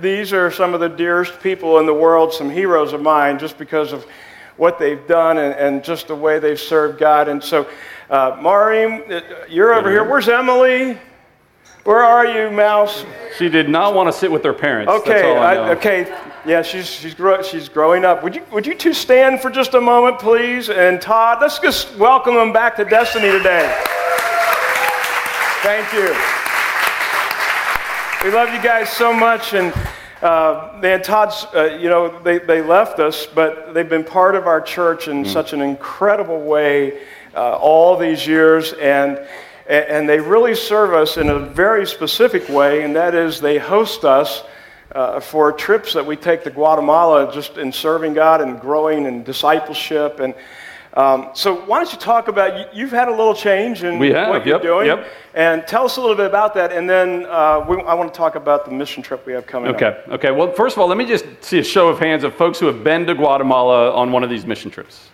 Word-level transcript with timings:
These 0.00 0.32
are 0.32 0.50
some 0.50 0.72
of 0.72 0.80
the 0.80 0.88
dearest 0.88 1.38
people 1.42 1.78
in 1.78 1.84
the 1.84 1.92
world, 1.92 2.32
some 2.32 2.48
heroes 2.48 2.94
of 2.94 3.02
mine, 3.02 3.38
just 3.38 3.58
because 3.58 3.92
of 3.92 4.06
what 4.56 4.78
they've 4.78 5.06
done 5.06 5.36
and, 5.36 5.54
and 5.54 5.84
just 5.84 6.08
the 6.08 6.14
way 6.14 6.38
they've 6.38 6.58
served 6.58 6.98
God. 6.98 7.28
And 7.28 7.44
so, 7.44 7.68
uh, 8.08 8.38
Maureen, 8.40 9.02
uh, 9.12 9.20
you're 9.50 9.74
over 9.74 9.90
here. 9.90 10.02
Where's 10.02 10.30
Emily? 10.30 10.98
Where 11.84 12.02
are 12.02 12.24
you, 12.24 12.50
Mouse? 12.50 13.04
She 13.36 13.50
did 13.50 13.68
not 13.68 13.94
want 13.94 14.10
to 14.10 14.18
sit 14.18 14.32
with 14.32 14.42
her 14.44 14.54
parents. 14.54 14.90
Okay, 14.90 15.36
I 15.36 15.56
I, 15.56 15.70
okay, 15.72 16.18
yeah, 16.46 16.62
she's 16.62 16.88
she's 16.88 17.12
grow, 17.12 17.42
she's 17.42 17.68
growing 17.68 18.06
up. 18.06 18.22
Would 18.22 18.34
you 18.34 18.42
would 18.50 18.66
you 18.66 18.74
two 18.74 18.94
stand 18.94 19.42
for 19.42 19.50
just 19.50 19.74
a 19.74 19.80
moment, 19.80 20.18
please? 20.18 20.70
And 20.70 21.02
Todd, 21.02 21.38
let's 21.42 21.58
just 21.58 21.94
welcome 21.98 22.34
them 22.34 22.50
back 22.50 22.76
to 22.76 22.86
Destiny 22.86 23.30
today. 23.30 23.70
Thank 25.62 25.92
you. 25.92 26.41
We 28.24 28.30
love 28.30 28.54
you 28.54 28.62
guys 28.62 28.88
so 28.88 29.12
much, 29.12 29.52
and 29.52 29.74
uh, 30.22 30.78
man, 30.80 31.02
Todd's, 31.02 31.44
uh, 31.52 31.76
you 31.80 31.88
know, 31.88 32.22
they, 32.22 32.38
they 32.38 32.62
left 32.62 33.00
us, 33.00 33.26
but 33.26 33.74
they've 33.74 33.88
been 33.88 34.04
part 34.04 34.36
of 34.36 34.46
our 34.46 34.60
church 34.60 35.08
in 35.08 35.24
mm. 35.24 35.26
such 35.26 35.52
an 35.52 35.60
incredible 35.60 36.40
way 36.40 37.00
uh, 37.34 37.56
all 37.56 37.96
these 37.96 38.24
years, 38.24 38.74
and 38.74 39.20
and 39.66 40.08
they 40.08 40.20
really 40.20 40.54
serve 40.54 40.94
us 40.94 41.16
in 41.16 41.30
a 41.30 41.38
very 41.40 41.84
specific 41.84 42.48
way, 42.48 42.84
and 42.84 42.94
that 42.94 43.16
is 43.16 43.40
they 43.40 43.58
host 43.58 44.04
us 44.04 44.44
uh, 44.92 45.18
for 45.18 45.50
trips 45.50 45.92
that 45.94 46.06
we 46.06 46.14
take 46.14 46.44
to 46.44 46.50
Guatemala 46.50 47.32
just 47.34 47.58
in 47.58 47.72
serving 47.72 48.14
God 48.14 48.40
and 48.40 48.60
growing 48.60 49.04
in 49.04 49.24
discipleship. 49.24 50.20
And 50.20 50.32
um, 50.94 51.30
so, 51.32 51.54
why 51.62 51.78
don't 51.78 51.90
you 51.90 51.98
talk 51.98 52.28
about 52.28 52.74
you've 52.74 52.90
had 52.90 53.08
a 53.08 53.10
little 53.10 53.34
change 53.34 53.82
in 53.82 53.94
have, 54.12 54.28
what 54.28 54.44
you're 54.44 54.56
yep, 54.56 54.62
doing, 54.62 54.86
yep. 54.86 55.06
and 55.32 55.66
tell 55.66 55.86
us 55.86 55.96
a 55.96 56.00
little 56.00 56.16
bit 56.16 56.26
about 56.26 56.52
that, 56.54 56.70
and 56.70 56.88
then 56.88 57.24
uh, 57.26 57.64
we, 57.66 57.80
I 57.82 57.94
want 57.94 58.12
to 58.12 58.16
talk 58.16 58.34
about 58.34 58.66
the 58.66 58.72
mission 58.72 59.02
trip 59.02 59.24
we 59.24 59.32
have 59.32 59.46
coming. 59.46 59.74
Okay, 59.74 59.86
up. 59.86 60.08
okay. 60.08 60.30
Well, 60.30 60.52
first 60.52 60.76
of 60.76 60.82
all, 60.82 60.88
let 60.88 60.98
me 60.98 61.06
just 61.06 61.24
see 61.40 61.58
a 61.58 61.64
show 61.64 61.88
of 61.88 61.98
hands 61.98 62.24
of 62.24 62.34
folks 62.34 62.58
who 62.58 62.66
have 62.66 62.84
been 62.84 63.06
to 63.06 63.14
Guatemala 63.14 63.94
on 63.94 64.12
one 64.12 64.22
of 64.22 64.28
these 64.28 64.44
mission 64.44 64.70
trips. 64.70 65.08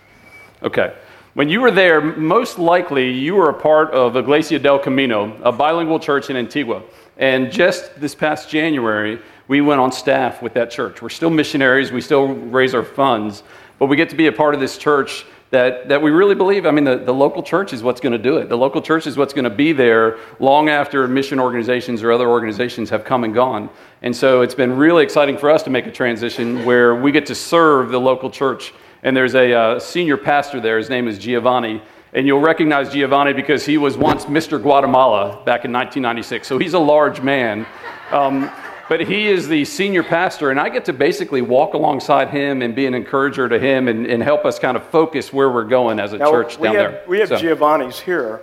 Okay. 0.65 0.95
When 1.35 1.49
you 1.49 1.61
were 1.61 1.71
there, 1.71 2.01
most 2.01 2.59
likely 2.59 3.13
you 3.13 3.37
were 3.37 3.51
a 3.51 3.55
part 3.55 3.93
of 3.93 4.17
Iglesia 4.17 4.59
del 4.59 4.81
Camino, 4.81 5.41
a 5.45 5.53
bilingual 5.53 6.01
church 6.01 6.31
in 6.31 6.37
Antigua. 6.37 6.83
And 7.19 7.53
just 7.53 8.01
this 8.01 8.17
past 8.17 8.49
January, 8.49 9.21
we 9.47 9.61
went 9.61 9.81
on 9.81 9.93
staff 9.93 10.43
with 10.43 10.55
that 10.55 10.73
church. 10.73 11.01
We're 11.01 11.09
still 11.09 11.31
missionaries, 11.31 11.93
we 11.93 12.01
still 12.01 12.27
raise 12.27 12.75
our 12.75 12.83
funds, 12.83 13.45
but 13.79 13.87
we 13.87 13.97
get 13.97 14.11
to 14.11 14.17
be 14.17 14.27
a 14.27 14.33
part 14.33 14.55
of 14.55 14.61
this 14.61 14.77
church 14.77 15.27
that, 15.51 15.89
that 15.89 16.03
we 16.03 16.11
really 16.11 16.35
believe. 16.35 16.67
I 16.67 16.71
mean, 16.71 16.85
the, 16.85 16.97
the 16.97 17.15
local 17.15 17.43
church 17.43 17.73
is 17.73 17.83
what's 17.83 18.01
going 18.01 18.13
to 18.13 18.19
do 18.19 18.37
it. 18.37 18.49
The 18.49 18.57
local 18.57 18.83
church 18.83 19.07
is 19.07 19.17
what's 19.17 19.33
going 19.33 19.45
to 19.45 19.51
be 19.51 19.73
there 19.73 20.19
long 20.41 20.69
after 20.69 21.09
mission 21.09 21.41
organizations 21.41 22.03
or 22.03 22.13
other 22.13 22.29
organizations 22.29 22.91
have 22.91 23.05
come 23.05 23.25
and 23.25 23.33
gone. 23.33 23.71
And 24.03 24.15
so 24.15 24.43
it's 24.43 24.55
been 24.55 24.77
really 24.77 25.03
exciting 25.03 25.39
for 25.39 25.51
us 25.51 25.63
to 25.63 25.71
make 25.71 25.87
a 25.87 25.93
transition 25.93 26.65
where 26.65 26.95
we 26.95 27.13
get 27.13 27.27
to 27.27 27.35
serve 27.35 27.91
the 27.91 28.01
local 28.01 28.31
church. 28.31 28.75
And 29.03 29.17
there's 29.17 29.35
a 29.35 29.53
uh, 29.53 29.79
senior 29.79 30.17
pastor 30.17 30.61
there, 30.61 30.77
his 30.77 30.91
name 30.91 31.09
is 31.09 31.19
Giovanni. 31.19 31.83
And 32.13 32.27
you'll 32.27 32.41
recognize 32.41 32.91
Giovanni 32.93 33.33
because 33.33 33.65
he 33.65 33.79
was 33.79 33.97
once 33.97 34.25
Mr. 34.27 34.61
Guatemala 34.61 35.43
back 35.45 35.65
in 35.65 35.73
1996. 35.73 36.47
So 36.47 36.59
he's 36.59 36.75
a 36.75 36.79
large 36.79 37.21
man. 37.21 37.67
Um, 38.11 38.51
but 38.89 39.01
he 39.01 39.29
is 39.29 39.49
the 39.49 39.65
senior 39.65 40.03
pastor, 40.03 40.51
and 40.51 40.59
I 40.59 40.69
get 40.69 40.85
to 40.87 40.93
basically 40.93 41.43
walk 41.43 41.75
alongside 41.75 42.31
him 42.31 42.63
and 42.63 42.75
be 42.75 42.87
an 42.87 42.95
encourager 42.95 43.49
to 43.49 43.59
him 43.59 43.89
and, 43.89 44.07
and 44.07 44.23
help 44.23 44.45
us 44.45 44.59
kind 44.59 44.77
of 44.77 44.85
focus 44.85 45.33
where 45.33 45.51
we're 45.51 45.65
going 45.65 46.01
as 46.01 46.13
a 46.13 46.19
now, 46.19 46.31
church 46.31 46.61
down 46.61 46.75
have, 46.75 46.93
there. 46.93 47.05
We 47.07 47.19
have 47.21 47.29
so. 47.29 47.37
Giovanni's 47.37 48.01
here. 48.01 48.43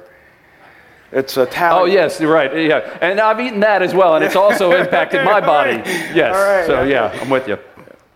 It's 1.12 1.38
a 1.38 1.46
talent. 1.46 1.84
Oh 1.84 1.86
yes, 1.86 2.22
right. 2.22 2.68
Yeah, 2.68 2.98
and 3.02 3.20
I've 3.20 3.40
eaten 3.40 3.60
that 3.62 3.82
as 3.82 3.94
well, 3.94 4.16
and 4.16 4.26
it's 4.26 4.36
also 4.36 4.72
impacted 4.80 5.24
my 5.24 5.40
body. 5.40 5.78
Yes. 6.14 6.36
Right. 6.36 6.66
So 6.68 6.84
yeah, 6.84 7.18
I'm 7.22 7.30
with 7.30 7.48
you. 7.48 7.58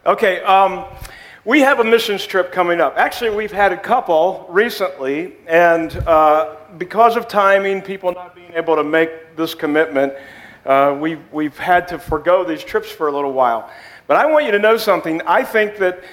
Okay. 0.05 0.41
Um, 0.41 0.85
we 1.45 1.61
have 1.61 1.80
a 1.80 1.83
missions 1.83 2.25
trip 2.25 2.52
coming 2.52 2.81
up. 2.81 2.97
Actually, 2.97 3.35
we've 3.35 3.51
had 3.51 3.72
a 3.72 3.78
couple 3.78 4.45
recently, 4.50 5.34
and 5.47 5.95
uh, 6.06 6.56
because 6.78 7.16
of 7.16 7.28
timing, 7.28 7.81
people 7.81 8.12
not 8.12 8.35
being 8.35 8.51
able 8.53 8.75
to 8.75 8.84
make 8.84 9.35
this 9.35 9.56
commitment, 9.56 10.13
uh, 10.69 10.94
we've, 10.94 11.19
we've 11.31 11.57
had 11.57 11.88
to 11.88 11.97
forego 11.97 12.44
these 12.44 12.63
trips 12.63 12.91
for 12.91 13.07
a 13.07 13.12
little 13.12 13.34
while. 13.34 13.72
But 14.06 14.18
I 14.18 14.28
want 14.28 14.46
you 14.46 14.52
to 14.52 14.59
know 14.59 14.78
something. 14.78 15.19
I 15.24 15.44
think 15.44 15.78
that, 15.78 16.03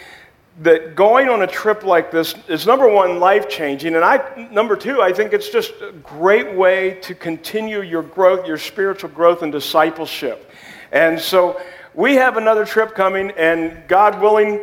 that 0.62 0.96
going 0.96 1.28
on 1.28 1.42
a 1.42 1.46
trip 1.46 1.84
like 1.84 2.10
this 2.10 2.34
is 2.48 2.66
number 2.66 2.88
one, 2.88 3.20
life 3.20 3.50
changing. 3.50 3.96
And 3.96 4.02
I, 4.02 4.48
number 4.50 4.74
two, 4.74 5.02
I 5.02 5.12
think 5.12 5.34
it's 5.34 5.50
just 5.50 5.74
a 5.82 5.92
great 5.92 6.54
way 6.54 6.94
to 7.02 7.14
continue 7.14 7.82
your 7.82 8.02
growth, 8.02 8.46
your 8.46 8.56
spiritual 8.56 9.10
growth 9.10 9.42
and 9.42 9.52
discipleship. 9.52 10.50
And 10.90 11.20
so 11.20 11.60
we 11.92 12.14
have 12.14 12.38
another 12.38 12.64
trip 12.64 12.94
coming, 12.94 13.32
and 13.32 13.86
God 13.88 14.22
willing, 14.22 14.54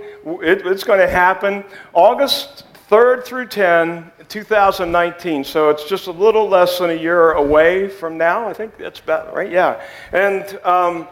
it, 0.41 0.65
it's 0.65 0.83
going 0.83 1.01
to 1.01 1.09
happen 1.09 1.63
August 1.93 2.63
3rd 2.89 3.25
through 3.25 3.47
10, 3.49 4.11
2019. 4.29 5.43
So 5.43 5.69
it's 5.69 5.87
just 5.87 6.07
a 6.07 6.11
little 6.11 6.47
less 6.47 6.79
than 6.79 6.89
a 6.89 6.95
year 6.95 7.33
away 7.33 7.87
from 7.89 8.17
now. 8.17 8.47
I 8.47 8.53
think 8.53 8.77
that's 8.77 8.99
about 8.99 9.33
right. 9.33 9.51
Yeah. 9.51 9.81
And. 10.11 10.59
Um, 10.63 11.07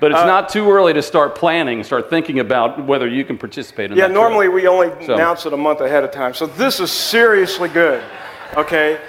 but 0.00 0.12
it's 0.12 0.20
uh, 0.20 0.26
not 0.26 0.48
too 0.48 0.70
early 0.70 0.92
to 0.92 1.02
start 1.02 1.34
planning, 1.34 1.82
start 1.82 2.08
thinking 2.08 2.38
about 2.38 2.86
whether 2.86 3.08
you 3.08 3.24
can 3.24 3.36
participate 3.36 3.90
in 3.90 3.96
yeah, 3.96 4.06
normally 4.06 4.46
trip. 4.46 4.54
we 4.54 4.68
only 4.68 4.90
so. 5.04 5.14
announce 5.14 5.44
it 5.44 5.52
a 5.52 5.56
month 5.56 5.80
ahead 5.80 6.04
of 6.04 6.12
time. 6.12 6.34
So 6.34 6.46
this 6.46 6.78
is 6.78 6.92
seriously 6.92 7.68
good. 7.68 8.00
Okay? 8.56 9.00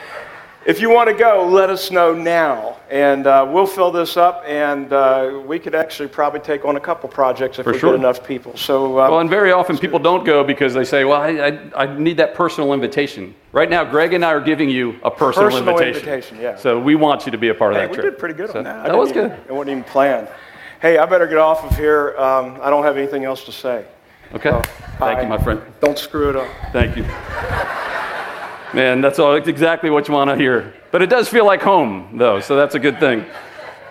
If 0.70 0.80
you 0.80 0.92
want 0.92 1.10
to 1.10 1.16
go, 1.16 1.48
let 1.48 1.72
us 1.72 1.90
know 1.90 2.14
now, 2.14 2.78
and 2.92 3.26
uh, 3.26 3.50
we'll 3.52 3.66
fill 3.66 3.90
this 3.90 4.18
up, 4.18 4.44
and 4.46 4.94
uh, 4.94 5.42
we 5.44 5.58
could 5.58 5.74
actually 5.74 6.10
probably 6.10 6.42
take 6.42 6.64
on 6.64 6.76
a 6.76 6.80
couple 6.80 7.10
projects 7.10 7.58
if 7.58 7.64
For 7.64 7.74
we 7.74 7.80
sure. 7.80 7.94
get 7.94 8.00
enough 8.00 8.24
people. 8.24 8.56
So, 8.56 9.00
uh, 9.00 9.10
well, 9.10 9.20
and 9.20 9.32
very 9.32 9.52
often 9.52 9.80
people 9.80 9.98
don't 9.98 10.24
go 10.24 10.44
because 10.44 10.76
they 10.76 10.84
say, 10.84 11.06
"Well, 11.06 11.20
I, 11.20 11.30
I, 11.30 11.86
I, 11.86 11.98
need 11.98 12.18
that 12.18 12.36
personal 12.36 12.72
invitation." 12.72 13.34
Right 13.52 13.68
now, 13.68 13.84
Greg 13.84 14.14
and 14.14 14.24
I 14.24 14.32
are 14.32 14.40
giving 14.40 14.70
you 14.70 15.00
a 15.02 15.10
personal, 15.10 15.50
personal 15.50 15.70
invitation. 15.70 16.08
invitation. 16.08 16.40
Yeah. 16.40 16.56
So 16.56 16.80
we 16.80 16.94
want 16.94 17.26
you 17.26 17.32
to 17.32 17.40
be 17.40 17.50
a 17.50 17.56
part 17.56 17.74
hey, 17.74 17.86
of 17.86 17.90
that 17.90 17.90
we 17.90 17.96
trip. 17.96 18.06
We 18.06 18.12
did 18.12 18.20
pretty 18.20 18.36
good 18.36 18.52
so 18.52 18.60
on 18.60 18.66
that. 18.66 18.86
That 18.86 18.96
was 18.96 19.10
even, 19.10 19.30
good. 19.30 19.40
It 19.48 19.52
wasn't 19.52 19.72
even 19.72 19.84
planned. 19.86 20.28
Hey, 20.84 21.00
I 21.00 21.08
better 21.08 21.26
get 21.26 21.40
off 21.40 21.64
of 21.64 21.76
here. 21.80 22.16
Um, 22.16 22.60
I 22.62 22.70
don't 22.70 22.84
have 22.84 22.96
anything 22.96 23.26
else 23.26 23.44
to 23.46 23.52
say. 23.52 23.86
Okay. 24.36 24.52
So, 24.52 24.62
Thank 25.00 25.24
you, 25.24 25.30
my 25.30 25.40
friend. 25.40 25.64
Don't 25.82 25.98
screw 25.98 26.30
it 26.30 26.36
up. 26.36 26.48
Thank 26.74 26.96
you. 26.96 27.06
Man, 28.72 29.02
that's 29.02 29.18
all, 29.18 29.34
exactly 29.36 29.90
what 29.90 30.08
you 30.08 30.14
want 30.14 30.30
to 30.30 30.36
hear. 30.36 30.76
But 30.92 31.02
it 31.02 31.10
does 31.10 31.28
feel 31.28 31.44
like 31.44 31.60
home, 31.60 32.18
though, 32.20 32.40
so 32.40 32.56
that's 32.56 32.76
a 32.76 32.80
good 32.80 33.00
thing. 33.00 33.26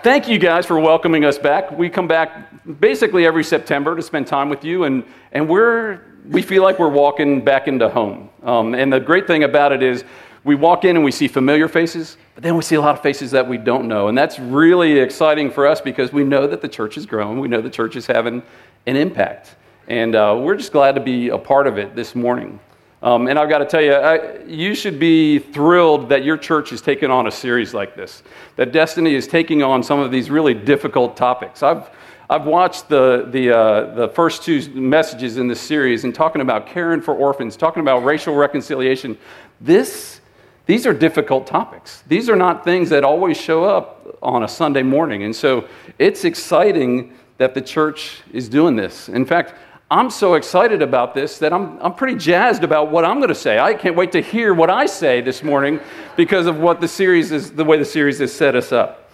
Thank 0.05 0.29
you 0.29 0.39
guys 0.39 0.67
for 0.67 0.79
welcoming 0.79 1.25
us 1.25 1.37
back. 1.37 1.73
We 1.73 1.91
come 1.91 2.07
back 2.07 2.79
basically 2.79 3.27
every 3.27 3.43
September 3.43 3.97
to 3.97 4.03
spend 4.03 4.29
time 4.29 4.49
with 4.49 4.65
you, 4.65 4.85
and, 4.85 5.03
and 5.33 5.49
we're, 5.49 6.03
we 6.29 6.43
feel 6.43 6.63
like 6.63 6.79
we're 6.79 6.89
walking 6.89 7.45
back 7.45 7.67
into 7.67 7.89
home. 7.89 8.31
Um, 8.45 8.77
and 8.77 8.93
the 8.93 9.01
great 9.01 9.27
thing 9.27 9.43
about 9.43 9.73
it 9.73 9.83
is 9.83 10.05
we 10.45 10.55
walk 10.55 10.85
in 10.85 10.95
and 10.95 11.05
we 11.05 11.11
see 11.11 11.27
familiar 11.27 11.67
faces, 11.67 12.17
but 12.37 12.45
then 12.45 12.55
we 12.55 12.63
see 12.63 12.77
a 12.77 12.81
lot 12.81 12.95
of 12.95 13.03
faces 13.03 13.33
that 13.33 13.49
we 13.49 13.59
don't 13.59 13.89
know. 13.89 14.07
And 14.07 14.17
that's 14.17 14.39
really 14.39 15.01
exciting 15.01 15.51
for 15.51 15.67
us 15.67 15.81
because 15.81 16.13
we 16.13 16.23
know 16.23 16.47
that 16.47 16.63
the 16.63 16.69
church 16.69 16.97
is 16.97 17.05
growing, 17.05 17.41
we 17.41 17.49
know 17.49 17.61
the 17.61 17.69
church 17.69 17.97
is 17.97 18.07
having 18.07 18.45
an 18.87 18.95
impact. 18.95 19.57
And 19.89 20.15
uh, 20.15 20.39
we're 20.41 20.57
just 20.57 20.71
glad 20.71 20.95
to 20.95 21.01
be 21.01 21.31
a 21.31 21.39
part 21.39 21.67
of 21.67 21.79
it 21.79 21.97
this 21.97 22.15
morning. 22.15 22.61
Um, 23.01 23.29
and 23.29 23.39
I've 23.39 23.49
got 23.49 23.59
to 23.59 23.65
tell 23.65 23.81
you, 23.81 23.93
I, 23.93 24.45
you 24.45 24.75
should 24.75 24.99
be 24.99 25.39
thrilled 25.39 26.09
that 26.09 26.25
your 26.25 26.37
church 26.37 26.73
is 26.73 26.81
taking 26.81 27.11
on 27.11 27.29
a 27.29 27.31
series 27.31 27.73
like 27.73 27.95
this, 27.95 28.25
that 28.57 28.73
Destiny 28.73 29.15
is 29.15 29.29
taking 29.29 29.63
on 29.63 29.83
some 29.85 30.01
of 30.01 30.11
these 30.11 30.31
really 30.31 30.55
difficult 30.55 31.17
topics. 31.17 31.63
I've, 31.63 31.91
I've 32.29 32.45
watched 32.45 32.89
the, 32.89 33.29
the, 33.31 33.57
uh, 33.57 33.95
the 33.95 34.09
first 34.09 34.43
two 34.43 34.69
messages 34.71 35.37
in 35.37 35.47
this 35.47 35.61
series 35.61 36.03
and 36.03 36.13
talking 36.13 36.43
about 36.43 36.67
caring 36.67 37.01
for 37.01 37.15
orphans, 37.15 37.57
talking 37.57 37.83
about 37.83 38.05
racial 38.05 38.35
reconciliation. 38.35 39.17
This, 39.61 40.21
these 40.67 40.85
are 40.85 40.93
difficult 40.93 41.47
topics. 41.47 42.03
These 42.09 42.29
are 42.29 42.37
not 42.37 42.65
things 42.65 42.91
that 42.91 43.05
always 43.05 43.37
show 43.37 43.65
up 43.65 44.19
on 44.21 44.43
a 44.43 44.49
Sunday 44.49 44.83
morning. 44.83 45.23
And 45.23 45.35
so 45.35 45.69
it's 46.01 46.25
exciting 46.25 47.15
that 47.39 47.55
the 47.55 47.63
church 47.63 48.23
is 48.33 48.49
doing 48.49 48.75
this. 48.75 49.09
In 49.09 49.25
fact, 49.25 49.55
I'm 49.91 50.11
so 50.11 50.35
excited 50.35 50.83
about 50.83 51.15
this 51.15 51.39
that 51.39 51.51
I'm, 51.51 51.79
I'm 51.81 51.95
pretty 51.95 52.19
jazzed 52.19 52.63
about 52.63 52.91
what 52.91 53.07
I'm 53.07 53.17
going 53.17 53.31
to 53.31 53.35
say. 53.35 53.59
I 53.59 53.73
can't 53.73 53.97
wait 53.97 54.13
to 54.13 54.21
hear 54.21 54.53
what 54.53 54.69
I 54.69 54.85
say 54.85 55.23
this 55.23 55.43
morning 55.43 55.81
because 56.15 56.47
of 56.47 56.59
what 56.59 56.83
the 56.83 56.89
series 56.89 57.33
is, 57.33 57.53
the 57.53 57.65
way 57.65 57.79
the 57.79 57.87
series 57.87 58.19
has 58.19 58.31
set 58.31 58.55
us 58.55 58.71
up. 58.71 59.11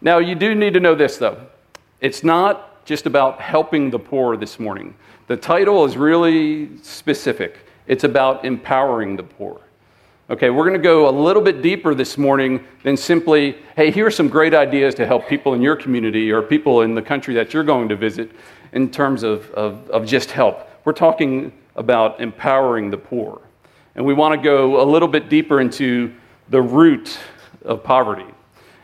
Now, 0.00 0.16
you 0.16 0.34
do 0.34 0.54
need 0.54 0.72
to 0.72 0.80
know 0.80 0.94
this, 0.94 1.18
though. 1.18 1.46
It's 2.00 2.24
not 2.24 2.82
just 2.86 3.04
about 3.04 3.42
helping 3.42 3.90
the 3.90 3.98
poor 3.98 4.38
this 4.38 4.58
morning. 4.58 4.94
The 5.26 5.36
title 5.36 5.84
is 5.84 5.98
really 5.98 6.78
specific, 6.78 7.58
it's 7.86 8.04
about 8.04 8.46
empowering 8.46 9.16
the 9.16 9.22
poor. 9.22 9.60
Okay, 10.30 10.48
we're 10.48 10.64
going 10.64 10.80
to 10.80 10.82
go 10.82 11.08
a 11.08 11.10
little 11.10 11.42
bit 11.42 11.60
deeper 11.60 11.94
this 11.94 12.16
morning 12.16 12.64
than 12.84 12.96
simply, 12.96 13.58
hey, 13.76 13.90
here 13.90 14.06
are 14.06 14.12
some 14.12 14.28
great 14.28 14.54
ideas 14.54 14.94
to 14.94 15.04
help 15.04 15.28
people 15.28 15.54
in 15.54 15.60
your 15.60 15.76
community 15.76 16.30
or 16.30 16.40
people 16.40 16.82
in 16.82 16.94
the 16.94 17.02
country 17.02 17.34
that 17.34 17.52
you're 17.52 17.64
going 17.64 17.88
to 17.88 17.96
visit 17.96 18.30
in 18.72 18.90
terms 18.90 19.22
of, 19.22 19.50
of, 19.52 19.88
of 19.90 20.06
just 20.06 20.30
help. 20.30 20.68
We're 20.84 20.92
talking 20.92 21.52
about 21.76 22.20
empowering 22.20 22.90
the 22.90 22.96
poor. 22.96 23.40
And 23.94 24.04
we 24.04 24.14
want 24.14 24.40
to 24.40 24.42
go 24.42 24.82
a 24.82 24.86
little 24.88 25.08
bit 25.08 25.28
deeper 25.28 25.60
into 25.60 26.14
the 26.48 26.62
root 26.62 27.18
of 27.64 27.82
poverty. 27.82 28.26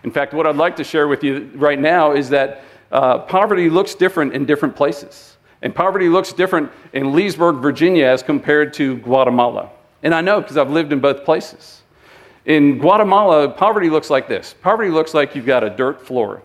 In 0.05 0.11
fact, 0.11 0.35
what 0.35 0.47
I'd 0.47 0.57
like 0.57 0.77
to 0.77 0.85
share 0.85 1.09
with 1.09 1.25
you 1.25 1.51
right 1.55 1.79
now 1.79 2.13
is 2.13 2.29
that 2.31 2.63
uh, 2.93 3.19
poverty 3.19 3.69
looks 3.69 3.95
different 3.95 4.35
in 4.35 4.45
different 4.45 4.77
places. 4.77 5.37
And 5.63 5.75
poverty 5.75 6.09
looks 6.09 6.33
different 6.33 6.71
in 6.93 7.13
Leesburg, 7.13 7.57
Virginia, 7.57 8.07
as 8.07 8.23
compared 8.23 8.73
to 8.75 8.99
Guatemala. 8.99 9.71
And 10.03 10.15
I 10.15 10.21
know 10.21 10.41
because 10.41 10.57
I've 10.57 10.71
lived 10.71 10.93
in 10.93 11.01
both 11.01 11.25
places. 11.25 11.83
In 12.45 12.79
Guatemala, 12.79 13.49
poverty 13.49 13.91
looks 13.91 14.09
like 14.09 14.29
this 14.29 14.55
poverty 14.63 14.91
looks 14.91 15.15
like 15.15 15.35
you've 15.35 15.47
got 15.47 15.65
a 15.65 15.71
dirt 15.71 16.01
floor. 16.01 16.43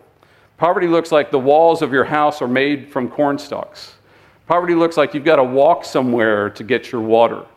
Poverty 0.62 0.86
looks 0.86 1.12
like 1.12 1.32
the 1.32 1.40
walls 1.40 1.82
of 1.82 1.92
your 1.92 2.04
house 2.04 2.40
are 2.40 2.48
made 2.48 2.88
from 2.92 3.10
corn 3.10 3.40
stalks. 3.40 3.96
Poverty 4.46 4.76
looks 4.76 4.96
like 4.96 5.16
you've 5.16 5.26
got 5.26 5.38
to 5.38 5.44
walk 5.44 5.84
somewhere 5.84 6.52
to 6.52 6.64
get 6.64 6.92
your 6.92 7.02
water. 7.02 7.48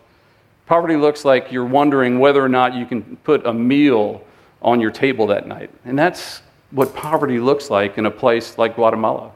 Poverty 0.65 0.97
looks 0.97 1.23
like 1.23 1.53
you're 1.53 1.67
wondering 1.67 2.19
whether 2.19 2.43
or 2.43 2.49
not 2.49 2.73
you 2.73 2.87
can 2.87 3.17
put 3.17 3.45
a 3.45 3.53
meal 3.53 4.25
on 4.63 4.81
your 4.81 4.91
table 4.91 5.27
that 5.27 5.47
night. 5.47 5.69
And 5.85 5.99
that's 5.99 6.41
what 6.71 6.95
poverty 6.95 7.39
looks 7.39 7.69
like 7.69 7.99
in 7.99 8.07
a 8.07 8.11
place 8.11 8.57
like 8.57 8.77
Guatemala. 8.77 9.33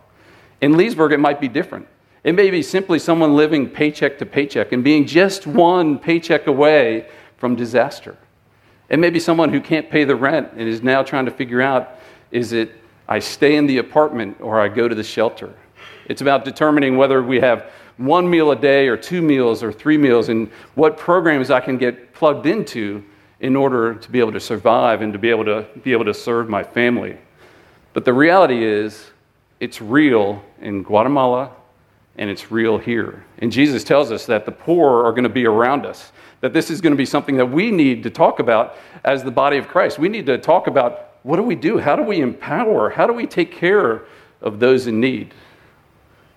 In 0.62 0.78
Leesburg, 0.78 1.12
it 1.12 1.20
might 1.20 1.38
be 1.38 1.46
different. 1.46 1.86
It 2.24 2.34
may 2.34 2.50
be 2.50 2.62
simply 2.62 2.98
someone 2.98 3.36
living 3.36 3.68
paycheck 3.68 4.16
to 4.20 4.24
paycheck 4.24 4.72
and 4.72 4.82
being 4.82 5.06
just 5.06 5.46
one 5.46 5.98
paycheck 5.98 6.46
away 6.46 7.06
from 7.36 7.54
disaster. 7.54 8.16
It 8.88 8.98
may 8.98 9.10
be 9.10 9.20
someone 9.20 9.52
who 9.52 9.60
can't 9.60 9.90
pay 9.90 10.04
the 10.04 10.16
rent 10.16 10.52
and 10.52 10.62
is 10.62 10.82
now 10.82 11.02
trying 11.02 11.26
to 11.26 11.30
figure 11.30 11.60
out 11.60 11.96
is 12.30 12.54
it 12.54 12.72
I 13.08 13.18
stay 13.18 13.56
in 13.56 13.66
the 13.66 13.78
apartment 13.78 14.40
or 14.40 14.60
I 14.60 14.68
go 14.68 14.88
to 14.88 14.94
the 14.94 15.04
shelter? 15.04 15.54
It's 16.06 16.20
about 16.20 16.44
determining 16.44 16.96
whether 16.96 17.22
we 17.22 17.40
have 17.40 17.70
one 17.96 18.28
meal 18.28 18.52
a 18.52 18.56
day 18.56 18.88
or 18.88 18.96
two 18.96 19.20
meals 19.20 19.62
or 19.62 19.72
three 19.72 19.98
meals 19.98 20.28
and 20.28 20.50
what 20.74 20.96
programs 20.96 21.50
I 21.50 21.60
can 21.60 21.76
get 21.76 22.14
plugged 22.14 22.46
into 22.46 23.04
in 23.40 23.56
order 23.56 23.94
to 23.94 24.10
be 24.10 24.18
able 24.18 24.32
to 24.32 24.40
survive 24.40 25.02
and 25.02 25.12
to 25.12 25.18
be 25.18 25.30
able 25.30 25.44
to 25.44 25.66
be 25.82 25.92
able 25.92 26.04
to 26.04 26.14
serve 26.14 26.48
my 26.48 26.62
family. 26.62 27.16
But 27.92 28.04
the 28.04 28.12
reality 28.12 28.64
is 28.64 29.10
it's 29.60 29.80
real 29.80 30.42
in 30.60 30.82
Guatemala 30.82 31.52
and 32.16 32.28
it's 32.28 32.50
real 32.50 32.78
here. 32.78 33.24
And 33.38 33.50
Jesus 33.50 33.84
tells 33.84 34.10
us 34.10 34.26
that 34.26 34.44
the 34.44 34.52
poor 34.52 35.04
are 35.04 35.12
going 35.12 35.24
to 35.24 35.28
be 35.28 35.46
around 35.46 35.86
us, 35.86 36.12
that 36.40 36.52
this 36.52 36.70
is 36.70 36.80
going 36.80 36.92
to 36.92 36.96
be 36.96 37.06
something 37.06 37.36
that 37.36 37.46
we 37.46 37.70
need 37.70 38.02
to 38.02 38.10
talk 38.10 38.40
about 38.40 38.76
as 39.04 39.22
the 39.22 39.30
body 39.30 39.56
of 39.56 39.68
Christ. 39.68 39.98
We 39.98 40.08
need 40.08 40.26
to 40.26 40.38
talk 40.38 40.66
about 40.66 41.07
what 41.22 41.36
do 41.36 41.42
we 41.42 41.54
do? 41.54 41.78
How 41.78 41.96
do 41.96 42.02
we 42.02 42.20
empower? 42.20 42.90
How 42.90 43.06
do 43.06 43.12
we 43.12 43.26
take 43.26 43.52
care 43.52 44.04
of 44.40 44.60
those 44.60 44.86
in 44.86 45.00
need? 45.00 45.34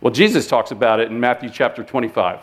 Well, 0.01 0.11
Jesus 0.11 0.47
talks 0.47 0.71
about 0.71 0.99
it 0.99 1.11
in 1.11 1.19
Matthew 1.19 1.49
chapter 1.49 1.83
25. 1.83 2.39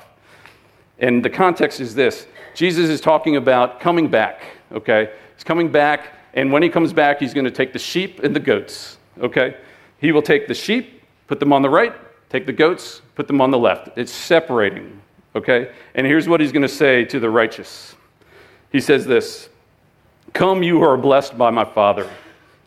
And 1.01 1.25
the 1.25 1.31
context 1.31 1.81
is 1.81 1.95
this 1.95 2.27
Jesus 2.55 2.89
is 2.89 3.01
talking 3.01 3.37
about 3.37 3.81
coming 3.81 4.09
back, 4.09 4.43
okay? 4.73 5.11
He's 5.35 5.45
coming 5.45 5.71
back, 5.71 6.15
and 6.35 6.53
when 6.53 6.63
he 6.63 6.69
comes 6.69 6.93
back, 6.93 7.21
he's 7.21 7.35
going 7.35 7.45
to 7.45 7.51
take 7.51 7.73
the 7.73 7.79
sheep 7.79 8.21
and 8.21 8.35
the 8.35 8.41
goats, 8.41 8.99
okay? 9.21 9.57
He 9.99 10.13
will 10.13 10.23
take 10.23 10.49
the 10.49 10.55
sheep, 10.55 11.03
put 11.27 11.41
them 11.41 11.53
on 11.53 11.63
the 11.63 11.71
right, 11.71 11.95
take 12.31 12.47
the 12.47 12.53
goats, 12.53 13.03
put 13.15 13.27
them 13.27 13.41
on 13.41 13.51
the 13.51 13.59
left. 13.59 13.97
It's 13.97 14.13
separating, 14.13 15.01
okay? 15.35 15.73
And 15.95 16.07
here's 16.07 16.29
what 16.29 16.41
he's 16.41 16.53
going 16.53 16.63
to 16.63 16.69
say 16.69 17.05
to 17.07 17.21
the 17.21 17.31
righteous 17.31 17.95
He 18.71 18.81
says 18.81 19.07
this 19.07 19.49
Come, 20.33 20.63
you 20.63 20.79
who 20.79 20.85
are 20.85 20.97
blessed 20.97 21.39
by 21.39 21.51
my 21.51 21.65
Father, 21.65 22.09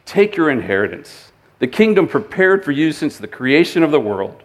take 0.05 0.35
your 0.35 0.49
inheritance, 0.49 1.31
the 1.59 1.67
kingdom 1.67 2.07
prepared 2.07 2.65
for 2.65 2.71
you 2.71 2.91
since 2.91 3.17
the 3.17 3.27
creation 3.27 3.83
of 3.83 3.91
the 3.91 3.99
world. 3.99 4.43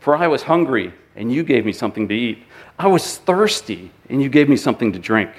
For 0.00 0.16
I 0.16 0.26
was 0.26 0.42
hungry, 0.42 0.92
and 1.16 1.32
you 1.32 1.42
gave 1.42 1.64
me 1.64 1.72
something 1.72 2.08
to 2.08 2.14
eat. 2.14 2.44
I 2.78 2.88
was 2.88 3.18
thirsty, 3.18 3.90
and 4.08 4.22
you 4.22 4.28
gave 4.28 4.48
me 4.48 4.56
something 4.56 4.92
to 4.92 4.98
drink. 4.98 5.30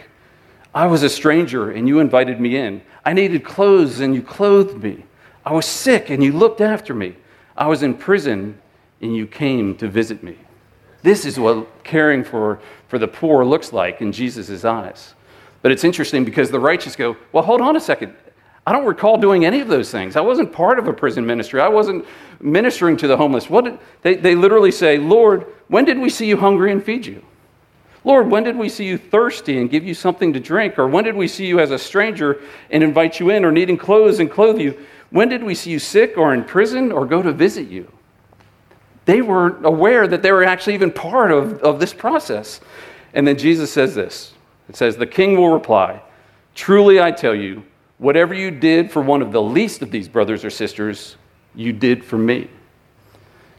I 0.73 0.87
was 0.87 1.03
a 1.03 1.09
stranger, 1.09 1.71
and 1.71 1.87
you 1.87 1.99
invited 1.99 2.39
me 2.39 2.57
in. 2.57 2.81
I 3.05 3.13
needed 3.13 3.43
clothes, 3.43 3.99
and 3.99 4.13
you 4.13 4.21
clothed 4.21 4.83
me. 4.83 5.05
I 5.45 5.53
was 5.53 5.65
sick, 5.65 6.09
and 6.09 6.23
you 6.23 6.33
looked 6.33 6.61
after 6.61 6.93
me. 6.93 7.15
I 7.55 7.67
was 7.67 7.83
in 7.83 7.93
prison, 7.93 8.59
and 9.01 9.15
you 9.15 9.27
came 9.27 9.77
to 9.77 9.87
visit 9.87 10.23
me. 10.23 10.37
This 11.01 11.23
is 11.23 11.39
what 11.39 11.83
caring 11.83 12.23
for, 12.23 12.59
for 12.87 12.97
the 12.97 13.07
poor 13.07 13.45
looks 13.45 13.71
like 13.71 14.01
in 14.01 14.11
Jesus' 14.11 14.65
eyes. 14.65 15.13
But 15.61 15.71
it's 15.71 15.83
interesting 15.83 16.25
because 16.25 16.49
the 16.49 16.59
righteous 16.59 16.95
go, 16.95 17.15
Well, 17.31 17.43
hold 17.43 17.61
on 17.61 17.75
a 17.75 17.79
second. 17.79 18.15
I 18.67 18.71
don't 18.71 18.85
recall 18.85 19.17
doing 19.17 19.45
any 19.45 19.59
of 19.59 19.67
those 19.67 19.91
things. 19.91 20.15
I 20.15 20.21
wasn't 20.21 20.51
part 20.51 20.79
of 20.79 20.87
a 20.87 20.93
prison 20.93 21.25
ministry. 21.25 21.61
I 21.61 21.67
wasn't 21.67 22.05
ministering 22.39 22.97
to 22.97 23.07
the 23.07 23.15
homeless. 23.15 23.49
What 23.49 23.65
did, 23.65 23.79
they, 24.01 24.15
they 24.15 24.35
literally 24.35 24.71
say, 24.71 24.97
Lord, 24.97 25.45
when 25.67 25.85
did 25.85 25.99
we 25.99 26.09
see 26.09 26.27
you 26.27 26.37
hungry 26.37 26.71
and 26.71 26.83
feed 26.83 27.05
you? 27.05 27.23
Lord, 28.03 28.29
when 28.29 28.43
did 28.43 28.55
we 28.55 28.69
see 28.69 28.85
you 28.85 28.97
thirsty 28.97 29.59
and 29.59 29.69
give 29.69 29.83
you 29.83 29.93
something 29.93 30.33
to 30.33 30.39
drink? 30.39 30.77
Or 30.79 30.87
when 30.87 31.03
did 31.03 31.15
we 31.15 31.27
see 31.27 31.45
you 31.45 31.59
as 31.59 31.71
a 31.71 31.77
stranger 31.77 32.41
and 32.69 32.83
invite 32.83 33.19
you 33.19 33.31
in, 33.31 33.45
or 33.45 33.51
needing 33.51 33.77
clothes 33.77 34.19
and 34.19 34.29
clothe 34.29 34.59
you? 34.59 34.79
When 35.09 35.29
did 35.29 35.43
we 35.43 35.55
see 35.55 35.71
you 35.71 35.79
sick 35.79 36.17
or 36.17 36.33
in 36.33 36.43
prison 36.43 36.91
or 36.91 37.05
go 37.05 37.21
to 37.21 37.31
visit 37.31 37.67
you? 37.67 37.91
They 39.05 39.21
were 39.21 39.57
aware 39.63 40.07
that 40.07 40.21
they 40.23 40.31
were 40.31 40.43
actually 40.43 40.73
even 40.73 40.91
part 40.91 41.31
of, 41.31 41.61
of 41.61 41.79
this 41.79 41.93
process. 41.93 42.61
And 43.13 43.27
then 43.27 43.37
Jesus 43.37 43.71
says 43.71 43.95
this 43.95 44.33
It 44.69 44.75
says, 44.75 44.97
The 44.97 45.07
king 45.07 45.37
will 45.37 45.49
reply, 45.49 46.01
Truly 46.53 46.99
I 46.99 47.11
tell 47.11 47.35
you, 47.35 47.63
Whatever 47.97 48.33
you 48.33 48.51
did 48.51 48.91
for 48.91 49.01
one 49.01 49.21
of 49.21 49.31
the 49.31 49.41
least 49.41 49.81
of 49.81 49.91
these 49.91 50.07
brothers 50.07 50.43
or 50.43 50.49
sisters, 50.49 51.15
you 51.55 51.71
did 51.71 52.03
for 52.03 52.17
me. 52.17 52.49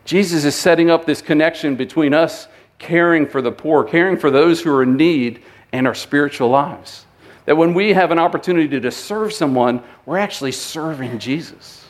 Jesus 0.04 0.44
is 0.44 0.54
setting 0.54 0.90
up 0.90 1.06
this 1.06 1.22
connection 1.22 1.74
between 1.74 2.14
us 2.14 2.48
caring 2.78 3.26
for 3.26 3.40
the 3.40 3.50
poor, 3.50 3.82
caring 3.82 4.16
for 4.16 4.30
those 4.30 4.60
who 4.60 4.72
are 4.72 4.82
in 4.82 4.96
need, 4.96 5.42
and 5.72 5.86
our 5.86 5.94
spiritual 5.94 6.48
lives. 6.48 7.06
That 7.46 7.56
when 7.56 7.74
we 7.74 7.92
have 7.92 8.10
an 8.10 8.18
opportunity 8.18 8.80
to 8.80 8.90
serve 8.90 9.32
someone, 9.32 9.82
we're 10.04 10.18
actually 10.18 10.52
serving 10.52 11.18
Jesus. 11.18 11.84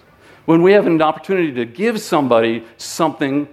When 0.45 0.63
we 0.63 0.73
have 0.73 0.87
an 0.87 1.03
opportunity 1.03 1.53
to 1.55 1.65
give 1.65 2.01
somebody 2.01 2.65
something, 2.77 3.49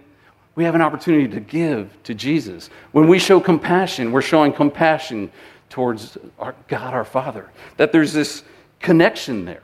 we 0.55 0.63
have 0.63 0.75
an 0.75 0.81
opportunity 0.81 1.27
to 1.29 1.39
give 1.39 1.91
to 2.03 2.13
Jesus. 2.13 2.69
When 2.91 3.07
we 3.07 3.19
show 3.19 3.39
compassion, 3.39 4.11
we're 4.11 4.21
showing 4.21 4.53
compassion 4.53 5.31
towards 5.69 6.17
our 6.37 6.53
God 6.67 6.93
our 6.93 7.05
Father. 7.05 7.49
That 7.77 7.91
there's 7.91 8.13
this 8.13 8.43
connection 8.83 9.45
there. 9.45 9.63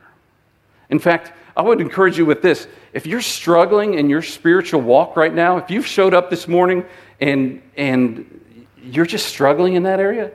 In 0.90 0.98
fact, 0.98 1.34
I 1.56 1.62
would 1.62 1.82
encourage 1.82 2.18
you 2.18 2.26
with 2.26 2.42
this. 2.42 2.68
If 2.94 3.06
you're 3.06 3.22
struggling 3.22 3.94
in 3.94 4.10
your 4.10 4.24
spiritual 4.24 4.82
walk 4.82 5.16
right 5.16 5.34
now, 5.34 5.58
if 5.58 5.70
you've 5.70 5.86
showed 5.86 6.16
up 6.16 6.32
this 6.32 6.48
morning 6.48 6.84
and, 7.22 7.62
and 7.78 8.66
you're 8.82 9.06
just 9.06 9.28
struggling 9.28 9.76
in 9.76 9.84
that 9.84 10.00
area, 10.00 10.32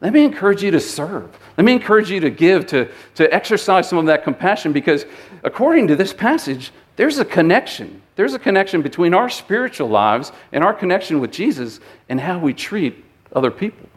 let 0.00 0.12
me 0.12 0.22
encourage 0.22 0.62
you 0.62 0.70
to 0.70 0.80
serve. 0.80 1.36
Let 1.56 1.64
me 1.64 1.72
encourage 1.72 2.10
you 2.10 2.20
to 2.20 2.30
give, 2.30 2.66
to, 2.66 2.88
to 3.14 3.34
exercise 3.34 3.88
some 3.88 3.98
of 3.98 4.06
that 4.06 4.22
compassion, 4.22 4.72
because 4.72 5.06
according 5.42 5.88
to 5.88 5.96
this 5.96 6.12
passage, 6.12 6.70
there's 6.96 7.18
a 7.18 7.24
connection. 7.24 8.02
There's 8.14 8.34
a 8.34 8.38
connection 8.38 8.82
between 8.82 9.14
our 9.14 9.30
spiritual 9.30 9.88
lives 9.88 10.30
and 10.52 10.62
our 10.62 10.74
connection 10.74 11.20
with 11.20 11.32
Jesus 11.32 11.80
and 12.08 12.20
how 12.20 12.38
we 12.38 12.52
treat 12.52 13.02
other 13.34 13.50
people. 13.50 13.88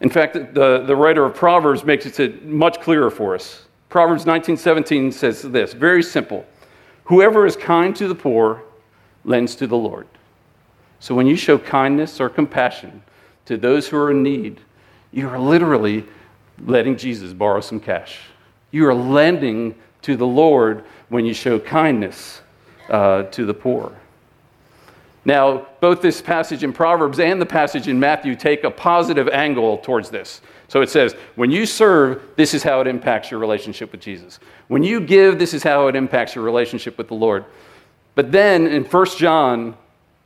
In 0.00 0.08
fact, 0.08 0.34
the, 0.54 0.82
the 0.86 0.96
writer 0.96 1.24
of 1.24 1.34
Proverbs 1.34 1.84
makes 1.84 2.06
it 2.18 2.44
much 2.44 2.80
clearer 2.80 3.10
for 3.10 3.34
us. 3.34 3.66
Proverbs 3.88 4.24
19:17 4.24 5.12
says 5.12 5.42
this, 5.42 5.72
very 5.72 6.02
simple. 6.02 6.46
Whoever 7.04 7.44
is 7.44 7.56
kind 7.56 7.94
to 7.96 8.08
the 8.08 8.14
poor 8.14 8.62
lends 9.24 9.54
to 9.56 9.66
the 9.66 9.76
Lord. 9.76 10.06
So 11.00 11.14
when 11.14 11.26
you 11.26 11.36
show 11.36 11.58
kindness 11.58 12.20
or 12.20 12.28
compassion 12.28 13.02
to 13.46 13.56
those 13.56 13.88
who 13.88 13.96
are 13.96 14.10
in 14.10 14.22
need, 14.22 14.60
you 15.12 15.28
are 15.28 15.38
literally 15.38 16.04
letting 16.64 16.96
Jesus 16.96 17.32
borrow 17.32 17.60
some 17.60 17.80
cash. 17.80 18.20
You 18.70 18.86
are 18.86 18.94
lending 18.94 19.74
to 20.02 20.16
the 20.16 20.26
Lord 20.26 20.84
when 21.08 21.26
you 21.26 21.34
show 21.34 21.58
kindness 21.58 22.42
uh, 22.88 23.24
to 23.24 23.44
the 23.44 23.54
poor. 23.54 23.92
Now, 25.24 25.66
both 25.80 26.00
this 26.00 26.22
passage 26.22 26.64
in 26.64 26.72
Proverbs 26.72 27.20
and 27.20 27.40
the 27.40 27.46
passage 27.46 27.88
in 27.88 28.00
Matthew 28.00 28.34
take 28.34 28.64
a 28.64 28.70
positive 28.70 29.28
angle 29.28 29.78
towards 29.78 30.08
this. 30.08 30.40
So 30.68 30.80
it 30.80 30.88
says, 30.88 31.14
when 31.34 31.50
you 31.50 31.66
serve, 31.66 32.22
this 32.36 32.54
is 32.54 32.62
how 32.62 32.80
it 32.80 32.86
impacts 32.86 33.30
your 33.30 33.38
relationship 33.40 33.92
with 33.92 34.00
Jesus. 34.00 34.38
When 34.68 34.82
you 34.82 35.00
give, 35.00 35.38
this 35.38 35.52
is 35.52 35.62
how 35.62 35.88
it 35.88 35.96
impacts 35.96 36.34
your 36.34 36.44
relationship 36.44 36.96
with 36.96 37.08
the 37.08 37.14
Lord. 37.14 37.44
But 38.14 38.32
then 38.32 38.66
in 38.66 38.84
1 38.84 39.06
John, 39.18 39.76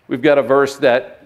we've 0.06 0.22
got 0.22 0.38
a 0.38 0.42
verse 0.42 0.76
that 0.76 1.24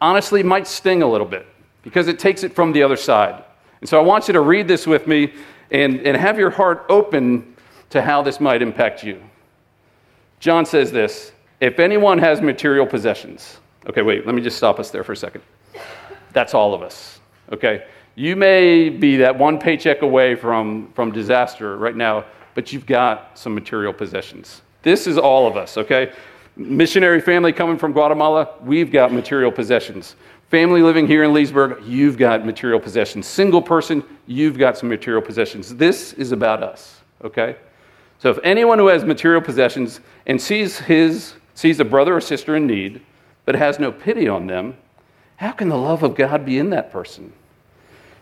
honestly 0.00 0.42
might 0.42 0.66
sting 0.66 1.02
a 1.02 1.06
little 1.06 1.26
bit 1.26 1.46
because 1.82 2.08
it 2.08 2.18
takes 2.18 2.42
it 2.42 2.54
from 2.54 2.72
the 2.72 2.82
other 2.82 2.96
side. 2.96 3.44
And 3.80 3.88
so 3.88 3.98
I 3.98 4.02
want 4.02 4.28
you 4.28 4.32
to 4.32 4.40
read 4.40 4.66
this 4.68 4.86
with 4.86 5.06
me 5.06 5.32
and, 5.70 6.00
and 6.00 6.16
have 6.16 6.38
your 6.38 6.50
heart 6.50 6.86
open 6.88 7.56
to 7.90 8.00
how 8.00 8.22
this 8.22 8.40
might 8.40 8.62
impact 8.62 9.02
you. 9.02 9.22
John 10.38 10.64
says 10.64 10.90
this 10.90 11.32
if 11.60 11.78
anyone 11.78 12.18
has 12.18 12.40
material 12.40 12.86
possessions, 12.86 13.58
okay, 13.86 14.02
wait, 14.02 14.26
let 14.26 14.34
me 14.34 14.42
just 14.42 14.56
stop 14.56 14.80
us 14.80 14.90
there 14.90 15.04
for 15.04 15.12
a 15.12 15.16
second. 15.16 15.42
That's 16.32 16.54
all 16.54 16.74
of 16.74 16.82
us, 16.82 17.20
okay? 17.52 17.84
You 18.14 18.34
may 18.34 18.88
be 18.88 19.16
that 19.18 19.38
one 19.38 19.58
paycheck 19.58 20.02
away 20.02 20.34
from, 20.34 20.90
from 20.94 21.12
disaster 21.12 21.76
right 21.76 21.94
now, 21.96 22.24
but 22.54 22.72
you've 22.72 22.86
got 22.86 23.38
some 23.38 23.54
material 23.54 23.92
possessions. 23.92 24.62
This 24.82 25.06
is 25.06 25.18
all 25.18 25.46
of 25.46 25.56
us, 25.56 25.76
okay? 25.76 26.12
Missionary 26.56 27.20
family 27.20 27.52
coming 27.52 27.78
from 27.78 27.92
Guatemala, 27.92 28.54
we've 28.62 28.90
got 28.90 29.12
material 29.12 29.52
possessions. 29.52 30.16
Family 30.48 30.82
living 30.82 31.06
here 31.06 31.22
in 31.22 31.32
Leesburg, 31.32 31.84
you've 31.84 32.18
got 32.18 32.44
material 32.44 32.80
possessions. 32.80 33.26
Single 33.26 33.62
person, 33.62 34.02
you've 34.26 34.58
got 34.58 34.76
some 34.76 34.88
material 34.88 35.22
possessions. 35.22 35.74
This 35.76 36.12
is 36.14 36.32
about 36.32 36.62
us, 36.62 37.00
okay? 37.22 37.56
So 38.18 38.30
if 38.30 38.38
anyone 38.42 38.78
who 38.78 38.88
has 38.88 39.04
material 39.04 39.40
possessions 39.40 40.00
and 40.26 40.40
sees 40.40 40.78
his 40.78 41.34
sees 41.54 41.80
a 41.80 41.84
brother 41.84 42.16
or 42.16 42.20
sister 42.20 42.56
in 42.56 42.66
need, 42.66 43.00
but 43.44 43.54
has 43.54 43.78
no 43.78 43.90
pity 43.90 44.28
on 44.28 44.46
them, 44.46 44.76
how 45.36 45.52
can 45.52 45.68
the 45.68 45.76
love 45.76 46.02
of 46.02 46.14
God 46.14 46.44
be 46.44 46.58
in 46.58 46.70
that 46.70 46.92
person? 46.92 47.32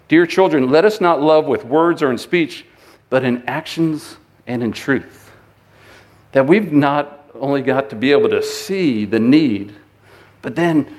Dear 0.06 0.26
children, 0.26 0.70
let 0.70 0.84
us 0.84 1.00
not 1.00 1.20
love 1.20 1.46
with 1.46 1.64
words 1.64 2.02
or 2.02 2.10
in 2.10 2.18
speech, 2.18 2.64
but 3.10 3.24
in 3.24 3.42
actions 3.46 4.16
and 4.46 4.62
in 4.62 4.72
truth. 4.72 5.30
That 6.32 6.46
we've 6.46 6.72
not 6.72 7.28
only 7.34 7.62
got 7.62 7.90
to 7.90 7.96
be 7.96 8.12
able 8.12 8.28
to 8.30 8.42
see 8.42 9.04
the 9.04 9.18
need, 9.18 9.74
but 10.42 10.54
then 10.54 10.96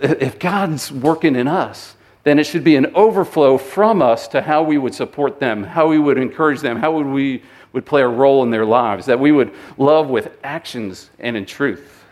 if 0.00 0.38
God's 0.38 0.90
working 0.90 1.36
in 1.36 1.48
us, 1.48 1.94
then 2.24 2.38
it 2.38 2.44
should 2.44 2.64
be 2.64 2.76
an 2.76 2.86
overflow 2.94 3.58
from 3.58 4.02
us 4.02 4.28
to 4.28 4.42
how 4.42 4.62
we 4.62 4.78
would 4.78 4.94
support 4.94 5.40
them, 5.40 5.64
how 5.64 5.88
we 5.88 5.98
would 5.98 6.18
encourage 6.18 6.60
them, 6.60 6.76
how 6.76 6.92
would 6.92 7.06
we 7.06 7.42
would 7.72 7.86
play 7.86 8.02
a 8.02 8.08
role 8.08 8.42
in 8.42 8.50
their 8.50 8.66
lives, 8.66 9.06
that 9.06 9.18
we 9.18 9.32
would 9.32 9.52
love 9.78 10.08
with 10.08 10.36
actions 10.44 11.10
and 11.18 11.36
in 11.36 11.46
truth. 11.46 12.04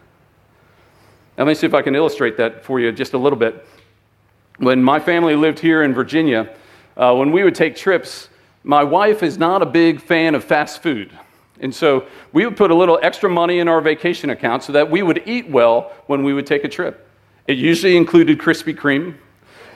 Now, 1.37 1.45
let 1.45 1.51
me 1.51 1.55
see 1.55 1.67
if 1.67 1.75
I 1.75 1.83
can 1.83 1.95
illustrate 1.95 2.37
that 2.39 2.65
for 2.65 2.81
you 2.81 2.93
just 2.93 3.15
a 3.15 3.19
little 3.19 3.39
bit. 3.39 3.67
When 4.59 4.83
my 4.83 5.01
family 5.01 5.37
lived 5.37 5.59
here 5.59 5.83
in 5.83 5.95
Virginia, 5.95 6.55
uh, 6.97 7.15
when 7.15 7.33
we 7.33 7.45
would 7.45 7.55
take 7.55 7.77
trips, 7.77 8.29
my 8.63 8.85
wife 8.85 9.23
is 9.23 9.39
not 9.39 9.63
a 9.63 9.67
big 9.67 10.01
fan 10.01 10.35
of 10.35 10.45
fast 10.45 10.83
food. 10.83 11.11
And 11.61 11.75
so 11.75 12.07
we 12.33 12.45
would 12.47 12.57
put 12.57 12.71
a 12.71 12.75
little 12.75 12.99
extra 13.03 13.29
money 13.29 13.59
in 13.59 13.69
our 13.69 13.81
vacation 13.81 14.31
account 14.31 14.63
so 14.63 14.73
that 14.73 14.91
we 14.91 15.03
would 15.03 15.23
eat 15.27 15.49
well 15.49 15.93
when 16.07 16.25
we 16.25 16.33
would 16.33 16.47
take 16.47 16.65
a 16.65 16.69
trip. 16.69 17.09
It 17.47 17.59
usually 17.59 17.97
included 17.97 18.39
Krispy 18.39 18.75
Kreme. 18.75 19.15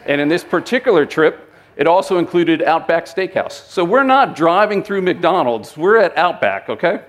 And 0.06 0.20
in 0.20 0.28
this 0.28 0.44
particular 0.44 1.06
trip, 1.06 1.50
it 1.76 1.86
also 1.86 2.18
included 2.18 2.62
Outback 2.62 3.06
Steakhouse. 3.06 3.68
So 3.68 3.84
we're 3.84 4.04
not 4.04 4.36
driving 4.36 4.82
through 4.82 5.02
McDonald's, 5.02 5.76
we're 5.76 5.98
at 5.98 6.16
Outback, 6.16 6.68
okay? 6.68 7.02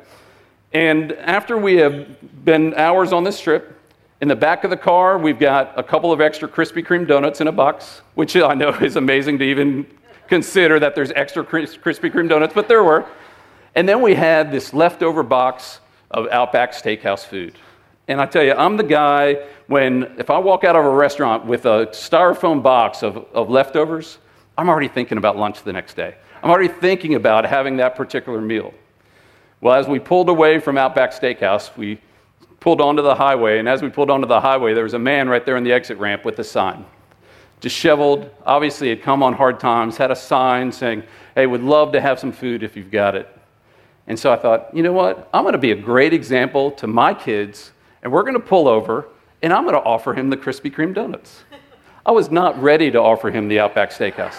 And 0.74 1.14
after 1.14 1.58
we 1.58 1.76
have 1.78 2.44
been 2.44 2.74
hours 2.74 3.14
on 3.14 3.24
this 3.24 3.40
trip, 3.40 3.80
in 4.22 4.28
the 4.28 4.36
back 4.36 4.64
of 4.64 4.70
the 4.70 4.78
car, 4.78 5.18
we've 5.18 5.40
got 5.40 5.78
a 5.78 5.84
couple 5.84 6.12
of 6.12 6.22
extra 6.22 6.48
Krispy 6.48 6.86
Kreme 6.86 7.08
donuts 7.08 7.42
in 7.42 7.48
a 7.48 7.52
box, 7.52 8.02
which 8.16 8.36
I 8.36 8.54
know 8.54 8.70
is 8.82 8.96
amazing 8.96 9.40
to 9.40 9.46
even 9.46 9.86
consider 10.28 10.80
that 10.80 10.96
there's 10.96 11.12
extra 11.12 11.44
Krispy 11.44 12.12
Kreme 12.12 12.30
donuts, 12.30 12.54
but 12.54 12.68
there 12.68 12.84
were. 12.84 13.06
And 13.76 13.88
then 13.88 14.02
we 14.02 14.16
had 14.16 14.52
this 14.52 14.74
leftover 14.74 15.22
box 15.22 15.80
of 16.12 16.28
Outback 16.30 16.72
Steakhouse 16.72 17.26
food. 17.26 17.56
And 18.08 18.22
I 18.22 18.26
tell 18.26 18.44
you, 18.44 18.54
I'm 18.54 18.78
the 18.78 18.84
guy 18.84 19.46
when, 19.68 20.16
if 20.18 20.30
I 20.30 20.38
walk 20.38 20.64
out 20.64 20.76
of 20.76 20.86
a 20.86 20.90
restaurant 20.90 21.46
with 21.46 21.66
a 21.66 21.88
styrofoam 21.88 22.62
box 22.62 23.04
of, 23.04 23.18
of 23.34 23.50
leftovers, 23.50 24.20
I'm 24.58 24.70
already 24.70 24.88
thinking 24.88 25.18
about 25.18 25.38
lunch 25.38 25.64
the 25.64 25.74
next 25.74 25.96
day. 25.96 26.16
I'm 26.42 26.50
already 26.50 26.68
thinking 26.70 27.16
about 27.16 27.46
having 27.46 27.78
that 27.78 27.96
particular 27.96 28.40
meal. 28.40 28.74
Well, 29.62 29.76
as 29.76 29.88
we 29.88 30.00
pulled 30.00 30.30
away 30.30 30.60
from 30.60 30.78
Outback 30.78 31.12
Steakhouse, 31.12 31.76
we 31.76 32.00
pulled 32.60 32.82
onto 32.82 33.02
the 33.02 33.16
highway, 33.16 33.60
and 33.60 33.68
as 33.68 33.82
we 33.82 33.90
pulled 33.90 34.10
onto 34.10 34.28
the 34.28 34.42
highway, 34.42 34.74
there 34.74 34.84
was 34.84 34.94
a 34.94 35.00
man 35.00 35.30
right 35.30 35.46
there 35.46 35.58
in 35.58 35.64
the 35.64 35.72
exit 35.72 35.98
ramp 35.98 36.26
with 36.26 36.40
a 36.40 36.44
sign. 36.44 36.86
Disheveled, 37.62 38.30
obviously 38.46 38.90
had 38.90 39.02
come 39.02 39.24
on 39.24 39.34
hard 39.34 39.60
times, 39.60 39.98
had 39.98 40.12
a 40.12 40.16
sign 40.16 40.72
saying, 40.72 41.04
Hey, 41.36 41.48
would 41.48 41.64
love 41.64 41.92
to 41.94 42.02
have 42.02 42.20
some 42.20 42.32
food 42.32 42.64
if 42.64 42.76
you've 42.76 42.92
got 42.92 43.16
it. 43.16 43.30
And 44.08 44.20
so 44.20 44.32
I 44.32 44.36
thought, 44.36 44.76
you 44.76 44.84
know 44.84 44.94
what? 44.94 45.30
I'm 45.34 45.44
going 45.44 45.54
to 45.54 45.58
be 45.58 45.72
a 45.72 45.76
great 45.76 46.14
example 46.14 46.72
to 46.72 46.88
my 46.88 47.14
kids, 47.14 47.72
and 48.04 48.12
we're 48.12 48.24
going 48.24 48.36
to 48.36 48.40
pull 48.40 48.68
over, 48.68 49.08
and 49.42 49.52
I'm 49.52 49.64
going 49.64 49.76
to 49.76 49.82
offer 49.82 50.14
him 50.14 50.30
the 50.30 50.38
Krispy 50.38 50.72
Kreme 50.72 50.94
donuts. 50.94 51.44
I 52.06 52.12
was 52.12 52.30
not 52.30 52.62
ready 52.62 52.92
to 52.92 53.02
offer 53.02 53.32
him 53.32 53.48
the 53.48 53.60
Outback 53.60 53.90
Steakhouse. 53.90 54.36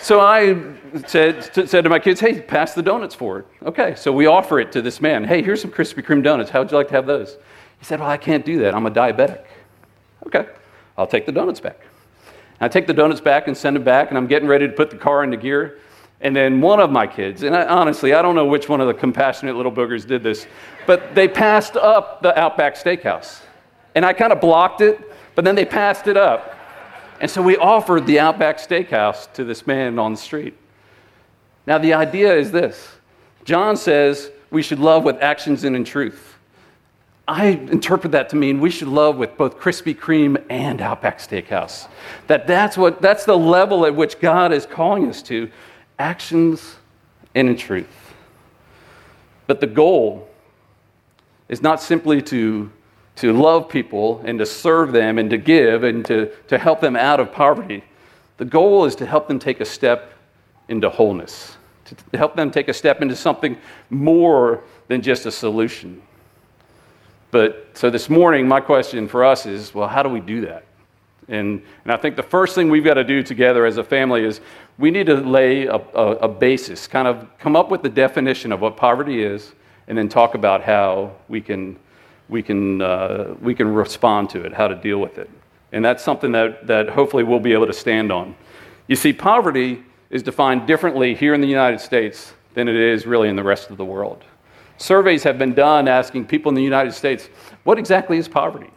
So 0.00 0.20
I 0.20 0.56
said, 1.06 1.68
said 1.68 1.82
to 1.82 1.90
my 1.90 1.98
kids, 1.98 2.20
hey, 2.20 2.40
pass 2.40 2.72
the 2.74 2.82
donuts 2.82 3.14
forward. 3.14 3.44
Okay, 3.62 3.94
so 3.94 4.10
we 4.10 4.26
offer 4.26 4.58
it 4.58 4.72
to 4.72 4.82
this 4.82 5.00
man. 5.00 5.24
Hey, 5.24 5.42
here's 5.42 5.60
some 5.60 5.70
Krispy 5.70 6.02
Kreme 6.02 6.22
donuts. 6.22 6.50
How 6.50 6.60
would 6.60 6.70
you 6.70 6.76
like 6.76 6.88
to 6.88 6.94
have 6.94 7.06
those? 7.06 7.36
He 7.78 7.84
said, 7.84 8.00
well, 8.00 8.08
I 8.08 8.16
can't 8.16 8.44
do 8.44 8.58
that. 8.60 8.74
I'm 8.74 8.86
a 8.86 8.90
diabetic. 8.90 9.44
Okay, 10.26 10.46
I'll 10.96 11.06
take 11.06 11.26
the 11.26 11.32
donuts 11.32 11.60
back. 11.60 11.80
I 12.60 12.68
take 12.68 12.86
the 12.86 12.94
donuts 12.94 13.20
back 13.20 13.46
and 13.46 13.56
send 13.56 13.76
them 13.76 13.84
back, 13.84 14.08
and 14.08 14.16
I'm 14.16 14.26
getting 14.26 14.48
ready 14.48 14.66
to 14.66 14.72
put 14.72 14.90
the 14.90 14.96
car 14.96 15.24
into 15.24 15.36
gear. 15.36 15.78
And 16.22 16.34
then 16.34 16.62
one 16.62 16.80
of 16.80 16.90
my 16.90 17.06
kids, 17.06 17.42
and 17.42 17.54
I, 17.54 17.66
honestly, 17.66 18.14
I 18.14 18.22
don't 18.22 18.34
know 18.34 18.46
which 18.46 18.68
one 18.68 18.80
of 18.80 18.86
the 18.86 18.94
compassionate 18.94 19.56
little 19.56 19.72
boogers 19.72 20.06
did 20.06 20.22
this, 20.22 20.46
but 20.86 21.14
they 21.14 21.28
passed 21.28 21.76
up 21.76 22.22
the 22.22 22.38
Outback 22.38 22.76
Steakhouse. 22.76 23.42
And 23.94 24.06
I 24.06 24.14
kind 24.14 24.32
of 24.32 24.40
blocked 24.40 24.80
it, 24.80 25.12
but 25.34 25.44
then 25.44 25.54
they 25.54 25.64
passed 25.64 26.06
it 26.06 26.16
up. 26.16 26.56
And 27.20 27.30
so 27.30 27.42
we 27.42 27.56
offered 27.56 28.06
the 28.06 28.20
Outback 28.20 28.58
Steakhouse 28.58 29.32
to 29.34 29.44
this 29.44 29.66
man 29.66 29.98
on 29.98 30.12
the 30.12 30.18
street. 30.18 30.54
Now, 31.66 31.78
the 31.78 31.94
idea 31.94 32.34
is 32.34 32.52
this 32.52 32.96
John 33.44 33.76
says 33.76 34.30
we 34.50 34.62
should 34.62 34.78
love 34.78 35.04
with 35.04 35.22
actions 35.22 35.64
and 35.64 35.74
in 35.74 35.84
truth. 35.84 36.34
I 37.26 37.46
interpret 37.46 38.12
that 38.12 38.28
to 38.30 38.36
mean 38.36 38.60
we 38.60 38.70
should 38.70 38.88
love 38.88 39.16
with 39.16 39.36
both 39.38 39.58
Krispy 39.58 39.96
Kreme 39.96 40.44
and 40.50 40.82
Outback 40.82 41.18
Steakhouse. 41.18 41.88
That 42.26 42.46
that's, 42.46 42.76
what, 42.76 43.00
that's 43.00 43.24
the 43.24 43.36
level 43.36 43.86
at 43.86 43.94
which 43.94 44.20
God 44.20 44.52
is 44.52 44.66
calling 44.66 45.08
us 45.08 45.22
to 45.22 45.50
actions 45.98 46.76
and 47.34 47.48
in 47.48 47.56
truth. 47.56 48.14
But 49.46 49.60
the 49.60 49.66
goal 49.66 50.28
is 51.48 51.62
not 51.62 51.80
simply 51.80 52.20
to 52.22 52.70
to 53.16 53.32
love 53.32 53.68
people 53.68 54.20
and 54.24 54.38
to 54.38 54.46
serve 54.46 54.92
them 54.92 55.18
and 55.18 55.30
to 55.30 55.38
give 55.38 55.84
and 55.84 56.04
to, 56.06 56.26
to 56.48 56.58
help 56.58 56.80
them 56.80 56.96
out 56.96 57.20
of 57.20 57.32
poverty. 57.32 57.84
The 58.36 58.44
goal 58.44 58.84
is 58.84 58.96
to 58.96 59.06
help 59.06 59.28
them 59.28 59.38
take 59.38 59.60
a 59.60 59.64
step 59.64 60.12
into 60.68 60.90
wholeness, 60.90 61.56
to 61.84 62.18
help 62.18 62.34
them 62.34 62.50
take 62.50 62.68
a 62.68 62.74
step 62.74 63.02
into 63.02 63.14
something 63.14 63.56
more 63.90 64.64
than 64.88 65.02
just 65.02 65.26
a 65.26 65.30
solution. 65.30 66.02
But 67.30 67.68
so 67.74 67.90
this 67.90 68.08
morning, 68.08 68.46
my 68.48 68.60
question 68.60 69.08
for 69.08 69.24
us 69.24 69.46
is 69.46 69.74
well, 69.74 69.88
how 69.88 70.02
do 70.02 70.08
we 70.08 70.20
do 70.20 70.40
that? 70.42 70.64
And, 71.28 71.62
and 71.84 71.92
I 71.92 71.96
think 71.96 72.16
the 72.16 72.22
first 72.22 72.54
thing 72.54 72.68
we've 72.68 72.84
got 72.84 72.94
to 72.94 73.04
do 73.04 73.22
together 73.22 73.64
as 73.64 73.76
a 73.76 73.84
family 73.84 74.24
is 74.24 74.40
we 74.78 74.90
need 74.90 75.06
to 75.06 75.14
lay 75.14 75.66
a, 75.66 75.76
a, 75.76 76.10
a 76.16 76.28
basis, 76.28 76.86
kind 76.86 77.08
of 77.08 77.26
come 77.38 77.56
up 77.56 77.70
with 77.70 77.82
the 77.82 77.88
definition 77.88 78.52
of 78.52 78.60
what 78.60 78.76
poverty 78.76 79.22
is, 79.22 79.52
and 79.88 79.96
then 79.96 80.08
talk 80.08 80.34
about 80.34 80.62
how 80.62 81.12
we 81.28 81.40
can 81.40 81.78
we 82.28 82.42
can, 82.42 82.80
uh, 82.80 83.34
we 83.40 83.54
can 83.54 83.72
respond 83.72 84.30
to 84.30 84.42
it, 84.44 84.52
how 84.52 84.68
to 84.68 84.74
deal 84.74 84.98
with 84.98 85.18
it. 85.18 85.30
And 85.72 85.84
that's 85.84 86.02
something 86.02 86.32
that, 86.32 86.66
that 86.66 86.88
hopefully 86.88 87.24
we'll 87.24 87.40
be 87.40 87.52
able 87.52 87.66
to 87.66 87.72
stand 87.72 88.12
on. 88.12 88.34
You 88.86 88.96
see, 88.96 89.12
poverty 89.12 89.82
is 90.10 90.22
defined 90.22 90.66
differently 90.66 91.14
here 91.14 91.34
in 91.34 91.40
the 91.40 91.48
United 91.48 91.80
States 91.80 92.34
than 92.54 92.68
it 92.68 92.76
is 92.76 93.06
really 93.06 93.28
in 93.28 93.36
the 93.36 93.42
rest 93.42 93.70
of 93.70 93.76
the 93.76 93.84
world. 93.84 94.24
Surveys 94.78 95.22
have 95.22 95.38
been 95.38 95.54
done 95.54 95.88
asking 95.88 96.26
people 96.26 96.48
in 96.48 96.54
the 96.54 96.62
United 96.62 96.92
States, 96.92 97.28
what 97.64 97.78
exactly 97.78 98.18
is 98.18 98.28
poverty? 98.28 98.70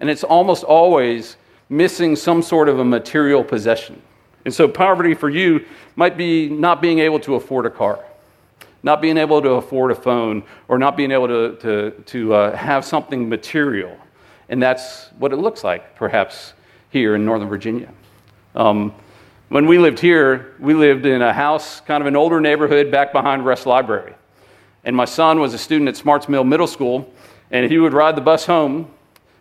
And 0.00 0.08
it's 0.08 0.24
almost 0.24 0.64
always 0.64 1.36
missing 1.68 2.16
some 2.16 2.42
sort 2.42 2.68
of 2.68 2.78
a 2.78 2.84
material 2.84 3.44
possession. 3.44 4.00
And 4.44 4.54
so, 4.54 4.68
poverty 4.68 5.14
for 5.14 5.28
you 5.28 5.64
might 5.96 6.16
be 6.16 6.48
not 6.48 6.80
being 6.80 7.00
able 7.00 7.20
to 7.20 7.34
afford 7.34 7.66
a 7.66 7.70
car 7.70 8.02
not 8.82 9.02
being 9.02 9.16
able 9.16 9.42
to 9.42 9.50
afford 9.52 9.90
a 9.90 9.94
phone 9.94 10.42
or 10.68 10.78
not 10.78 10.96
being 10.96 11.10
able 11.10 11.28
to, 11.28 11.56
to, 11.56 11.90
to 12.06 12.34
uh, 12.34 12.56
have 12.56 12.84
something 12.84 13.28
material. 13.28 13.96
And 14.48 14.62
that's 14.62 15.08
what 15.18 15.32
it 15.32 15.36
looks 15.36 15.64
like, 15.64 15.96
perhaps, 15.96 16.54
here 16.90 17.14
in 17.14 17.24
Northern 17.24 17.48
Virginia. 17.48 17.92
Um, 18.54 18.94
when 19.48 19.66
we 19.66 19.78
lived 19.78 19.98
here, 19.98 20.54
we 20.58 20.74
lived 20.74 21.06
in 21.06 21.22
a 21.22 21.32
house, 21.32 21.80
kind 21.80 22.02
of 22.02 22.06
an 22.06 22.16
older 22.16 22.40
neighborhood 22.40 22.90
back 22.90 23.12
behind 23.12 23.44
Rust 23.44 23.66
Library. 23.66 24.14
And 24.84 24.94
my 24.94 25.04
son 25.04 25.40
was 25.40 25.54
a 25.54 25.58
student 25.58 25.88
at 25.88 25.96
Smarts 25.96 26.28
Mill 26.28 26.44
Middle 26.44 26.66
School, 26.66 27.12
and 27.50 27.70
he 27.70 27.78
would 27.78 27.92
ride 27.92 28.16
the 28.16 28.20
bus 28.20 28.46
home. 28.46 28.90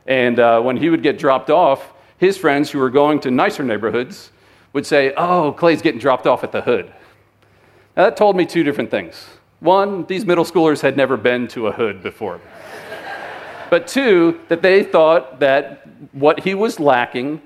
And 0.06 0.40
uh, 0.40 0.62
when 0.62 0.78
he 0.78 0.90
would 0.90 1.04
get 1.04 1.20
dropped 1.20 1.50
off, 1.50 1.94
his 2.18 2.38
friends 2.38 2.72
who 2.72 2.80
were 2.80 2.90
going 2.90 3.20
to 3.22 3.32
nicer 3.32 3.64
neighborhoods 3.64 4.32
would 4.74 4.86
say, 4.86 5.14
Oh, 5.16 5.52
Clay's 5.52 5.82
getting 5.82 6.00
dropped 6.00 6.26
off 6.26 6.44
at 6.44 6.52
the 6.52 6.62
hood. 6.62 6.94
Now, 7.98 8.04
that 8.04 8.16
told 8.16 8.36
me 8.38 8.46
two 8.46 8.64
different 8.64 8.92
things. 8.92 9.26
One, 9.60 10.06
these 10.06 10.24
middle 10.24 10.46
schoolers 10.46 10.82
had 10.82 10.96
never 10.96 11.18
been 11.18 11.48
to 11.50 11.66
a 11.66 11.72
hood 11.72 12.04
before. 12.04 12.40
but 13.72 13.88
two, 13.88 14.40
that 14.50 14.62
they 14.62 14.84
thought 14.84 15.40
that 15.40 15.88
what 16.12 16.42
he 16.42 16.54
was 16.54 16.80
lacking 16.80 17.42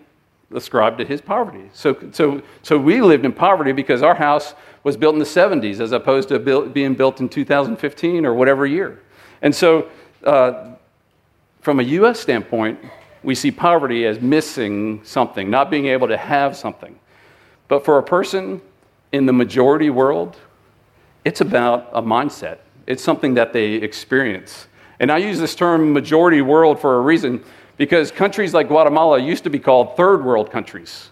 ascribed 0.54 0.98
to 0.98 1.06
his 1.06 1.22
poverty. 1.22 1.70
So, 1.72 1.98
so, 2.12 2.42
so 2.64 2.78
we 2.78 3.02
lived 3.02 3.24
in 3.24 3.32
poverty 3.32 3.72
because 3.72 4.04
our 4.04 4.14
house 4.14 4.54
was 4.84 4.98
built 4.98 5.14
in 5.14 5.20
the 5.20 5.26
70s 5.26 5.80
as 5.80 5.94
opposed 5.94 6.28
to 6.30 6.40
being 6.68 6.96
built 6.96 7.22
in 7.22 7.30
2015 7.30 8.26
or 8.26 8.34
whatever 8.34 8.66
year. 8.66 9.00
And 9.42 9.56
so, 9.56 9.88
uh, 10.26 10.74
from 11.62 11.80
a 11.80 11.84
U.S. 11.84 12.20
standpoint, 12.20 12.78
we 13.24 13.36
see 13.36 13.52
poverty 13.52 14.06
as 14.06 14.20
missing 14.20 15.00
something, 15.06 15.50
not 15.50 15.72
being 15.72 15.86
able 15.86 16.10
to 16.10 16.18
have 16.18 16.58
something. 16.58 17.00
But 17.70 17.86
for 17.86 18.00
a 18.00 18.04
person 18.04 18.62
in 19.12 19.26
the 19.26 19.34
majority 19.34 19.90
world, 19.90 20.38
it's 21.26 21.42
about 21.42 21.90
a 21.94 22.02
mindset. 22.02 22.60
It's 22.88 23.04
something 23.04 23.34
that 23.36 23.54
they 23.54 23.74
experience. 23.74 24.68
And 25.00 25.12
I 25.12 25.18
use 25.18 25.40
this 25.40 25.56
term 25.56 25.94
majority 25.94 26.42
world 26.42 26.80
for 26.80 26.98
a 26.98 27.02
reason 27.02 27.44
because 27.78 28.12
countries 28.12 28.54
like 28.54 28.68
Guatemala 28.68 29.20
used 29.20 29.44
to 29.44 29.50
be 29.50 29.60
called 29.60 29.98
third 29.98 30.24
world 30.24 30.52
countries. 30.52 31.10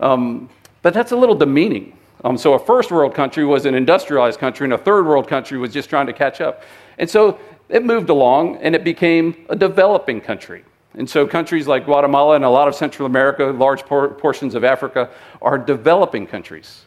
Um, 0.00 0.48
but 0.82 0.94
that's 0.94 1.12
a 1.12 1.16
little 1.16 1.34
demeaning. 1.34 1.96
Um, 2.24 2.36
so 2.36 2.54
a 2.54 2.58
first 2.58 2.90
world 2.90 3.14
country 3.14 3.44
was 3.44 3.66
an 3.66 3.74
industrialized 3.74 4.38
country, 4.38 4.64
and 4.64 4.72
a 4.72 4.78
third 4.78 5.06
world 5.06 5.26
country 5.26 5.58
was 5.58 5.72
just 5.72 5.88
trying 5.88 6.06
to 6.06 6.12
catch 6.12 6.40
up. 6.40 6.62
And 6.98 7.08
so 7.08 7.38
it 7.68 7.84
moved 7.84 8.10
along 8.10 8.56
and 8.58 8.74
it 8.74 8.84
became 8.84 9.46
a 9.48 9.56
developing 9.56 10.20
country. 10.20 10.64
And 10.94 11.08
so 11.08 11.26
countries 11.26 11.66
like 11.66 11.86
Guatemala 11.86 12.36
and 12.36 12.44
a 12.44 12.50
lot 12.50 12.68
of 12.68 12.74
Central 12.74 13.06
America, 13.06 13.46
large 13.46 13.84
por- 13.84 14.08
portions 14.08 14.54
of 14.54 14.62
Africa, 14.62 15.08
are 15.40 15.56
developing 15.56 16.26
countries. 16.26 16.84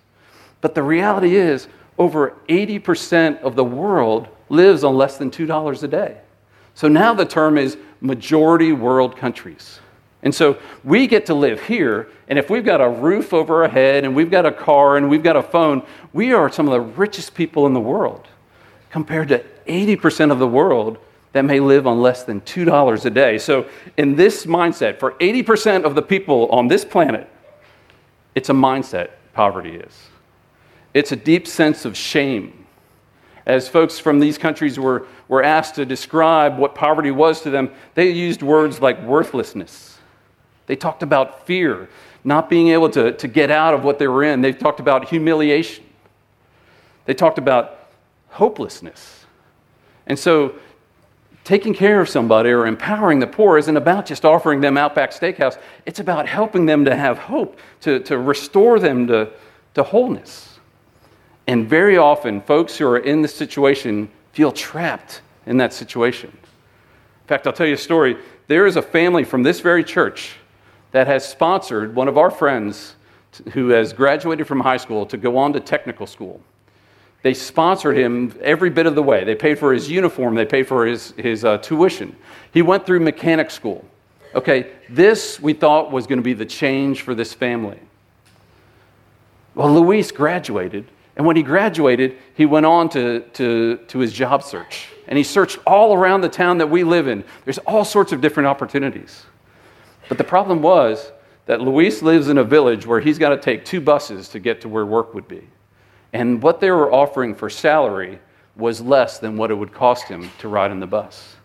But 0.65 0.73
the 0.73 0.81
reality 0.81 1.35
is, 1.35 1.67
over 1.99 2.33
80% 2.49 3.39
of 3.41 3.55
the 3.55 3.63
world 3.63 4.27
lives 4.49 4.83
on 4.83 4.97
less 4.97 5.15
than 5.19 5.29
$2 5.29 5.83
a 5.83 5.87
day. 5.87 6.17
So 6.73 6.87
now 6.87 7.13
the 7.13 7.23
term 7.23 7.59
is 7.59 7.77
majority 8.01 8.71
world 8.71 9.15
countries. 9.15 9.79
And 10.23 10.33
so 10.33 10.57
we 10.83 11.05
get 11.05 11.27
to 11.27 11.35
live 11.35 11.61
here, 11.61 12.07
and 12.27 12.39
if 12.39 12.49
we've 12.49 12.65
got 12.65 12.81
a 12.81 12.89
roof 12.89 13.31
over 13.31 13.61
our 13.61 13.69
head, 13.69 14.05
and 14.05 14.15
we've 14.15 14.31
got 14.31 14.47
a 14.47 14.51
car, 14.51 14.97
and 14.97 15.07
we've 15.07 15.21
got 15.21 15.35
a 15.35 15.43
phone, 15.43 15.83
we 16.13 16.33
are 16.33 16.51
some 16.51 16.67
of 16.67 16.71
the 16.71 16.81
richest 16.81 17.35
people 17.35 17.67
in 17.67 17.73
the 17.73 17.79
world 17.79 18.27
compared 18.89 19.27
to 19.27 19.43
80% 19.67 20.31
of 20.31 20.39
the 20.39 20.47
world 20.47 20.97
that 21.33 21.45
may 21.45 21.59
live 21.59 21.85
on 21.85 22.01
less 22.01 22.23
than 22.23 22.41
$2 22.41 23.05
a 23.05 23.09
day. 23.11 23.37
So, 23.37 23.67
in 23.97 24.15
this 24.15 24.47
mindset, 24.47 24.97
for 24.97 25.11
80% 25.19 25.83
of 25.83 25.93
the 25.93 26.01
people 26.01 26.49
on 26.49 26.67
this 26.69 26.83
planet, 26.83 27.29
it's 28.33 28.49
a 28.49 28.53
mindset, 28.53 29.11
poverty 29.35 29.75
is. 29.75 30.09
It's 30.95 31.11
a 31.11 31.17
deep 31.17 31.45
sense 31.45 31.83
of 31.83 31.97
shame. 31.97 32.65
As 33.45 33.67
folks 33.67 33.99
from 33.99 34.21
these 34.21 34.37
countries 34.37 34.79
were, 34.79 35.05
were 35.27 35.43
asked 35.43 35.75
to 35.75 35.85
describe 35.85 36.57
what 36.57 36.73
poverty 36.73 37.11
was 37.11 37.41
to 37.41 37.49
them, 37.49 37.69
they 37.95 38.09
used 38.09 38.41
words 38.41 38.81
like 38.81 39.03
worthlessness. 39.03 39.97
They 40.67 40.77
talked 40.77 41.03
about 41.03 41.45
fear, 41.45 41.89
not 42.23 42.49
being 42.49 42.69
able 42.69 42.89
to, 42.91 43.11
to 43.11 43.27
get 43.27 43.51
out 43.51 43.73
of 43.73 43.83
what 43.83 43.99
they 43.99 44.07
were 44.07 44.23
in. 44.23 44.39
They 44.39 44.53
talked 44.53 44.79
about 44.79 45.09
humiliation. 45.09 45.83
They 47.03 47.13
talked 47.13 47.37
about 47.37 47.89
hopelessness. 48.29 49.25
And 50.07 50.17
so, 50.17 50.55
taking 51.43 51.73
care 51.73 51.99
of 51.99 52.07
somebody 52.07 52.51
or 52.51 52.65
empowering 52.65 53.19
the 53.19 53.27
poor 53.27 53.57
isn't 53.57 53.77
about 53.77 54.05
just 54.05 54.23
offering 54.23 54.61
them 54.61 54.77
Outback 54.77 55.11
Steakhouse. 55.11 55.59
It's 55.85 55.99
about 55.99 56.25
helping 56.25 56.65
them 56.65 56.85
to 56.85 56.95
have 56.95 57.17
hope, 57.17 57.59
to, 57.81 57.99
to 57.99 58.17
restore 58.17 58.79
them 58.79 59.07
to, 59.07 59.29
to 59.73 59.83
wholeness. 59.83 60.54
And 61.47 61.69
very 61.69 61.97
often, 61.97 62.41
folks 62.41 62.77
who 62.77 62.87
are 62.87 62.97
in 62.97 63.21
this 63.21 63.33
situation 63.33 64.09
feel 64.33 64.51
trapped 64.51 65.21
in 65.45 65.57
that 65.57 65.73
situation. 65.73 66.29
In 66.31 67.27
fact, 67.27 67.47
I'll 67.47 67.53
tell 67.53 67.67
you 67.67 67.75
a 67.75 67.77
story. 67.77 68.17
There 68.47 68.65
is 68.65 68.75
a 68.75 68.81
family 68.81 69.23
from 69.23 69.43
this 69.43 69.59
very 69.59 69.83
church 69.83 70.35
that 70.91 71.07
has 71.07 71.27
sponsored 71.27 71.95
one 71.95 72.07
of 72.07 72.17
our 72.17 72.31
friends 72.31 72.95
who 73.51 73.69
has 73.69 73.93
graduated 73.93 74.47
from 74.47 74.59
high 74.59 74.77
school 74.77 75.05
to 75.07 75.17
go 75.17 75.37
on 75.37 75.53
to 75.53 75.59
technical 75.59 76.07
school. 76.07 76.41
They 77.21 77.33
sponsored 77.33 77.97
him 77.97 78.37
every 78.41 78.69
bit 78.69 78.85
of 78.85 78.95
the 78.95 79.01
way. 79.01 79.23
They 79.23 79.35
paid 79.35 79.57
for 79.57 79.73
his 79.73 79.89
uniform, 79.89 80.35
they 80.35 80.45
paid 80.45 80.67
for 80.67 80.85
his, 80.85 81.11
his 81.17 81.43
uh, 81.43 81.57
tuition. 81.57 82.15
He 82.53 82.61
went 82.61 82.85
through 82.85 82.99
mechanic 82.99 83.49
school. 83.51 83.83
Okay, 84.35 84.71
this 84.89 85.39
we 85.39 85.53
thought 85.53 85.91
was 85.91 86.07
going 86.07 86.19
to 86.19 86.23
be 86.23 86.33
the 86.33 86.45
change 86.45 87.01
for 87.01 87.15
this 87.15 87.33
family. 87.33 87.79
Well, 89.55 89.73
Luis 89.73 90.11
graduated, 90.11 90.85
and 91.15 91.25
when 91.25 91.35
he 91.35 91.43
graduated, 91.43 92.17
he 92.33 92.45
went 92.45 92.65
on 92.65 92.89
to, 92.89 93.21
to, 93.33 93.77
to 93.87 93.99
his 93.99 94.11
job 94.11 94.43
search. 94.43 94.89
And 95.07 95.17
he 95.17 95.23
searched 95.23 95.59
all 95.65 95.93
around 95.93 96.21
the 96.21 96.29
town 96.29 96.57
that 96.57 96.69
we 96.69 96.83
live 96.83 97.07
in. 97.07 97.23
There's 97.45 97.59
all 97.59 97.85
sorts 97.85 98.11
of 98.11 98.21
different 98.21 98.47
opportunities. 98.47 99.25
But 100.09 100.17
the 100.17 100.23
problem 100.23 100.61
was 100.61 101.11
that 101.45 101.61
Luis 101.61 102.01
lives 102.01 102.27
in 102.27 102.37
a 102.37 102.43
village 102.43 102.85
where 102.85 102.99
he's 102.99 103.17
got 103.17 103.29
to 103.29 103.37
take 103.37 103.63
two 103.63 103.79
buses 103.79 104.29
to 104.29 104.39
get 104.39 104.61
to 104.61 104.69
where 104.69 104.85
work 104.85 105.13
would 105.13 105.27
be. 105.27 105.47
And 106.11 106.41
what 106.41 106.59
they 106.59 106.71
were 106.71 106.91
offering 106.91 107.35
for 107.35 107.49
salary 107.49 108.19
was 108.55 108.81
less 108.81 109.19
than 109.19 109.37
what 109.37 109.51
it 109.51 109.55
would 109.55 109.73
cost 109.73 110.07
him 110.07 110.31
to 110.39 110.47
ride 110.47 110.71
in 110.71 110.79
the 110.79 110.87
bus. 110.87 111.35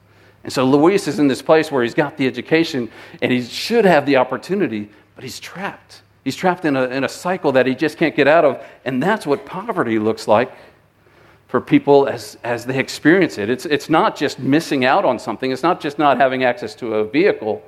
And 0.43 0.53
so 0.53 0.65
Luis 0.65 1.07
is 1.07 1.19
in 1.19 1.29
this 1.29 1.43
place 1.43 1.71
where 1.71 1.83
he's 1.83 1.95
got 1.95 2.17
the 2.17 2.27
education 2.27 2.91
and 3.21 3.31
he 3.31 3.43
should 3.43 3.85
have 3.85 4.07
the 4.07 4.17
opportunity, 4.17 4.89
but 5.15 5.23
he's 5.23 5.39
trapped. 5.39 6.03
He's 6.31 6.37
trapped 6.37 6.65
in 6.65 6.77
a, 6.77 6.85
in 6.85 7.03
a 7.03 7.09
cycle 7.09 7.51
that 7.51 7.67
he 7.67 7.75
just 7.75 7.99
can't 7.99 8.15
get 8.15 8.29
out 8.29 8.45
of. 8.45 8.65
And 8.85 9.03
that's 9.03 9.27
what 9.27 9.45
poverty 9.45 9.99
looks 9.99 10.29
like 10.29 10.53
for 11.49 11.61
people 11.61 12.07
as, 12.07 12.39
as 12.45 12.65
they 12.65 12.79
experience 12.79 13.37
it. 13.37 13.51
It's, 13.51 13.67
it's 13.67 13.91
not 13.91 14.15
just 14.15 14.39
missing 14.39 14.85
out 14.85 15.05
on 15.05 15.19
something, 15.19 15.51
it's 15.51 15.65
not 15.65 15.81
just 15.81 15.99
not 15.99 16.19
having 16.19 16.45
access 16.45 16.77
to 16.77 16.95
a 16.95 17.05
vehicle, 17.05 17.65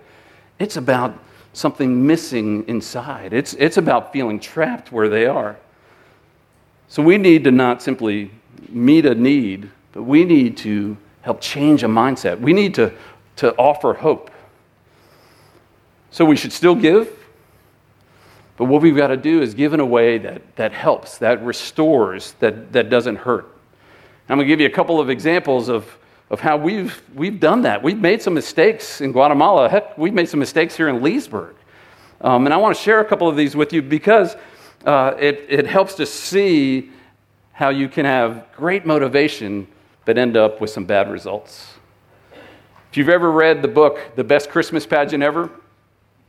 it's 0.60 0.76
about 0.76 1.18
something 1.54 2.06
missing 2.06 2.64
inside. 2.68 3.32
It's, 3.32 3.54
it's 3.54 3.78
about 3.78 4.12
feeling 4.12 4.38
trapped 4.38 4.92
where 4.92 5.08
they 5.08 5.26
are. 5.26 5.56
So 6.86 7.02
we 7.02 7.18
need 7.18 7.42
to 7.42 7.50
not 7.50 7.82
simply 7.82 8.30
meet 8.68 9.06
a 9.06 9.14
need, 9.16 9.72
but 9.90 10.04
we 10.04 10.24
need 10.24 10.56
to 10.58 10.96
help 11.22 11.40
change 11.40 11.82
a 11.82 11.88
mindset. 11.88 12.38
We 12.38 12.52
need 12.52 12.76
to, 12.76 12.92
to 13.38 13.56
offer 13.56 13.92
hope. 13.92 14.30
So 16.12 16.24
we 16.24 16.36
should 16.36 16.52
still 16.52 16.76
give, 16.76 17.18
but 18.62 18.68
what 18.68 18.80
we've 18.80 18.94
got 18.94 19.08
to 19.08 19.16
do 19.16 19.42
is 19.42 19.54
give 19.54 19.72
in 19.72 19.80
a 19.80 19.84
way 19.84 20.18
that, 20.18 20.54
that 20.54 20.72
helps, 20.72 21.18
that 21.18 21.44
restores, 21.44 22.34
that, 22.38 22.72
that 22.72 22.90
doesn't 22.90 23.16
hurt. 23.16 23.52
I'm 24.28 24.36
going 24.36 24.46
to 24.46 24.52
give 24.52 24.60
you 24.60 24.68
a 24.68 24.70
couple 24.70 25.00
of 25.00 25.10
examples 25.10 25.68
of, 25.68 25.98
of 26.30 26.38
how 26.38 26.58
we've, 26.58 27.02
we've 27.12 27.40
done 27.40 27.62
that. 27.62 27.82
We've 27.82 27.98
made 27.98 28.22
some 28.22 28.34
mistakes 28.34 29.00
in 29.00 29.10
Guatemala. 29.10 29.68
Heck, 29.68 29.98
we've 29.98 30.14
made 30.14 30.28
some 30.28 30.38
mistakes 30.38 30.76
here 30.76 30.88
in 30.88 31.02
Leesburg. 31.02 31.56
Um, 32.20 32.46
and 32.46 32.54
I 32.54 32.56
want 32.56 32.76
to 32.76 32.80
share 32.80 33.00
a 33.00 33.04
couple 33.04 33.26
of 33.26 33.34
these 33.34 33.56
with 33.56 33.72
you 33.72 33.82
because 33.82 34.36
uh, 34.86 35.14
it, 35.18 35.44
it 35.48 35.66
helps 35.66 35.94
to 35.94 36.06
see 36.06 36.90
how 37.50 37.70
you 37.70 37.88
can 37.88 38.04
have 38.04 38.46
great 38.54 38.86
motivation 38.86 39.66
but 40.04 40.18
end 40.18 40.36
up 40.36 40.60
with 40.60 40.70
some 40.70 40.84
bad 40.84 41.10
results. 41.10 41.74
If 42.92 42.96
you've 42.96 43.08
ever 43.08 43.32
read 43.32 43.60
the 43.60 43.66
book, 43.66 43.98
The 44.14 44.22
Best 44.22 44.50
Christmas 44.50 44.86
Pageant 44.86 45.24
Ever, 45.24 45.50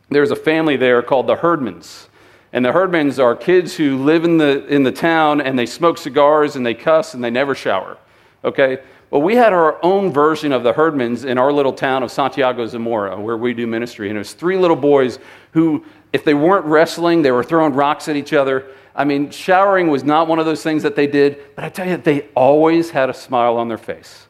there's 0.09 0.31
a 0.31 0.35
family 0.35 0.77
there 0.77 1.03
called 1.03 1.27
the 1.27 1.35
Herdmans. 1.35 2.07
And 2.53 2.63
the 2.63 2.71
Herdmans 2.71 3.21
are 3.21 3.35
kids 3.35 3.75
who 3.75 3.97
live 3.97 4.23
in 4.23 4.37
the, 4.37 4.65
in 4.67 4.83
the 4.83 4.91
town 4.91 5.41
and 5.41 5.57
they 5.57 5.65
smoke 5.65 5.97
cigars 5.97 6.55
and 6.55 6.65
they 6.65 6.75
cuss 6.75 7.15
and 7.15 7.23
they 7.23 7.31
never 7.31 7.55
shower. 7.55 7.97
Okay? 8.45 8.77
Well, 9.09 9.21
we 9.23 9.35
had 9.35 9.53
our 9.53 9.83
own 9.83 10.11
version 10.11 10.51
of 10.51 10.63
the 10.63 10.73
Herdmans 10.73 11.25
in 11.25 11.37
our 11.37 11.51
little 11.51 11.73
town 11.73 12.03
of 12.03 12.11
Santiago 12.11 12.65
Zamora, 12.67 13.19
where 13.19 13.37
we 13.37 13.53
do 13.53 13.67
ministry. 13.67 14.09
And 14.09 14.15
it 14.15 14.19
was 14.19 14.33
three 14.33 14.57
little 14.57 14.75
boys 14.75 15.19
who 15.51 15.83
if 16.13 16.23
they 16.23 16.35
weren't 16.35 16.65
wrestling, 16.65 17.23
they 17.23 17.31
were 17.31 17.43
throwing 17.43 17.73
rocks 17.73 18.07
at 18.07 18.15
each 18.15 18.33
other. 18.33 18.67
I 18.95 19.03
mean, 19.03 19.31
showering 19.31 19.89
was 19.89 20.03
not 20.03 20.27
one 20.27 20.37
of 20.37 20.45
those 20.45 20.61
things 20.61 20.83
that 20.83 20.95
they 20.95 21.07
did, 21.07 21.39
but 21.55 21.65
I 21.65 21.69
tell 21.69 21.87
you, 21.87 21.97
they 21.97 22.29
always 22.35 22.91
had 22.91 23.09
a 23.09 23.13
smile 23.13 23.57
on 23.57 23.67
their 23.67 23.79
face. 23.79 24.27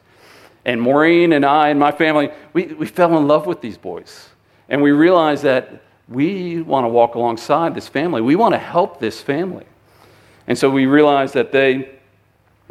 And 0.64 0.80
Maureen 0.80 1.34
and 1.34 1.44
I 1.44 1.68
and 1.68 1.78
my 1.78 1.92
family, 1.92 2.30
we, 2.54 2.68
we 2.68 2.86
fell 2.86 3.18
in 3.18 3.28
love 3.28 3.46
with 3.46 3.60
these 3.60 3.76
boys. 3.76 4.30
And 4.70 4.80
we 4.80 4.92
realized 4.92 5.42
that 5.42 5.83
we 6.08 6.60
want 6.62 6.84
to 6.84 6.88
walk 6.88 7.14
alongside 7.14 7.74
this 7.74 7.88
family. 7.88 8.20
We 8.20 8.36
want 8.36 8.54
to 8.54 8.58
help 8.58 9.00
this 9.00 9.20
family. 9.20 9.64
And 10.46 10.56
so 10.56 10.68
we 10.68 10.86
realized 10.86 11.34
that 11.34 11.52
they 11.52 11.90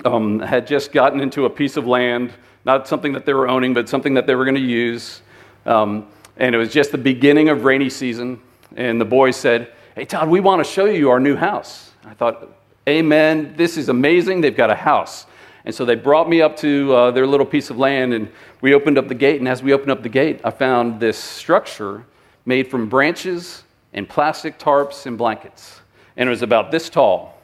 um, 0.06 0.39
had 0.39 0.67
just 0.67 0.91
gotten 0.91 1.19
into 1.19 1.46
a 1.46 1.50
piece 1.50 1.78
of 1.78 1.88
land, 1.88 2.32
not 2.65 2.88
something 2.88 3.13
that 3.13 3.26
they 3.26 3.34
were 3.34 3.48
owning, 3.48 3.74
but 3.74 3.89
something 3.89 4.13
that 4.13 4.28
they 4.28 4.36
were 4.36 4.46
going 4.46 4.56
to 4.56 4.62
use. 4.62 5.22
Um, 5.65 6.08
and 6.38 6.54
it 6.54 6.58
was 6.58 6.72
just 6.72 6.91
the 6.91 6.98
beginning 6.98 7.50
of 7.50 7.63
rainy 7.63 7.89
season 7.89 8.39
and 8.76 9.00
the 9.00 9.06
boys 9.06 9.36
said, 9.36 9.72
Hey, 9.96 10.06
Todd, 10.06 10.30
we 10.30 10.39
want 10.39 10.63
to 10.63 10.69
show 10.69 10.86
you 10.86 11.10
our 11.10 11.19
new 11.19 11.36
house. 11.36 11.91
I 12.06 12.13
thought, 12.13 12.50
Amen, 12.88 13.54
this 13.56 13.78
is 13.78 13.89
amazing. 13.89 14.41
They've 14.41 14.56
got 14.56 14.69
a 14.69 14.76
house. 14.76 15.26
And 15.65 15.74
so 15.74 15.86
they 15.86 15.96
brought 15.96 16.28
me 16.28 16.41
up 16.41 16.58
to 16.58 16.93
uh, 16.93 17.12
their 17.12 17.26
little 17.26 17.46
piece 17.46 17.69
of 17.69 17.78
land, 17.78 18.13
and 18.13 18.30
we 18.60 18.74
opened 18.74 18.98
up 18.98 19.08
the 19.08 19.15
gate. 19.15 19.39
And 19.39 19.48
as 19.48 19.63
we 19.63 19.72
opened 19.72 19.91
up 19.91 20.04
the 20.04 20.10
gate, 20.10 20.41
I 20.43 20.52
found 20.52 21.00
this 21.00 21.17
structure 21.17 22.06
made 22.45 22.69
from 22.69 22.89
branches 22.89 23.63
and 23.93 24.08
plastic 24.08 24.60
tarps 24.60 25.06
and 25.06 25.17
blankets. 25.17 25.82
And 26.17 26.27
it 26.27 26.29
was 26.29 26.41
about 26.41 26.71
this 26.71 26.89
tall. 26.89 27.39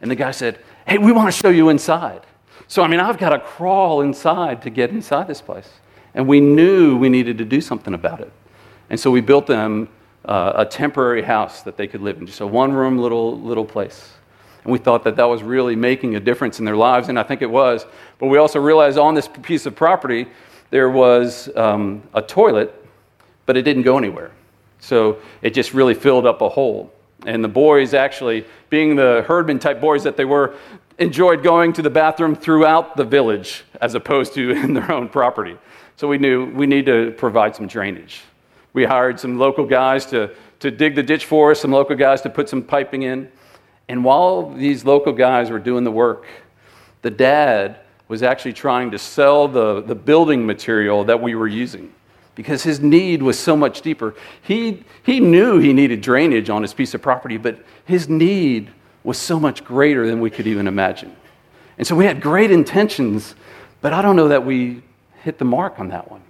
And 0.00 0.10
the 0.10 0.14
guy 0.16 0.30
said, 0.30 0.58
Hey, 0.86 0.98
we 0.98 1.12
want 1.12 1.32
to 1.32 1.40
show 1.40 1.48
you 1.48 1.70
inside. 1.70 2.22
So, 2.68 2.82
I 2.82 2.88
mean, 2.88 3.00
I've 3.00 3.18
got 3.18 3.30
to 3.30 3.38
crawl 3.38 4.00
inside 4.00 4.62
to 4.62 4.70
get 4.70 4.90
inside 4.90 5.26
this 5.26 5.40
place. 5.40 5.68
And 6.14 6.28
we 6.28 6.40
knew 6.40 6.96
we 6.96 7.08
needed 7.08 7.38
to 7.38 7.44
do 7.44 7.60
something 7.60 7.94
about 7.94 8.20
it. 8.20 8.32
And 8.90 9.00
so 9.00 9.10
we 9.10 9.20
built 9.20 9.46
them 9.46 9.88
uh, 10.24 10.52
a 10.56 10.64
temporary 10.64 11.22
house 11.22 11.62
that 11.62 11.76
they 11.76 11.86
could 11.86 12.00
live 12.00 12.18
in, 12.18 12.26
just 12.26 12.40
a 12.40 12.46
one 12.46 12.72
room 12.72 12.98
little, 12.98 13.40
little 13.40 13.64
place. 13.64 14.12
And 14.62 14.72
we 14.72 14.78
thought 14.78 15.04
that 15.04 15.16
that 15.16 15.24
was 15.24 15.42
really 15.42 15.76
making 15.76 16.16
a 16.16 16.20
difference 16.20 16.58
in 16.58 16.64
their 16.64 16.76
lives, 16.76 17.08
and 17.08 17.18
I 17.18 17.22
think 17.22 17.42
it 17.42 17.50
was. 17.50 17.84
But 18.18 18.26
we 18.26 18.38
also 18.38 18.60
realized 18.60 18.96
on 18.98 19.14
this 19.14 19.28
piece 19.28 19.66
of 19.66 19.76
property, 19.76 20.26
there 20.70 20.88
was 20.88 21.54
um, 21.56 22.02
a 22.14 22.22
toilet, 22.22 22.83
but 23.46 23.56
it 23.56 23.62
didn't 23.62 23.82
go 23.82 23.98
anywhere. 23.98 24.30
So 24.80 25.18
it 25.42 25.54
just 25.54 25.72
really 25.72 25.94
filled 25.94 26.26
up 26.26 26.40
a 26.42 26.48
hole. 26.48 26.92
And 27.26 27.42
the 27.42 27.48
boys, 27.48 27.94
actually, 27.94 28.44
being 28.68 28.96
the 28.96 29.24
herdman 29.26 29.58
type 29.58 29.80
boys 29.80 30.02
that 30.04 30.16
they 30.16 30.24
were, 30.24 30.54
enjoyed 30.98 31.42
going 31.42 31.72
to 31.72 31.82
the 31.82 31.90
bathroom 31.90 32.36
throughout 32.36 32.96
the 32.96 33.04
village 33.04 33.64
as 33.80 33.94
opposed 33.94 34.34
to 34.34 34.50
in 34.62 34.74
their 34.74 34.92
own 34.92 35.08
property. 35.08 35.56
So 35.96 36.08
we 36.08 36.18
knew 36.18 36.46
we 36.46 36.66
need 36.66 36.86
to 36.86 37.12
provide 37.12 37.56
some 37.56 37.66
drainage. 37.66 38.22
We 38.72 38.84
hired 38.84 39.20
some 39.20 39.38
local 39.38 39.64
guys 39.64 40.04
to, 40.06 40.34
to 40.60 40.70
dig 40.70 40.96
the 40.96 41.02
ditch 41.02 41.24
for 41.24 41.52
us, 41.52 41.60
some 41.60 41.70
local 41.70 41.96
guys 41.96 42.20
to 42.22 42.30
put 42.30 42.48
some 42.48 42.62
piping 42.62 43.02
in. 43.02 43.30
And 43.88 44.04
while 44.04 44.50
these 44.50 44.84
local 44.84 45.12
guys 45.12 45.50
were 45.50 45.58
doing 45.58 45.84
the 45.84 45.90
work, 45.90 46.26
the 47.02 47.10
dad 47.10 47.78
was 48.08 48.22
actually 48.22 48.52
trying 48.52 48.90
to 48.90 48.98
sell 48.98 49.46
the, 49.46 49.82
the 49.82 49.94
building 49.94 50.44
material 50.44 51.04
that 51.04 51.22
we 51.22 51.34
were 51.34 51.48
using 51.48 51.92
because 52.34 52.62
his 52.62 52.80
need 52.80 53.22
was 53.22 53.38
so 53.38 53.56
much 53.56 53.82
deeper. 53.82 54.14
He, 54.42 54.84
he 55.02 55.20
knew 55.20 55.58
he 55.58 55.72
needed 55.72 56.00
drainage 56.00 56.50
on 56.50 56.62
his 56.62 56.74
piece 56.74 56.94
of 56.94 57.02
property, 57.02 57.36
but 57.36 57.64
his 57.84 58.08
need 58.08 58.70
was 59.02 59.18
so 59.18 59.38
much 59.38 59.64
greater 59.64 60.06
than 60.06 60.20
we 60.20 60.30
could 60.30 60.46
even 60.46 60.66
imagine. 60.66 61.14
And 61.78 61.86
so 61.86 61.94
we 61.94 62.06
had 62.06 62.20
great 62.20 62.50
intentions, 62.50 63.34
but 63.80 63.92
I 63.92 64.02
don't 64.02 64.16
know 64.16 64.28
that 64.28 64.44
we 64.44 64.82
hit 65.22 65.38
the 65.38 65.44
mark 65.44 65.78
on 65.78 65.88
that 65.88 66.10
one. 66.10 66.22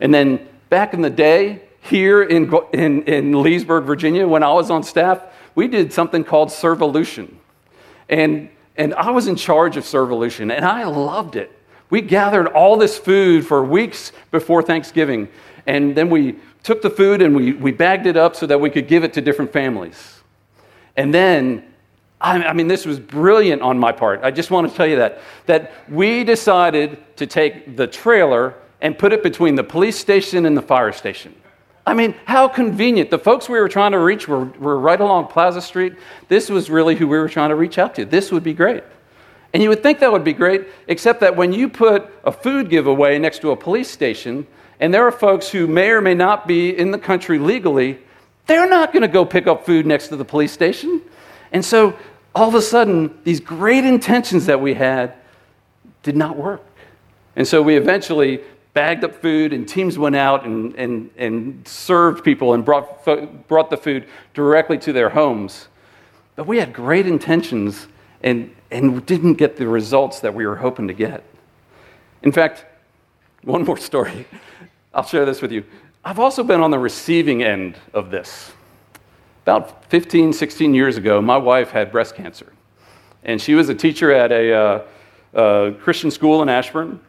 And 0.00 0.14
then 0.14 0.48
back 0.70 0.94
in 0.94 1.02
the 1.02 1.10
day, 1.10 1.62
here 1.80 2.22
in, 2.22 2.52
in, 2.72 3.02
in 3.04 3.42
Leesburg, 3.42 3.84
Virginia, 3.84 4.26
when 4.26 4.42
I 4.42 4.52
was 4.52 4.70
on 4.70 4.82
staff, 4.82 5.22
we 5.54 5.68
did 5.68 5.92
something 5.92 6.24
called 6.24 6.50
Servolution. 6.50 7.34
And, 8.08 8.50
and 8.76 8.94
I 8.94 9.10
was 9.10 9.26
in 9.26 9.36
charge 9.36 9.76
of 9.76 9.84
Servolution, 9.84 10.54
and 10.54 10.64
I 10.64 10.84
loved 10.84 11.36
it. 11.36 11.57
We 11.90 12.02
gathered 12.02 12.48
all 12.48 12.76
this 12.76 12.98
food 12.98 13.46
for 13.46 13.64
weeks 13.64 14.12
before 14.30 14.62
Thanksgiving, 14.62 15.28
and 15.66 15.96
then 15.96 16.10
we 16.10 16.36
took 16.62 16.82
the 16.82 16.90
food 16.90 17.22
and 17.22 17.34
we, 17.34 17.52
we 17.52 17.72
bagged 17.72 18.06
it 18.06 18.16
up 18.16 18.36
so 18.36 18.46
that 18.46 18.60
we 18.60 18.68
could 18.68 18.88
give 18.88 19.04
it 19.04 19.12
to 19.14 19.20
different 19.20 19.52
families. 19.52 20.20
And 20.96 21.14
then, 21.14 21.64
I, 22.20 22.42
I 22.42 22.52
mean, 22.52 22.68
this 22.68 22.84
was 22.84 22.98
brilliant 22.98 23.62
on 23.62 23.78
my 23.78 23.92
part. 23.92 24.20
I 24.22 24.30
just 24.30 24.50
want 24.50 24.68
to 24.70 24.76
tell 24.76 24.86
you 24.86 24.96
that. 24.96 25.20
That 25.46 25.72
we 25.88 26.24
decided 26.24 26.98
to 27.16 27.26
take 27.26 27.76
the 27.76 27.86
trailer 27.86 28.54
and 28.80 28.98
put 28.98 29.12
it 29.12 29.22
between 29.22 29.54
the 29.54 29.64
police 29.64 29.98
station 29.98 30.44
and 30.44 30.56
the 30.56 30.62
fire 30.62 30.92
station. 30.92 31.34
I 31.86 31.94
mean, 31.94 32.14
how 32.26 32.48
convenient. 32.48 33.10
The 33.10 33.18
folks 33.18 33.48
we 33.48 33.58
were 33.58 33.68
trying 33.68 33.92
to 33.92 33.98
reach 33.98 34.28
were, 34.28 34.44
were 34.44 34.78
right 34.78 35.00
along 35.00 35.28
Plaza 35.28 35.62
Street. 35.62 35.94
This 36.28 36.50
was 36.50 36.68
really 36.68 36.96
who 36.96 37.08
we 37.08 37.16
were 37.16 37.30
trying 37.30 37.48
to 37.48 37.56
reach 37.56 37.78
out 37.78 37.94
to. 37.94 38.04
This 38.04 38.30
would 38.30 38.44
be 38.44 38.52
great. 38.52 38.84
And 39.54 39.62
you 39.62 39.68
would 39.70 39.82
think 39.82 40.00
that 40.00 40.12
would 40.12 40.24
be 40.24 40.32
great, 40.32 40.66
except 40.88 41.20
that 41.20 41.36
when 41.36 41.52
you 41.52 41.68
put 41.68 42.10
a 42.24 42.32
food 42.32 42.68
giveaway 42.68 43.18
next 43.18 43.40
to 43.40 43.50
a 43.50 43.56
police 43.56 43.90
station, 43.90 44.46
and 44.80 44.92
there 44.92 45.06
are 45.06 45.12
folks 45.12 45.48
who 45.48 45.66
may 45.66 45.90
or 45.90 46.00
may 46.00 46.14
not 46.14 46.46
be 46.46 46.76
in 46.76 46.90
the 46.90 46.98
country 46.98 47.38
legally, 47.38 47.98
they're 48.46 48.68
not 48.68 48.92
going 48.92 49.02
to 49.02 49.08
go 49.08 49.24
pick 49.24 49.46
up 49.46 49.64
food 49.64 49.86
next 49.86 50.08
to 50.08 50.16
the 50.16 50.24
police 50.24 50.52
station. 50.52 51.00
And 51.52 51.64
so 51.64 51.96
all 52.34 52.48
of 52.48 52.54
a 52.54 52.62
sudden, 52.62 53.18
these 53.24 53.40
great 53.40 53.84
intentions 53.84 54.46
that 54.46 54.60
we 54.60 54.74
had 54.74 55.14
did 56.02 56.16
not 56.16 56.36
work. 56.36 56.62
And 57.36 57.46
so 57.46 57.62
we 57.62 57.76
eventually 57.76 58.40
bagged 58.74 59.02
up 59.02 59.20
food, 59.20 59.52
and 59.52 59.66
teams 59.66 59.98
went 59.98 60.14
out 60.14 60.44
and, 60.44 60.74
and, 60.76 61.10
and 61.16 61.66
served 61.66 62.22
people 62.22 62.54
and 62.54 62.64
brought, 62.64 63.04
brought 63.48 63.70
the 63.70 63.76
food 63.76 64.06
directly 64.34 64.78
to 64.78 64.92
their 64.92 65.08
homes. 65.08 65.68
But 66.36 66.46
we 66.46 66.58
had 66.58 66.72
great 66.72 67.06
intentions, 67.06 67.88
and 68.22 68.54
and 68.70 69.04
didn't 69.06 69.34
get 69.34 69.56
the 69.56 69.66
results 69.66 70.20
that 70.20 70.34
we 70.34 70.46
were 70.46 70.56
hoping 70.56 70.88
to 70.88 70.94
get. 70.94 71.24
In 72.22 72.32
fact, 72.32 72.66
one 73.42 73.64
more 73.64 73.78
story. 73.78 74.26
I'll 74.92 75.06
share 75.06 75.24
this 75.24 75.40
with 75.40 75.52
you. 75.52 75.64
I've 76.04 76.18
also 76.18 76.42
been 76.42 76.60
on 76.60 76.70
the 76.70 76.78
receiving 76.78 77.42
end 77.42 77.76
of 77.92 78.10
this. 78.10 78.52
About 79.42 79.84
15, 79.86 80.32
16 80.32 80.74
years 80.74 80.96
ago, 80.96 81.20
my 81.22 81.36
wife 81.36 81.70
had 81.70 81.90
breast 81.90 82.14
cancer. 82.14 82.52
And 83.24 83.40
she 83.40 83.54
was 83.54 83.68
a 83.68 83.74
teacher 83.74 84.12
at 84.12 84.32
a 84.32 84.84
uh, 85.34 85.72
Christian 85.72 86.10
school 86.10 86.42
in 86.42 86.48
Ashburn. 86.48 87.00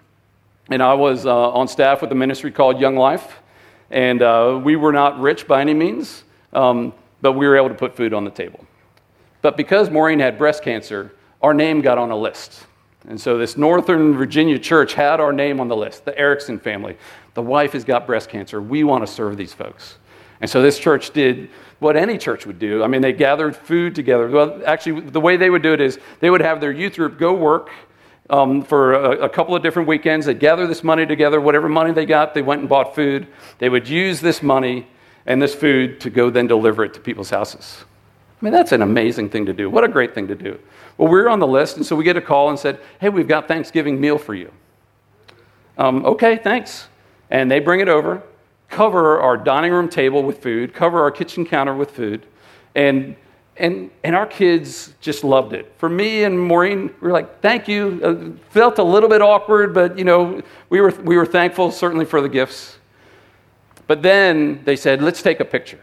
And 0.70 0.84
I 0.84 0.94
was 0.94 1.26
uh, 1.26 1.52
on 1.52 1.68
staff 1.68 2.02
with 2.02 2.12
a 2.12 2.16
ministry 2.16 2.52
called 2.52 2.80
Young 2.80 2.96
Life. 2.96 3.40
And 3.92 4.22
uh, 4.22 4.60
we 4.64 4.76
were 4.76 4.94
not 4.94 5.20
rich 5.20 5.48
by 5.48 5.62
any 5.62 5.74
means, 5.74 6.24
um, 6.54 6.94
but 7.22 7.34
we 7.34 7.48
were 7.48 7.58
able 7.58 7.70
to 7.70 7.76
put 7.76 7.96
food 7.96 8.14
on 8.14 8.24
the 8.24 8.32
table. 8.32 8.66
But 9.42 9.58
because 9.58 9.90
Maureen 9.90 10.20
had 10.20 10.38
breast 10.38 10.64
cancer, 10.64 11.12
our 11.42 11.54
name 11.54 11.82
got 11.82 11.98
on 11.98 12.12
a 12.12 12.18
list. 12.18 12.66
And 13.08 13.20
so 13.20 13.38
this 13.38 13.58
Northern 13.58 14.14
Virginia 14.14 14.60
church 14.60 14.94
had 14.94 15.20
our 15.20 15.32
name 15.32 15.60
on 15.60 15.68
the 15.68 15.76
list, 15.76 16.06
the 16.06 16.18
Erickson 16.18 16.60
family. 16.60 16.98
The 17.34 17.42
wife 17.42 17.74
has 17.74 17.84
got 17.84 18.06
breast 18.06 18.30
cancer. 18.30 18.62
We 18.62 18.84
want 18.84 19.06
to 19.06 19.12
serve 19.12 19.38
these 19.38 19.54
folks. 19.54 19.98
And 20.42 20.50
so 20.50 20.62
this 20.62 20.80
church 20.80 21.12
did 21.12 21.50
what 21.80 21.96
any 21.96 22.18
church 22.18 22.46
would 22.46 22.60
do. 22.60 22.84
I 22.84 22.88
mean, 22.88 23.02
they 23.02 23.14
gathered 23.14 23.56
food 23.56 23.96
together. 23.96 24.28
Well, 24.28 24.62
actually, 24.66 25.02
the 25.02 25.20
way 25.20 25.38
they 25.38 25.50
would 25.50 25.62
do 25.62 25.74
it 25.74 25.82
is 25.82 26.00
they 26.20 26.30
would 26.30 26.42
have 26.42 26.60
their 26.60 26.72
youth 26.72 26.96
group 26.96 27.18
go 27.18 27.34
work 27.34 27.70
um, 28.30 28.62
for 28.62 28.94
a, 28.94 29.26
a, 29.26 29.30
couple 29.30 29.56
of 29.56 29.64
different 29.64 29.88
weekends. 29.88 30.26
They'd 30.26 30.40
gather 30.40 30.68
this 30.68 30.84
money 30.84 31.06
together. 31.06 31.42
Whatever 31.42 31.68
money 31.68 31.92
they 31.92 32.06
got, 32.06 32.34
they 32.34 32.42
went 32.42 32.62
and 32.62 32.70
bought 32.70 32.96
food. 32.96 33.28
They 33.58 33.70
would 33.70 33.88
use 33.88 34.22
this 34.22 34.44
money 34.44 34.88
and 35.26 35.42
this 35.42 35.56
food 35.56 36.00
to 36.02 36.10
go 36.10 36.30
then 36.30 36.48
deliver 36.48 36.84
it 36.84 36.94
to 36.94 37.00
people's 37.00 37.30
houses. 37.30 37.86
I 38.42 38.46
mean, 38.46 38.54
that's 38.54 38.72
an 38.72 38.82
amazing 38.82 39.30
thing 39.30 39.46
to 39.48 39.54
do. 39.54 39.70
What 39.70 39.84
a 39.84 39.88
great 39.88 40.16
thing 40.16 40.28
to 40.28 40.36
do. 40.36 40.60
Well, 40.98 41.10
we 41.10 41.20
are 41.20 41.30
on 41.30 41.40
the 41.40 41.48
list, 41.48 41.78
and 41.78 41.86
so 41.86 41.96
we 41.96 42.04
get 42.04 42.16
a 42.16 42.22
call 42.22 42.50
and 42.50 42.58
said, 42.58 42.80
hey, 43.02 43.10
we've 43.10 43.28
got 43.28 43.48
Thanksgiving 43.48 44.00
meal 44.00 44.18
for 44.18 44.34
you. 44.34 44.52
Um, 45.78 46.06
okay, 46.06 46.38
thanks. 46.38 46.88
And 47.30 47.52
they 47.52 47.60
bring 47.60 47.80
it 47.80 47.90
over, 47.90 48.24
cover 48.70 49.20
our 49.20 49.38
dining 49.38 49.72
room 49.72 49.90
table 49.90 50.24
with 50.24 50.42
food, 50.42 50.74
cover 50.74 51.02
our 51.02 51.12
kitchen 51.12 51.46
counter 51.46 51.76
with 51.76 51.92
food, 51.92 52.26
and 52.76 53.16
and, 53.60 53.92
and 54.06 54.16
our 54.16 54.26
kids 54.26 54.94
just 55.02 55.26
loved 55.26 55.52
it. 55.52 55.72
For 55.78 55.90
me 55.90 56.24
and 56.24 56.40
Maureen, 56.40 56.94
we 57.02 57.08
were 57.08 57.12
like, 57.12 57.42
thank 57.42 57.68
you. 57.68 58.00
Uh, 58.02 58.50
felt 58.52 58.80
a 58.80 58.84
little 58.84 59.10
bit 59.10 59.22
awkward, 59.22 59.74
but 59.74 59.98
you 59.98 60.06
know, 60.06 60.42
we 60.70 60.80
were, 60.80 60.92
we 61.04 61.18
were 61.18 61.26
thankful 61.26 61.70
certainly 61.70 62.06
for 62.06 62.22
the 62.22 62.30
gifts. 62.30 62.78
But 63.86 64.02
then 64.02 64.62
they 64.64 64.78
said, 64.78 65.02
let's 65.02 65.22
take 65.22 65.42
a 65.42 65.46
picture. 65.46 65.82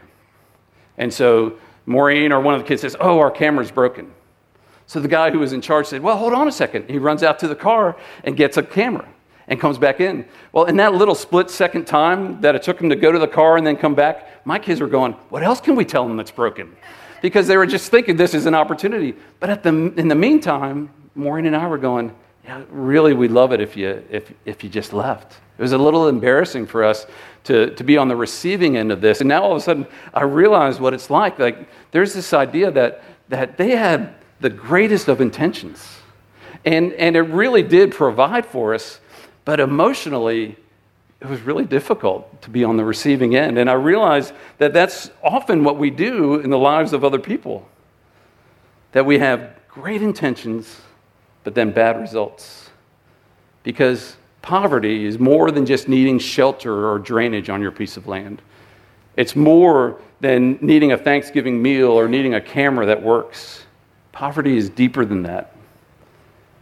And 0.97 1.13
so 1.13 1.59
Maureen 1.87 2.31
or 2.31 2.39
one 2.39 2.53
of 2.53 2.61
the 2.61 2.67
kids 2.67 2.81
says, 2.81 2.95
Oh, 2.99 3.19
our 3.19 3.31
camera's 3.31 3.71
broken. 3.71 4.13
So 4.85 4.99
the 4.99 5.07
guy 5.07 5.31
who 5.31 5.39
was 5.39 5.53
in 5.53 5.61
charge 5.61 5.87
said, 5.87 6.03
Well, 6.03 6.17
hold 6.17 6.33
on 6.33 6.47
a 6.47 6.51
second. 6.51 6.89
He 6.89 6.99
runs 6.99 7.23
out 7.23 7.39
to 7.39 7.47
the 7.47 7.55
car 7.55 7.97
and 8.23 8.37
gets 8.37 8.57
a 8.57 8.63
camera 8.63 9.07
and 9.47 9.59
comes 9.59 9.77
back 9.77 10.01
in. 10.01 10.25
Well, 10.51 10.65
in 10.65 10.75
that 10.77 10.93
little 10.93 11.15
split 11.15 11.49
second 11.49 11.85
time 11.85 12.41
that 12.41 12.53
it 12.53 12.61
took 12.61 12.79
him 12.79 12.89
to 12.89 12.95
go 12.95 13.11
to 13.11 13.17
the 13.17 13.27
car 13.27 13.57
and 13.57 13.65
then 13.65 13.77
come 13.77 13.95
back, 13.95 14.45
my 14.45 14.59
kids 14.59 14.81
were 14.81 14.87
going, 14.87 15.13
What 15.29 15.43
else 15.43 15.61
can 15.61 15.75
we 15.75 15.85
tell 15.85 16.07
them 16.07 16.17
that's 16.17 16.31
broken? 16.31 16.75
Because 17.21 17.47
they 17.47 17.57
were 17.57 17.65
just 17.65 17.89
thinking 17.89 18.17
this 18.17 18.33
is 18.33 18.45
an 18.45 18.53
opportunity. 18.53 19.15
But 19.39 19.63
the, 19.63 19.69
in 19.97 20.07
the 20.09 20.15
meantime, 20.15 20.91
Maureen 21.15 21.47
and 21.47 21.55
I 21.55 21.67
were 21.67 21.79
going, 21.79 22.13
yeah, 22.47 22.63
really, 22.69 23.13
we'd 23.13 23.31
love 23.31 23.51
it 23.51 23.59
if 23.59 23.75
you, 23.75 24.01
if, 24.09 24.31
if 24.45 24.63
you 24.63 24.69
just 24.69 24.93
left. 24.93 25.33
It 25.57 25.61
was 25.61 25.73
a 25.73 25.77
little 25.77 26.07
embarrassing 26.07 26.65
for 26.65 26.85
us 26.85 27.05
to, 27.43 27.71
to 27.75 27.83
be 27.83 27.97
on 27.97 28.07
the 28.07 28.15
receiving 28.15 28.77
end 28.77 28.89
of 28.91 29.01
this. 29.01 29.19
And 29.19 29.27
now 29.27 29.43
all 29.43 29.51
of 29.51 29.57
a 29.57 29.61
sudden, 29.61 29.85
I 30.13 30.23
realize 30.23 30.79
what 30.79 30.93
it's 30.93 31.09
like. 31.09 31.39
Like, 31.39 31.67
there's 31.91 32.13
this 32.13 32.31
idea 32.31 32.71
that, 32.71 33.03
that 33.27 33.57
they 33.57 33.71
had 33.71 34.15
the 34.39 34.49
greatest 34.49 35.09
of 35.09 35.19
intentions. 35.19 35.97
And, 36.63 36.93
and 36.93 37.17
it 37.17 37.21
really 37.21 37.63
did 37.63 37.91
provide 37.91 38.45
for 38.45 38.73
us, 38.73 39.01
but 39.43 39.59
emotionally, 39.59 40.55
it 41.19 41.27
was 41.27 41.41
really 41.41 41.65
difficult 41.65 42.41
to 42.43 42.49
be 42.49 42.63
on 42.63 42.77
the 42.77 42.85
receiving 42.85 43.35
end. 43.35 43.57
And 43.57 43.69
I 43.69 43.73
realize 43.73 44.31
that 44.57 44.71
that's 44.71 45.11
often 45.21 45.65
what 45.65 45.77
we 45.77 45.89
do 45.89 46.35
in 46.35 46.49
the 46.49 46.57
lives 46.57 46.93
of 46.93 47.03
other 47.03 47.19
people. 47.19 47.67
That 48.93 49.05
we 49.05 49.19
have 49.19 49.53
great 49.67 50.01
intentions, 50.01 50.79
but 51.47 51.55
then 51.55 51.71
bad 51.71 51.97
results. 51.97 52.71
Because 53.63 54.17
poverty 54.41 55.05
is 55.05 55.17
more 55.17 55.49
than 55.49 55.65
just 55.65 55.87
needing 55.87 56.19
shelter 56.19 56.89
or 56.89 56.99
drainage 56.99 57.49
on 57.49 57.61
your 57.61 57.71
piece 57.71 57.95
of 57.95 58.05
land. 58.05 58.41
It's 59.15 59.33
more 59.33 60.01
than 60.19 60.59
needing 60.59 60.91
a 60.91 60.97
Thanksgiving 60.97 61.61
meal 61.61 61.91
or 61.91 62.09
needing 62.09 62.33
a 62.33 62.41
camera 62.41 62.85
that 62.87 63.01
works. 63.01 63.63
Poverty 64.11 64.57
is 64.57 64.69
deeper 64.69 65.05
than 65.05 65.23
that. 65.23 65.55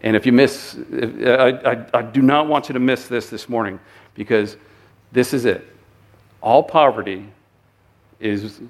And 0.03 0.15
if 0.15 0.23
you 0.23 0.31
miss, 0.31 0.77
I, 0.93 1.59
I, 1.65 1.85
I 1.91 2.01
do 2.03 2.21
not 2.21 2.47
want 2.47 2.69
you 2.69 2.73
to 2.73 2.79
miss 2.79 3.07
this 3.07 3.27
this 3.31 3.49
morning 3.49 3.79
because 4.13 4.55
this 5.11 5.33
is 5.33 5.45
it. 5.45 5.65
All 6.41 6.61
poverty 6.61 7.27
is 8.19 8.61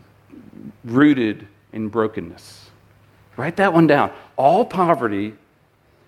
rooted 0.85 1.45
in 1.73 1.89
brokenness. 1.89 2.69
Write 3.35 3.57
that 3.57 3.73
one 3.73 3.85
down. 3.85 4.13
All 4.37 4.63
poverty 4.63 5.33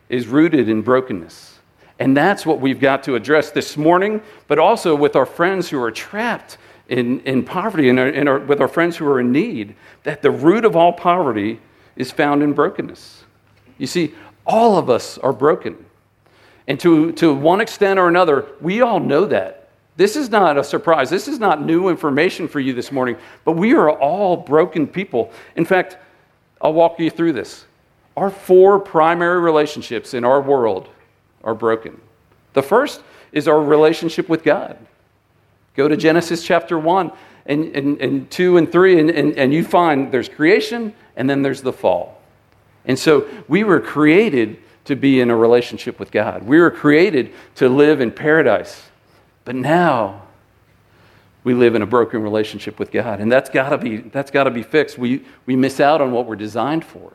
is 0.10 0.28
rooted 0.28 0.70
in 0.70 0.82
brokenness. 0.82 1.60
And 2.00 2.16
that's 2.16 2.46
what 2.46 2.60
we've 2.60 2.80
got 2.80 3.04
to 3.04 3.16
address 3.16 3.52
this 3.52 3.76
morning, 3.76 4.22
but 4.48 4.60
also 4.60 4.96
with 4.96 5.16
our 5.16 5.26
friends 5.26 5.70
who 5.70 5.82
are 5.82 5.92
trapped 5.92 6.58
in, 6.90 7.20
in 7.22 7.44
poverty 7.44 7.90
and, 7.90 8.00
our, 8.00 8.40
with 8.40 8.62
our 8.62 8.68
friends 8.68 8.98
who 8.98 9.08
are 9.08 9.20
in 9.20 9.32
need, 9.32 9.76
that 10.04 10.22
the 10.22 10.32
root 10.32 10.64
of 10.64 10.76
all 10.76 10.94
poverty 10.94 11.60
is 11.96 12.12
found 12.12 12.44
in 12.44 12.54
brokenness. 12.54 13.24
You 13.78 13.88
see, 13.88 14.14
all 14.46 14.78
of 14.78 14.90
us 14.90 15.18
are 15.18 15.34
broken. 15.34 15.84
And 16.68 16.80
to, 16.82 17.12
to 17.14 17.34
one 17.34 17.62
extent 17.62 18.00
or 18.00 18.08
another, 18.08 18.46
we 18.62 18.82
all 18.82 19.00
know 19.00 19.26
that. 19.26 19.70
This 19.96 20.16
is 20.16 20.30
not 20.30 20.58
a 20.58 20.64
surprise. 20.64 21.10
This 21.10 21.28
is 21.28 21.40
not 21.40 21.64
new 21.64 21.90
information 21.90 22.48
for 22.48 22.60
you 22.60 22.74
this 22.74 22.92
morning, 22.92 23.18
but 23.44 23.54
we 23.54 23.74
are 23.74 23.92
all 23.92 24.38
broken 24.38 24.86
people. 24.86 25.32
In 25.56 25.66
fact, 25.66 25.98
I'll 26.62 26.74
walk 26.74 27.00
you 27.00 27.10
through 27.10 27.34
this. 27.34 27.66
Our 28.18 28.32
four 28.32 28.80
primary 28.80 29.40
relationships 29.40 30.16
in 30.16 30.26
our 30.26 30.42
world 30.42 30.90
are 31.44 31.54
broken. 31.54 32.02
The 32.54 32.64
first 32.64 33.02
is 33.32 33.48
our 33.48 33.62
relationship 33.62 34.28
with 34.28 34.44
God. 34.44 34.76
Go 35.76 35.88
to 35.88 35.96
Genesis 35.96 36.44
chapter 36.44 36.80
1, 36.80 37.12
and, 37.46 37.76
and, 37.76 38.02
and 38.02 38.32
2 38.32 38.58
and 38.58 38.72
3, 38.72 39.00
and, 39.00 39.10
and, 39.12 39.38
and 39.38 39.54
you 39.54 39.64
find 39.64 40.12
there's 40.12 40.28
creation 40.28 40.96
and 41.16 41.30
then 41.30 41.44
there's 41.44 41.62
the 41.62 41.72
fall. 41.72 42.20
And 42.86 42.98
so 42.98 43.28
we 43.48 43.64
were 43.64 43.80
created 43.80 44.58
to 44.86 44.96
be 44.96 45.20
in 45.20 45.30
a 45.30 45.36
relationship 45.36 46.00
with 46.00 46.10
God. 46.10 46.42
We 46.44 46.60
were 46.60 46.72
created 46.72 47.34
to 47.56 47.70
live 47.70 48.02
in 48.02 48.12
paradise. 48.12 48.90
But 49.46 49.56
now 49.56 50.24
we 51.44 51.54
live 51.54 51.76
in 51.76 51.84
a 51.84 51.86
broken 51.86 52.24
relationship 52.24 52.80
with 52.80 52.92
God. 52.92 53.20
And 53.20 53.32
that's 53.32 53.50
got 53.50 53.70
to 53.70 53.78
be, 53.78 53.98
that's 53.98 54.32
got 54.32 54.46
to 54.46 54.52
be 54.52 54.64
fixed. 54.64 54.98
We, 54.98 55.24
we 55.46 55.56
miss 55.56 55.80
out 55.80 56.02
on 56.02 56.12
what 56.12 56.26
we're 56.26 56.36
designed 56.36 56.84
for. 56.84 57.14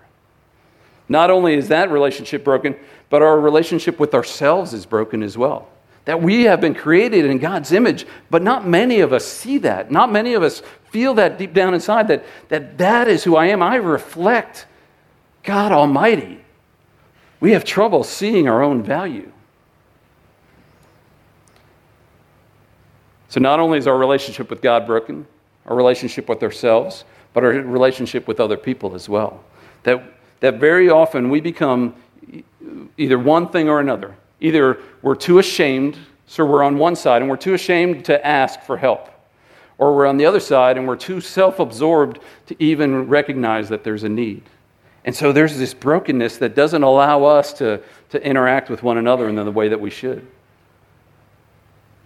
Not 1.13 1.31
only 1.31 1.53
is 1.53 1.69
that 1.69 1.91
relationship 1.91 2.43
broken, 2.43 2.75
but 3.11 3.21
our 3.21 3.39
relationship 3.39 4.01
with 4.01 4.15
ourselves 4.15 4.73
is 4.73 4.87
broken 4.87 5.23
as 5.23 5.37
well. 5.37 5.69
That 6.07 6.23
we 6.23 6.45
have 6.45 6.59
been 6.59 6.75
created 6.75 7.27
in 7.27 7.37
God's 7.37 7.71
image, 7.71 8.07
but 8.31 8.43
not 8.43 8.67
many 8.67 9.01
of 9.01 9.13
us 9.13 9.27
see 9.27 9.59
that. 9.59 9.91
Not 9.91 10.11
many 10.11 10.33
of 10.33 10.43
us 10.43 10.63
feel 10.91 11.13
that 11.15 11.37
deep 11.37 11.53
down 11.53 11.75
inside 11.75 12.09
that 12.09 12.25
that, 12.49 12.79
that 12.79 13.09
is 13.09 13.23
who 13.25 13.37
I 13.37 13.49
am. 13.49 13.63
I 13.63 13.77
reflect 13.77 14.67
God 15.43 15.71
Almighty. 15.71 16.43
We 17.41 17.53
have 17.53 17.63
trouble 17.63 18.05
seeing 18.05 18.49
our 18.49 18.63
own 18.63 18.83
value. 18.83 19.31
So, 23.29 23.39
not 23.39 23.61
only 23.61 23.77
is 23.77 23.87
our 23.87 23.99
relationship 23.99 24.49
with 24.49 24.63
God 24.63 24.87
broken, 24.87 25.27
our 25.67 25.77
relationship 25.77 26.27
with 26.27 26.43
ourselves, 26.43 27.05
but 27.35 27.45
our 27.45 27.51
relationship 27.51 28.27
with 28.27 28.41
other 28.41 28.57
people 28.57 28.95
as 28.95 29.11
well. 29.11 29.45
That, 29.83 30.03
that 30.43 30.57
very 30.57 30.91
often 30.91 31.31
we 31.31 31.41
become 31.41 31.95
either 32.99 33.17
one 33.17 33.49
thing 33.49 33.69
or 33.69 33.79
another. 33.79 34.17
Either 34.41 34.81
we're 35.01 35.15
too 35.15 35.39
ashamed, 35.39 35.97
so 36.27 36.45
we're 36.45 36.65
on 36.65 36.77
one 36.77 36.97
side 36.97 37.23
and 37.23 37.31
we're 37.31 37.37
too 37.37 37.55
ashamed 37.55 38.05
to 38.05 38.27
ask 38.27 38.61
for 38.63 38.77
help, 38.77 39.09
or 39.79 39.95
we're 39.95 40.05
on 40.05 40.17
the 40.17 40.27
other 40.27 40.41
side 40.41 40.77
and 40.77 40.87
we're 40.87 40.97
too 40.97 41.21
self 41.21 41.61
absorbed 41.61 42.19
to 42.49 42.61
even 42.61 43.09
recognize 43.09 43.69
that 43.69 43.85
there's 43.85 44.03
a 44.03 44.09
need. 44.09 44.43
And 45.05 45.15
so 45.15 45.31
there's 45.31 45.57
this 45.57 45.75
brokenness 45.75 46.39
that 46.39 46.57
doesn't 46.57 46.83
allow 46.83 47.23
us 47.23 47.53
to, 47.55 47.81
to 48.11 48.27
interact 48.27 48.69
with 48.69 48.83
one 48.83 48.99
another 48.99 49.29
in 49.29 49.37
the 49.37 49.51
way 49.51 49.69
that 49.69 49.81
we 49.81 49.91
should. 49.91 50.27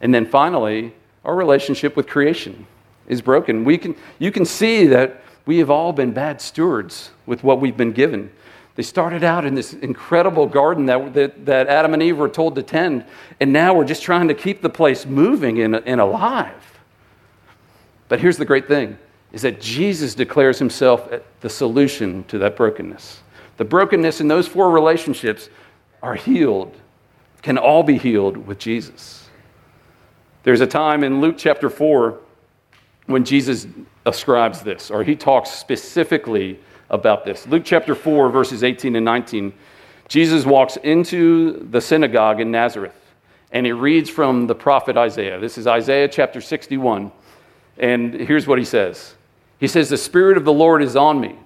And 0.03 0.15
then 0.15 0.27
finally, 0.27 0.93
our 1.25 1.35
relationship 1.35 1.97
with 1.97 2.07
creation 2.07 2.67
is 3.09 3.23
broken. 3.23 3.65
We 3.65 3.79
can, 3.79 3.97
you 4.19 4.31
can 4.31 4.45
see 4.45 4.87
that 4.89 5.23
we 5.47 5.59
have 5.59 5.71
all 5.71 5.93
been 5.93 6.13
bad 6.13 6.41
stewards 6.41 7.11
with 7.25 7.43
what 7.43 7.61
we've 7.61 7.77
been 7.77 7.93
given. 7.93 8.31
They 8.75 8.83
started 8.83 9.25
out 9.25 9.47
in 9.47 9.55
this 9.55 9.73
incredible 9.73 10.47
garden 10.47 10.87
that, 10.87 11.15
that, 11.15 11.47
that 11.47 11.69
Adam 11.69 11.95
and 11.95 12.03
Eve 12.03 12.19
were 12.19 12.29
told 12.29 12.57
to 12.57 12.63
tend, 12.63 13.07
and 13.41 13.53
now 13.53 13.73
we're 13.73 13.87
just 13.87 14.03
trying 14.03 14.29
to 14.29 14.35
keep 14.35 14.61
the 14.61 14.69
place 14.69 15.07
moving 15.07 15.63
and, 15.63 15.77
and 15.77 16.01
alive. 16.01 16.79
But 18.09 18.21
here's 18.21 18.37
the 18.37 18.45
great 18.45 18.69
thing 18.69 18.99
is 19.33 19.43
that 19.43 19.61
Jesus 19.61 20.15
declares 20.15 20.59
himself 20.59 21.11
the 21.41 21.51
solution 21.51 22.25
to 22.25 22.39
that 22.39 22.57
brokenness. 22.57 23.21
The 23.57 23.65
brokenness 23.65 24.21
in 24.21 24.29
those 24.29 24.47
four 24.47 24.71
relationships 24.71 25.49
are 26.03 26.15
healed, 26.15 26.75
can 27.43 27.59
all 27.59 27.83
be 27.83 27.99
healed 27.99 28.37
with 28.37 28.59
Jesus. 28.59 29.29
There's 30.43 30.61
a 30.61 30.67
time 30.67 31.03
in 31.03 31.21
Luke 31.21 31.37
chapter 31.39 31.69
4 31.69 32.19
when 33.07 33.25
Jesus 33.25 33.67
ascribes 34.07 34.63
this, 34.63 34.91
or 34.91 35.05
he 35.05 35.15
talks 35.15 35.51
specifically 35.51 36.59
about 36.89 37.25
this. 37.25 37.47
Luke 37.47 37.65
chapter 37.65 37.95
4, 37.95 38.31
verses 38.31 38.65
18 38.65 38.97
and 38.97 39.05
19. 39.05 39.53
Jesus 40.09 40.47
walks 40.47 40.77
into 40.79 41.67
the 41.71 41.81
synagogue 41.81 42.41
in 42.41 42.51
Nazareth 42.51 42.95
and 43.53 43.67
he 43.67 43.73
reads 43.73 44.11
from 44.11 44.47
the 44.47 44.55
prophet 44.55 44.97
Isaiah. 44.97 45.39
This 45.39 45.59
is 45.59 45.67
Isaiah 45.67 46.09
chapter 46.09 46.41
61. 46.41 47.11
And 47.79 48.15
here's 48.15 48.47
what 48.47 48.59
he 48.59 48.65
says 48.65 49.15
He 49.59 49.69
says, 49.69 49.89
The 49.89 49.97
Spirit 49.97 50.37
of 50.37 50.45
the 50.45 50.53
Lord 50.53 50.83
is 50.83 50.97
on 50.97 51.21
me 51.21 51.37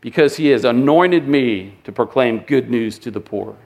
because 0.00 0.36
he 0.36 0.48
has 0.48 0.64
anointed 0.64 1.26
me 1.26 1.76
to 1.84 1.92
proclaim 1.92 2.40
good 2.40 2.70
news 2.70 2.98
to 3.00 3.10
the 3.10 3.20
poor. 3.20 3.56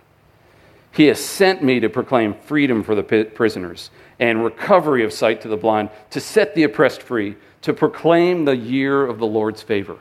He 0.92 1.06
has 1.06 1.24
sent 1.24 1.62
me 1.62 1.80
to 1.80 1.88
proclaim 1.88 2.34
freedom 2.34 2.82
for 2.82 2.94
the 2.94 3.02
prisoners 3.02 3.90
and 4.20 4.44
recovery 4.44 5.04
of 5.04 5.12
sight 5.12 5.40
to 5.40 5.48
the 5.48 5.56
blind, 5.56 5.90
to 6.10 6.20
set 6.20 6.54
the 6.54 6.62
oppressed 6.62 7.02
free, 7.02 7.36
to 7.62 7.72
proclaim 7.72 8.44
the 8.44 8.56
year 8.56 9.04
of 9.04 9.18
the 9.18 9.26
Lord's 9.26 9.62
favor. 9.62 9.98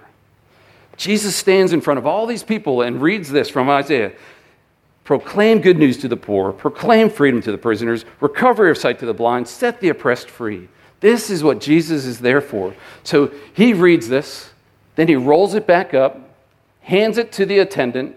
Jesus 0.98 1.36
stands 1.36 1.74
in 1.74 1.82
front 1.82 1.98
of 1.98 2.06
all 2.06 2.28
these 2.28 2.44
people 2.44 2.82
and 2.82 3.02
reads 3.02 3.32
this 3.32 3.50
from 3.50 3.70
Isaiah 3.70 4.14
proclaim 5.04 5.60
good 5.60 5.78
news 5.78 5.98
to 5.98 6.08
the 6.08 6.16
poor, 6.16 6.54
proclaim 6.54 7.10
freedom 7.10 7.42
to 7.42 7.52
the 7.52 7.58
prisoners, 7.58 8.06
recovery 8.20 8.70
of 8.70 8.78
sight 8.78 9.00
to 9.00 9.06
the 9.06 9.14
blind, 9.14 9.48
set 9.48 9.82
the 9.82 9.90
oppressed 9.90 10.30
free. 10.30 10.70
This 11.00 11.30
is 11.30 11.44
what 11.44 11.60
Jesus 11.60 12.06
is 12.06 12.20
there 12.20 12.40
for. 12.40 12.76
So 13.04 13.32
he 13.54 13.74
reads 13.74 14.08
this, 14.08 14.52
then 14.96 15.08
he 15.08 15.16
rolls 15.16 15.56
it 15.56 15.66
back 15.66 15.94
up, 15.94 16.20
hands 16.82 17.18
it 17.18 17.32
to 17.34 17.46
the 17.46 17.60
attendant, 17.60 18.16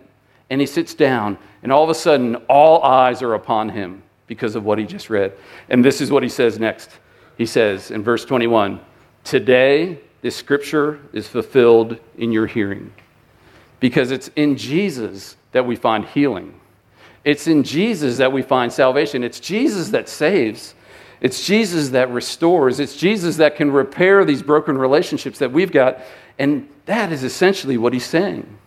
and 0.51 0.61
he 0.61 0.67
sits 0.67 0.95
down, 0.95 1.39
and 1.65 1.73
all 1.73 1.83
of 1.83 1.89
a 1.89 1.95
sudden, 1.95 2.37
all 2.47 2.83
eyes 2.83 3.23
are 3.23 3.33
upon 3.35 3.71
him 3.71 4.03
because 4.27 4.55
of 4.55 4.65
what 4.65 4.79
he 4.79 4.85
just 4.85 5.09
read. 5.09 5.33
And 5.71 5.83
this 5.83 6.03
is 6.03 6.11
what 6.11 6.23
he 6.23 6.29
says 6.29 6.61
next. 6.61 6.91
He 7.39 7.47
says 7.47 7.91
in 7.91 8.05
verse 8.05 8.25
21 8.25 8.81
Today, 9.25 9.99
this 10.21 10.37
scripture 10.37 11.01
is 11.15 11.27
fulfilled 11.27 11.99
in 12.19 12.33
your 12.33 12.47
hearing. 12.47 12.93
Because 13.81 14.11
it's 14.11 14.29
in 14.37 14.57
Jesus 14.57 15.37
that 15.53 15.67
we 15.67 15.75
find 15.75 16.05
healing. 16.05 16.61
It's 17.25 17.47
in 17.47 17.63
Jesus 17.63 18.19
that 18.19 18.31
we 18.31 18.43
find 18.43 18.71
salvation. 18.71 19.25
It's 19.25 19.41
Jesus 19.41 19.89
that 19.89 20.11
saves. 20.11 20.75
It's 21.23 21.47
Jesus 21.47 21.89
that 21.91 22.11
restores. 22.11 22.79
It's 22.79 22.95
Jesus 22.95 23.37
that 23.39 23.57
can 23.57 23.71
repair 23.71 24.27
these 24.27 24.43
broken 24.43 24.77
relationships 24.77 25.39
that 25.39 25.51
we've 25.51 25.73
got. 25.73 25.99
And 26.39 26.69
that 26.85 27.11
is 27.11 27.25
essentially 27.25 27.79
what 27.79 27.95
he's 27.95 28.05
saying. 28.05 28.59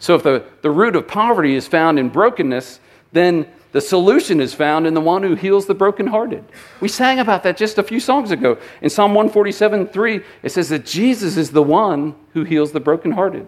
So, 0.00 0.14
if 0.14 0.22
the, 0.22 0.44
the 0.62 0.70
root 0.70 0.96
of 0.96 1.08
poverty 1.08 1.54
is 1.54 1.66
found 1.66 1.98
in 1.98 2.08
brokenness, 2.08 2.80
then 3.12 3.46
the 3.72 3.80
solution 3.80 4.40
is 4.40 4.54
found 4.54 4.86
in 4.86 4.94
the 4.94 5.00
one 5.00 5.22
who 5.22 5.34
heals 5.34 5.66
the 5.66 5.74
brokenhearted. 5.74 6.44
We 6.80 6.88
sang 6.88 7.18
about 7.18 7.42
that 7.42 7.56
just 7.56 7.78
a 7.78 7.82
few 7.82 8.00
songs 8.00 8.30
ago. 8.30 8.58
In 8.80 8.90
Psalm 8.90 9.12
147 9.14 9.88
3, 9.88 10.20
it 10.42 10.50
says 10.50 10.68
that 10.70 10.86
Jesus 10.86 11.36
is 11.36 11.50
the 11.50 11.62
one 11.62 12.14
who 12.32 12.44
heals 12.44 12.72
the 12.72 12.80
brokenhearted. 12.80 13.46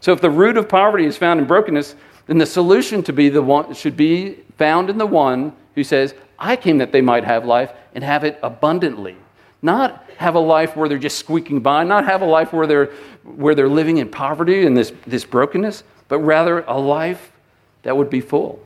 So, 0.00 0.12
if 0.12 0.20
the 0.20 0.30
root 0.30 0.56
of 0.56 0.68
poverty 0.68 1.04
is 1.04 1.16
found 1.16 1.40
in 1.40 1.46
brokenness, 1.46 1.94
then 2.26 2.38
the 2.38 2.46
solution 2.46 3.02
to 3.02 3.12
be 3.12 3.28
the 3.28 3.42
one 3.42 3.74
should 3.74 3.96
be 3.96 4.36
found 4.56 4.88
in 4.88 4.98
the 4.98 5.06
one 5.06 5.52
who 5.74 5.84
says, 5.84 6.14
I 6.38 6.56
came 6.56 6.78
that 6.78 6.92
they 6.92 7.00
might 7.00 7.24
have 7.24 7.44
life 7.44 7.72
and 7.94 8.02
have 8.04 8.24
it 8.24 8.38
abundantly. 8.42 9.16
Not 9.62 10.08
have 10.16 10.34
a 10.34 10.40
life 10.40 10.76
where 10.76 10.88
they're 10.88 10.98
just 10.98 11.18
squeaking 11.18 11.60
by, 11.60 11.84
not 11.84 12.04
have 12.04 12.22
a 12.22 12.26
life 12.26 12.52
where 12.52 12.66
they're, 12.66 12.86
where 13.24 13.54
they're 13.54 13.68
living 13.68 13.98
in 13.98 14.08
poverty 14.08 14.66
and 14.66 14.76
this, 14.76 14.92
this 15.06 15.24
brokenness, 15.24 15.84
but 16.08 16.18
rather 16.20 16.60
a 16.62 16.78
life 16.78 17.32
that 17.82 17.96
would 17.96 18.10
be 18.10 18.20
full. 18.20 18.64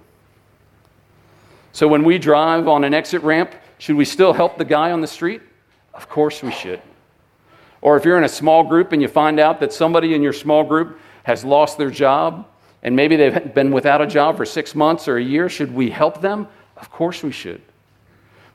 So 1.73 1.89
when 1.89 2.05
we 2.05 2.19
drive 2.19 2.69
on 2.69 2.85
an 2.85 2.95
exit 2.95 3.23
ramp, 3.23 3.53
should 3.79 3.97
we 3.97 4.05
still 4.05 4.33
help 4.33 4.59
the 4.59 4.65
guy 4.65 4.93
on 4.93 5.01
the 5.01 5.07
street? 5.07 5.43
Of 5.93 6.09
course 6.09 6.43
we 6.43 6.53
should. 6.53 6.81
Or 7.81 7.97
if 7.97 8.05
you're 8.05 8.17
in 8.17 8.25
a 8.25 8.29
small 8.29 8.65
group 8.65 8.93
and 8.93 9.03
you 9.03 9.09
find 9.09 9.39
out 9.39 9.61
that 9.61 9.73
somebody 9.73 10.15
in 10.15 10.23
your 10.23 10.33
small 10.33 10.65
group 10.65 10.99
has 11.25 11.45
lost 11.45 11.77
their 11.77 11.91
job 11.91 12.47
and 12.83 12.95
maybe 12.95 13.17
they've 13.17 13.53
been 13.55 13.71
without 13.71 14.01
a 14.01 14.07
job 14.07 14.37
for 14.37 14.45
six 14.45 14.75
months 14.75 15.09
or 15.09 15.17
a 15.17 15.23
year, 15.23 15.49
should 15.49 15.75
we 15.75 15.91
help 15.91 16.21
them? 16.21 16.47
Of 16.77 16.91
course 16.91 17.23
we 17.23 17.33
should. 17.33 17.61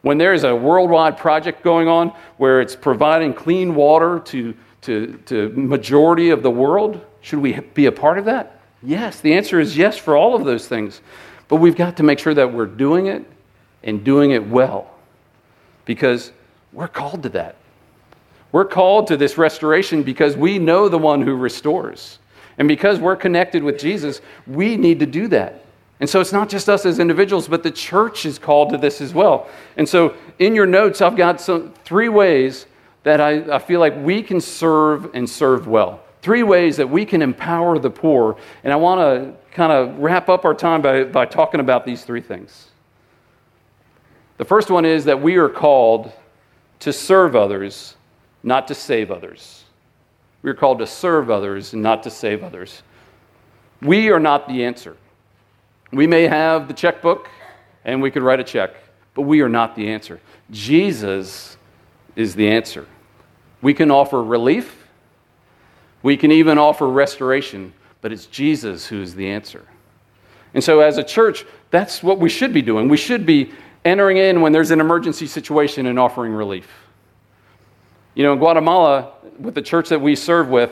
When 0.01 0.17
there 0.17 0.33
is 0.33 0.43
a 0.43 0.55
worldwide 0.55 1.17
project 1.17 1.63
going 1.63 1.87
on 1.87 2.13
where 2.37 2.61
it's 2.61 2.75
providing 2.75 3.33
clean 3.33 3.75
water 3.75 4.19
to, 4.19 4.55
to, 4.81 5.49
majority 5.55 6.29
of 6.29 6.41
the 6.41 6.51
world, 6.51 7.05
should 7.21 7.39
we 7.39 7.59
be 7.73 7.87
a 7.87 7.91
part 7.91 8.17
of 8.17 8.25
that? 8.25 8.61
Yes. 8.81 9.19
The 9.19 9.33
answer 9.33 9.59
is 9.59 9.75
yes 9.75 9.97
for 9.97 10.15
all 10.15 10.35
of 10.35 10.45
those 10.45 10.67
things. 10.67 11.01
But 11.49 11.57
we've 11.57 11.75
got 11.75 11.97
to 11.97 12.03
make 12.03 12.19
sure 12.19 12.33
that 12.33 12.53
we're 12.53 12.65
doing 12.65 13.07
it 13.07 13.25
and 13.83 14.03
doing 14.03 14.31
it 14.31 14.47
well 14.47 14.89
because 15.85 16.31
we're 16.71 16.87
called 16.87 17.23
to 17.23 17.29
that. 17.29 17.55
We're 18.51 18.65
called 18.65 19.07
to 19.07 19.17
this 19.17 19.37
restoration 19.37 20.03
because 20.03 20.37
we 20.37 20.59
know 20.59 20.87
the 20.89 20.97
one 20.97 21.21
who 21.21 21.35
restores. 21.35 22.19
And 22.57 22.67
because 22.67 22.99
we're 22.99 23.15
connected 23.15 23.63
with 23.63 23.79
Jesus, 23.79 24.21
we 24.47 24.77
need 24.77 24.99
to 24.99 25.05
do 25.05 25.27
that. 25.29 25.65
And 25.99 26.09
so 26.09 26.21
it's 26.21 26.31
not 26.31 26.47
just 26.47 26.69
us 26.69 26.85
as 26.85 26.99
individuals, 26.99 27.47
but 27.47 27.61
the 27.61 27.71
church 27.71 28.25
is 28.25 28.39
called 28.39 28.69
to 28.69 28.77
this 28.77 29.01
as 29.01 29.13
well. 29.13 29.49
And 29.75 29.87
so 29.87 30.15
in 30.39 30.55
your 30.55 30.65
notes, 30.65 31.01
I've 31.01 31.17
got 31.17 31.41
some 31.41 31.73
three 31.83 32.07
ways 32.07 32.67
that 33.03 33.19
I, 33.19 33.55
I 33.55 33.59
feel 33.59 33.79
like 33.79 33.95
we 33.97 34.23
can 34.23 34.39
serve 34.39 35.13
and 35.13 35.29
serve 35.29 35.67
well. 35.67 36.01
Three 36.21 36.43
ways 36.43 36.77
that 36.77 36.89
we 36.89 37.05
can 37.05 37.21
empower 37.21 37.79
the 37.79 37.89
poor. 37.89 38.37
And 38.63 38.71
I 38.71 38.75
want 38.77 38.99
to 38.99 39.55
kind 39.55 39.71
of 39.71 39.99
wrap 39.99 40.29
up 40.29 40.45
our 40.45 40.53
time 40.53 40.81
by, 40.81 41.03
by 41.03 41.25
talking 41.25 41.59
about 41.59 41.85
these 41.85 42.03
three 42.03 42.21
things. 42.21 42.69
The 44.37 44.45
first 44.45 44.69
one 44.69 44.85
is 44.85 45.03
that 45.05 45.21
we 45.21 45.35
are 45.35 45.49
called 45.49 46.13
to 46.79 46.93
serve 46.93 47.35
others, 47.35 47.95
not 48.41 48.69
to 48.69 48.75
save 48.75 49.11
others. 49.11 49.65
We 50.43 50.49
are 50.49 50.55
called 50.55 50.79
to 50.79 50.87
serve 50.87 51.29
others 51.29 51.73
and 51.73 51.83
not 51.83 52.03
to 52.03 52.09
save 52.09 52.41
others. 52.41 52.83
We 53.81 54.09
are 54.11 54.19
not 54.19 54.47
the 54.47 54.63
answer. 54.63 54.95
We 55.91 56.07
may 56.07 56.23
have 56.23 56.67
the 56.67 56.73
checkbook 56.73 57.29
and 57.85 58.01
we 58.01 58.11
could 58.11 58.23
write 58.23 58.39
a 58.39 58.43
check, 58.43 58.71
but 59.13 59.23
we 59.23 59.41
are 59.41 59.49
not 59.49 59.75
the 59.75 59.89
answer. 59.89 60.19
Jesus 60.51 61.57
is 62.15 62.35
the 62.35 62.49
answer. 62.49 62.85
We 63.61 63.73
can 63.73 63.91
offer 63.91 64.23
relief. 64.23 64.87
We 66.01 66.15
can 66.15 66.31
even 66.31 66.57
offer 66.57 66.87
restoration, 66.87 67.73
but 68.01 68.11
it's 68.11 68.25
Jesus 68.25 68.85
who 68.85 69.01
is 69.01 69.15
the 69.15 69.29
answer. 69.29 69.65
And 70.53 70.63
so, 70.63 70.79
as 70.79 70.97
a 70.97 71.03
church, 71.03 71.45
that's 71.69 72.01
what 72.01 72.19
we 72.19 72.29
should 72.29 72.53
be 72.53 72.61
doing. 72.61 72.89
We 72.89 72.97
should 72.97 73.25
be 73.25 73.51
entering 73.85 74.17
in 74.17 74.41
when 74.41 74.51
there's 74.51 74.71
an 74.71 74.79
emergency 74.79 75.27
situation 75.27 75.85
and 75.85 75.99
offering 75.99 76.33
relief. 76.33 76.67
You 78.15 78.23
know, 78.23 78.33
in 78.33 78.39
Guatemala, 78.39 79.13
with 79.37 79.55
the 79.55 79.61
church 79.61 79.89
that 79.89 80.01
we 80.01 80.15
serve 80.15 80.49
with, 80.49 80.71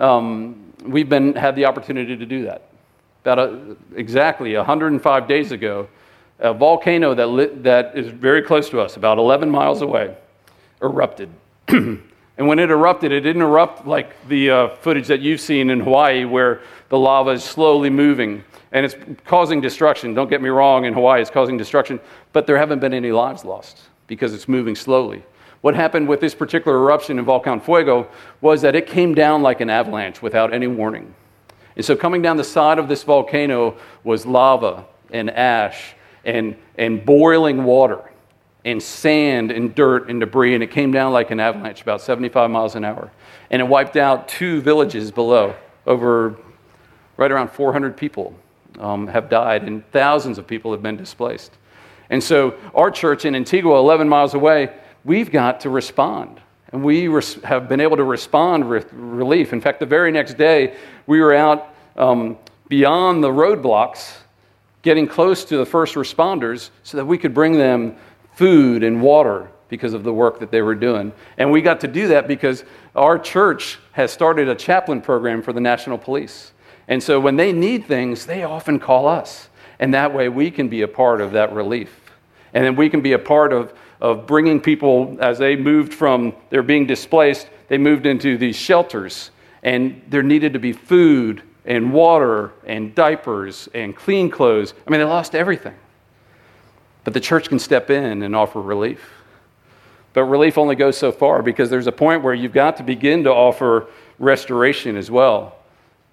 um, 0.00 0.72
we've 0.84 1.08
been 1.08 1.34
had 1.34 1.56
the 1.56 1.66
opportunity 1.66 2.16
to 2.16 2.26
do 2.26 2.44
that. 2.44 2.70
About 3.26 3.40
a, 3.40 3.76
exactly 3.96 4.54
105 4.54 5.26
days 5.26 5.50
ago, 5.50 5.88
a 6.38 6.54
volcano 6.54 7.12
that, 7.12 7.26
lit, 7.26 7.64
that 7.64 7.98
is 7.98 8.06
very 8.06 8.40
close 8.40 8.70
to 8.70 8.80
us, 8.80 8.96
about 8.96 9.18
11 9.18 9.50
miles 9.50 9.82
away, 9.82 10.16
erupted. 10.80 11.28
and 11.66 11.98
when 12.36 12.60
it 12.60 12.70
erupted, 12.70 13.10
it 13.10 13.22
didn't 13.22 13.42
erupt 13.42 13.84
like 13.84 14.14
the 14.28 14.48
uh, 14.48 14.68
footage 14.76 15.08
that 15.08 15.22
you've 15.22 15.40
seen 15.40 15.70
in 15.70 15.80
Hawaii, 15.80 16.24
where 16.24 16.60
the 16.88 16.96
lava 16.96 17.30
is 17.30 17.42
slowly 17.42 17.90
moving 17.90 18.44
and 18.70 18.86
it's 18.86 18.94
causing 19.24 19.60
destruction. 19.60 20.14
Don't 20.14 20.30
get 20.30 20.40
me 20.40 20.48
wrong, 20.48 20.84
in 20.84 20.94
Hawaii, 20.94 21.20
it's 21.20 21.28
causing 21.28 21.56
destruction, 21.56 21.98
but 22.32 22.46
there 22.46 22.56
haven't 22.56 22.78
been 22.78 22.94
any 22.94 23.10
lives 23.10 23.44
lost 23.44 23.80
because 24.06 24.34
it's 24.34 24.46
moving 24.46 24.76
slowly. 24.76 25.24
What 25.62 25.74
happened 25.74 26.06
with 26.06 26.20
this 26.20 26.36
particular 26.36 26.78
eruption 26.78 27.18
in 27.18 27.24
Volcan 27.24 27.58
Fuego 27.58 28.06
was 28.40 28.62
that 28.62 28.76
it 28.76 28.86
came 28.86 29.16
down 29.16 29.42
like 29.42 29.60
an 29.60 29.68
avalanche 29.68 30.22
without 30.22 30.54
any 30.54 30.68
warning. 30.68 31.12
And 31.76 31.84
so, 31.84 31.94
coming 31.94 32.22
down 32.22 32.38
the 32.38 32.44
side 32.44 32.78
of 32.78 32.88
this 32.88 33.02
volcano 33.02 33.76
was 34.02 34.24
lava 34.24 34.86
and 35.10 35.30
ash 35.30 35.94
and, 36.24 36.56
and 36.76 37.04
boiling 37.04 37.64
water 37.64 38.00
and 38.64 38.82
sand 38.82 39.52
and 39.52 39.74
dirt 39.74 40.08
and 40.08 40.18
debris, 40.18 40.54
and 40.54 40.62
it 40.62 40.70
came 40.70 40.90
down 40.90 41.12
like 41.12 41.30
an 41.30 41.38
avalanche, 41.38 41.82
about 41.82 42.00
75 42.00 42.50
miles 42.50 42.74
an 42.74 42.84
hour. 42.84 43.12
And 43.50 43.62
it 43.62 43.64
wiped 43.68 43.96
out 43.96 44.26
two 44.26 44.60
villages 44.60 45.10
below. 45.10 45.54
Over 45.86 46.36
right 47.16 47.30
around 47.30 47.52
400 47.52 47.96
people 47.96 48.34
um, 48.80 49.06
have 49.06 49.28
died, 49.28 49.62
and 49.62 49.88
thousands 49.92 50.38
of 50.38 50.46
people 50.46 50.72
have 50.72 50.82
been 50.82 50.96
displaced. 50.96 51.52
And 52.10 52.22
so, 52.22 52.54
our 52.74 52.90
church 52.90 53.24
in 53.24 53.34
Antigua, 53.34 53.78
11 53.78 54.08
miles 54.08 54.34
away, 54.34 54.72
we've 55.04 55.30
got 55.30 55.60
to 55.60 55.70
respond. 55.70 56.40
And 56.72 56.82
we 56.82 57.08
res- 57.08 57.42
have 57.44 57.68
been 57.68 57.80
able 57.80 57.96
to 57.96 58.04
respond 58.04 58.68
with 58.68 58.92
relief. 58.92 59.52
In 59.52 59.60
fact, 59.60 59.80
the 59.80 59.86
very 59.86 60.10
next 60.10 60.34
day, 60.34 60.76
we 61.06 61.20
were 61.20 61.34
out 61.34 61.74
um, 61.96 62.36
beyond 62.68 63.22
the 63.22 63.28
roadblocks, 63.28 64.14
getting 64.82 65.06
close 65.06 65.44
to 65.44 65.56
the 65.56 65.66
first 65.66 65.94
responders 65.94 66.70
so 66.82 66.96
that 66.96 67.04
we 67.04 67.18
could 67.18 67.34
bring 67.34 67.52
them 67.52 67.96
food 68.34 68.82
and 68.82 69.00
water 69.00 69.48
because 69.68 69.94
of 69.94 70.04
the 70.04 70.12
work 70.12 70.38
that 70.38 70.50
they 70.50 70.62
were 70.62 70.74
doing. 70.74 71.12
And 71.38 71.50
we 71.50 71.60
got 71.60 71.80
to 71.80 71.88
do 71.88 72.08
that 72.08 72.28
because 72.28 72.64
our 72.94 73.18
church 73.18 73.78
has 73.92 74.12
started 74.12 74.48
a 74.48 74.54
chaplain 74.54 75.00
program 75.00 75.42
for 75.42 75.52
the 75.52 75.60
National 75.60 75.98
Police. 75.98 76.52
And 76.88 77.02
so 77.02 77.18
when 77.18 77.36
they 77.36 77.52
need 77.52 77.86
things, 77.86 78.26
they 78.26 78.44
often 78.44 78.78
call 78.78 79.08
us. 79.08 79.48
And 79.78 79.92
that 79.94 80.14
way 80.14 80.28
we 80.28 80.50
can 80.50 80.68
be 80.68 80.82
a 80.82 80.88
part 80.88 81.20
of 81.20 81.32
that 81.32 81.52
relief. 81.52 82.00
And 82.54 82.64
then 82.64 82.76
we 82.76 82.88
can 82.88 83.00
be 83.00 83.12
a 83.12 83.18
part 83.18 83.52
of, 83.52 83.76
of 84.00 84.26
bringing 84.26 84.60
people, 84.60 85.16
as 85.20 85.38
they 85.38 85.56
moved 85.56 85.94
from, 85.94 86.34
they're 86.50 86.62
being 86.62 86.86
displaced, 86.86 87.48
they 87.68 87.78
moved 87.78 88.06
into 88.06 88.36
these 88.36 88.56
shelters. 88.56 89.30
And 89.62 90.02
there 90.08 90.22
needed 90.22 90.52
to 90.52 90.58
be 90.58 90.72
food 90.72 91.42
and 91.64 91.92
water 91.92 92.52
and 92.64 92.94
diapers 92.94 93.68
and 93.74 93.96
clean 93.96 94.30
clothes. 94.30 94.74
I 94.86 94.90
mean, 94.90 95.00
they 95.00 95.04
lost 95.04 95.34
everything. 95.34 95.74
But 97.04 97.14
the 97.14 97.20
church 97.20 97.48
can 97.48 97.58
step 97.58 97.90
in 97.90 98.22
and 98.22 98.36
offer 98.36 98.60
relief. 98.60 99.12
But 100.12 100.24
relief 100.24 100.56
only 100.56 100.76
goes 100.76 100.96
so 100.96 101.12
far 101.12 101.42
because 101.42 101.68
there's 101.68 101.86
a 101.86 101.92
point 101.92 102.22
where 102.22 102.34
you've 102.34 102.52
got 102.52 102.76
to 102.78 102.82
begin 102.82 103.24
to 103.24 103.32
offer 103.32 103.88
restoration 104.18 104.96
as 104.96 105.10
well. 105.10 105.56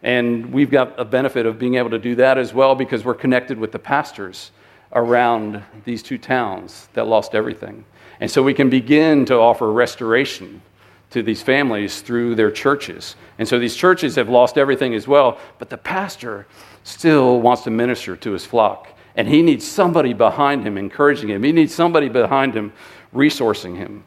And 0.02 0.52
we've 0.52 0.70
got 0.70 1.00
a 1.00 1.06
benefit 1.06 1.46
of 1.46 1.58
being 1.58 1.76
able 1.76 1.90
to 1.92 2.00
do 2.00 2.16
that 2.16 2.38
as 2.38 2.54
well 2.54 2.76
because 2.76 3.06
we're 3.06 3.14
connected 3.14 3.58
with 3.58 3.72
the 3.72 3.80
pastors 3.80 4.52
around 4.94 5.64
these 5.86 6.04
two 6.04 6.18
towns 6.18 6.88
that 6.94 7.08
lost 7.08 7.36
everything. 7.36 7.84
And 8.20 8.30
so 8.30 8.42
we 8.44 8.54
can 8.54 8.70
begin 8.70 9.26
to 9.26 9.36
offer 9.36 9.72
restoration 9.72 10.62
to 11.10 11.22
these 11.22 11.42
families 11.42 12.02
through 12.02 12.36
their 12.36 12.52
churches. 12.52 13.16
And 13.38 13.48
so 13.48 13.60
these 13.60 13.76
churches 13.76 14.16
have 14.16 14.30
lost 14.30 14.58
everything 14.58 14.96
as 14.96 15.08
well, 15.08 15.38
but 15.60 15.70
the 15.70 15.78
pastor 15.78 16.48
still 16.84 17.40
wants 17.40 17.64
to 17.64 17.70
minister 17.70 18.16
to 18.16 18.32
his 18.32 18.46
flock. 18.46 18.88
And 19.16 19.28
he 19.28 19.42
needs 19.42 19.66
somebody 19.66 20.14
behind 20.14 20.66
him 20.66 20.78
encouraging 20.78 21.30
him, 21.30 21.44
he 21.44 21.52
needs 21.52 21.74
somebody 21.74 22.10
behind 22.10 22.56
him 22.56 22.74
resourcing 23.14 23.78
him. 23.78 24.04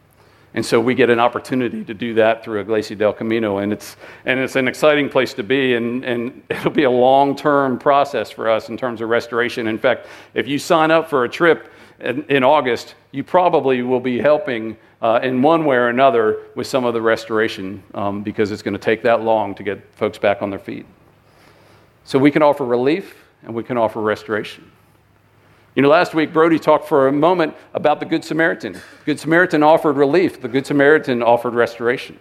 And 0.54 0.64
so 0.64 0.80
we 0.80 0.94
get 0.94 1.10
an 1.10 1.20
opportunity 1.20 1.84
to 1.84 1.92
do 1.92 2.14
that 2.14 2.42
through 2.42 2.60
Iglesia 2.60 2.96
del 2.96 3.12
Camino. 3.12 3.58
And 3.58 3.72
it's, 3.72 3.96
and 4.24 4.40
it's 4.40 4.56
an 4.56 4.68
exciting 4.68 5.08
place 5.08 5.34
to 5.34 5.42
be. 5.42 5.74
And, 5.74 6.04
and 6.04 6.42
it'll 6.50 6.70
be 6.70 6.84
a 6.84 6.90
long 6.90 7.36
term 7.36 7.78
process 7.78 8.30
for 8.30 8.48
us 8.48 8.68
in 8.68 8.76
terms 8.76 9.00
of 9.00 9.08
restoration. 9.08 9.66
In 9.66 9.78
fact, 9.78 10.06
if 10.34 10.48
you 10.48 10.58
sign 10.58 10.90
up 10.90 11.10
for 11.10 11.24
a 11.24 11.28
trip 11.28 11.70
in, 12.00 12.24
in 12.24 12.42
August, 12.42 12.94
you 13.12 13.22
probably 13.22 13.82
will 13.82 14.00
be 14.00 14.18
helping 14.18 14.76
uh, 15.02 15.20
in 15.22 15.42
one 15.42 15.64
way 15.64 15.76
or 15.76 15.88
another 15.88 16.42
with 16.54 16.66
some 16.66 16.84
of 16.84 16.94
the 16.94 17.02
restoration 17.02 17.82
um, 17.94 18.22
because 18.22 18.50
it's 18.50 18.62
going 18.62 18.74
to 18.74 18.80
take 18.80 19.02
that 19.02 19.22
long 19.22 19.54
to 19.54 19.62
get 19.62 19.82
folks 19.94 20.18
back 20.18 20.42
on 20.42 20.50
their 20.50 20.58
feet. 20.58 20.86
So 22.04 22.18
we 22.18 22.30
can 22.30 22.42
offer 22.42 22.64
relief 22.64 23.14
and 23.42 23.54
we 23.54 23.62
can 23.62 23.76
offer 23.76 24.00
restoration. 24.00 24.70
You 25.76 25.82
know, 25.82 25.90
last 25.90 26.14
week 26.14 26.32
Brody 26.32 26.58
talked 26.58 26.88
for 26.88 27.06
a 27.06 27.12
moment 27.12 27.54
about 27.74 28.00
the 28.00 28.06
Good 28.06 28.24
Samaritan. 28.24 28.72
The 28.72 28.80
Good 29.04 29.20
Samaritan 29.20 29.62
offered 29.62 29.98
relief, 29.98 30.40
the 30.40 30.48
Good 30.48 30.66
Samaritan 30.66 31.22
offered 31.22 31.52
restoration. 31.52 32.18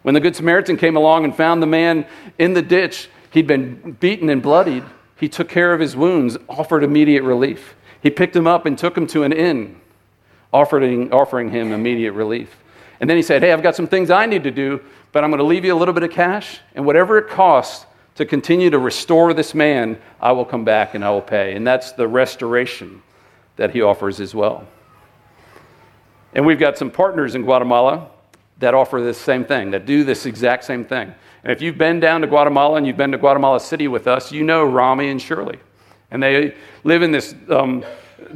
When 0.00 0.14
the 0.14 0.20
Good 0.20 0.34
Samaritan 0.34 0.78
came 0.78 0.96
along 0.96 1.24
and 1.24 1.36
found 1.36 1.62
the 1.62 1.66
man 1.66 2.06
in 2.38 2.54
the 2.54 2.62
ditch, 2.62 3.10
he'd 3.30 3.46
been 3.46 3.92
beaten 4.00 4.30
and 4.30 4.42
bloodied, 4.42 4.84
he 5.20 5.28
took 5.28 5.50
care 5.50 5.74
of 5.74 5.80
his 5.80 5.94
wounds, 5.94 6.38
offered 6.48 6.82
immediate 6.82 7.24
relief. 7.24 7.74
He 8.02 8.08
picked 8.08 8.34
him 8.34 8.46
up 8.46 8.64
and 8.64 8.78
took 8.78 8.96
him 8.96 9.06
to 9.08 9.22
an 9.22 9.34
inn, 9.34 9.78
offering, 10.50 11.12
offering 11.12 11.50
him 11.50 11.72
immediate 11.72 12.12
relief. 12.12 12.56
And 13.00 13.10
then 13.10 13.18
he 13.18 13.22
said, 13.22 13.42
Hey, 13.42 13.52
I've 13.52 13.62
got 13.62 13.76
some 13.76 13.86
things 13.86 14.10
I 14.10 14.24
need 14.24 14.44
to 14.44 14.50
do, 14.50 14.80
but 15.12 15.22
I'm 15.22 15.30
going 15.30 15.40
to 15.40 15.44
leave 15.44 15.66
you 15.66 15.74
a 15.74 15.76
little 15.76 15.92
bit 15.92 16.04
of 16.04 16.10
cash, 16.10 16.60
and 16.74 16.86
whatever 16.86 17.18
it 17.18 17.28
costs, 17.28 17.84
to 18.16 18.24
continue 18.24 18.70
to 18.70 18.78
restore 18.78 19.34
this 19.34 19.54
man, 19.54 19.98
I 20.20 20.32
will 20.32 20.44
come 20.44 20.64
back 20.64 20.94
and 20.94 21.04
I 21.04 21.10
will 21.10 21.22
pay. 21.22 21.54
And 21.54 21.66
that's 21.66 21.92
the 21.92 22.06
restoration 22.06 23.02
that 23.56 23.72
he 23.72 23.82
offers 23.82 24.20
as 24.20 24.34
well. 24.34 24.66
And 26.34 26.44
we've 26.44 26.58
got 26.58 26.78
some 26.78 26.90
partners 26.90 27.34
in 27.34 27.42
Guatemala 27.42 28.08
that 28.58 28.74
offer 28.74 29.00
this 29.00 29.18
same 29.18 29.44
thing, 29.44 29.70
that 29.72 29.86
do 29.86 30.04
this 30.04 30.26
exact 30.26 30.64
same 30.64 30.84
thing. 30.84 31.12
And 31.42 31.52
if 31.52 31.60
you've 31.60 31.78
been 31.78 32.00
down 32.00 32.20
to 32.20 32.26
Guatemala 32.26 32.76
and 32.76 32.86
you've 32.86 32.96
been 32.96 33.12
to 33.12 33.18
Guatemala 33.18 33.60
City 33.60 33.88
with 33.88 34.06
us, 34.06 34.32
you 34.32 34.44
know 34.44 34.64
Rami 34.64 35.08
and 35.08 35.20
Shirley. 35.20 35.58
And 36.10 36.22
they 36.22 36.54
live 36.84 37.02
in 37.02 37.10
this, 37.10 37.34
um, 37.50 37.84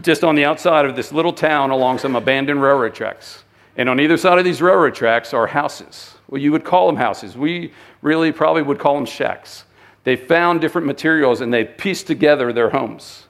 just 0.01 0.25
on 0.25 0.35
the 0.35 0.45
outside 0.45 0.85
of 0.85 0.97
this 0.97 1.13
little 1.13 1.33
town 1.33 1.71
along 1.71 1.99
some 1.99 2.17
abandoned 2.17 2.61
railroad 2.61 2.95
tracks. 2.95 3.45
And 3.77 3.89
on 3.89 4.01
either 4.01 4.17
side 4.17 4.39
of 4.39 4.45
these 4.45 4.61
railroad 4.61 4.95
tracks 4.95 5.33
are 5.33 5.47
houses. 5.47 6.15
Well, 6.29 6.41
you 6.41 6.51
would 6.53 6.65
call 6.65 6.87
them 6.89 6.97
houses. 6.97 7.37
We 7.37 7.73
really 8.03 8.33
probably 8.33 8.63
would 8.63 8.79
call 8.79 8.97
them 8.97 9.07
shacks. 9.07 9.65
They 10.09 10.17
found 10.17 10.63
different 10.63 10.87
materials 10.87 11.43
and 11.43 11.53
they 11.53 11.67
pieced 11.67 12.07
together 12.07 12.51
their 12.51 12.71
homes. 12.71 13.27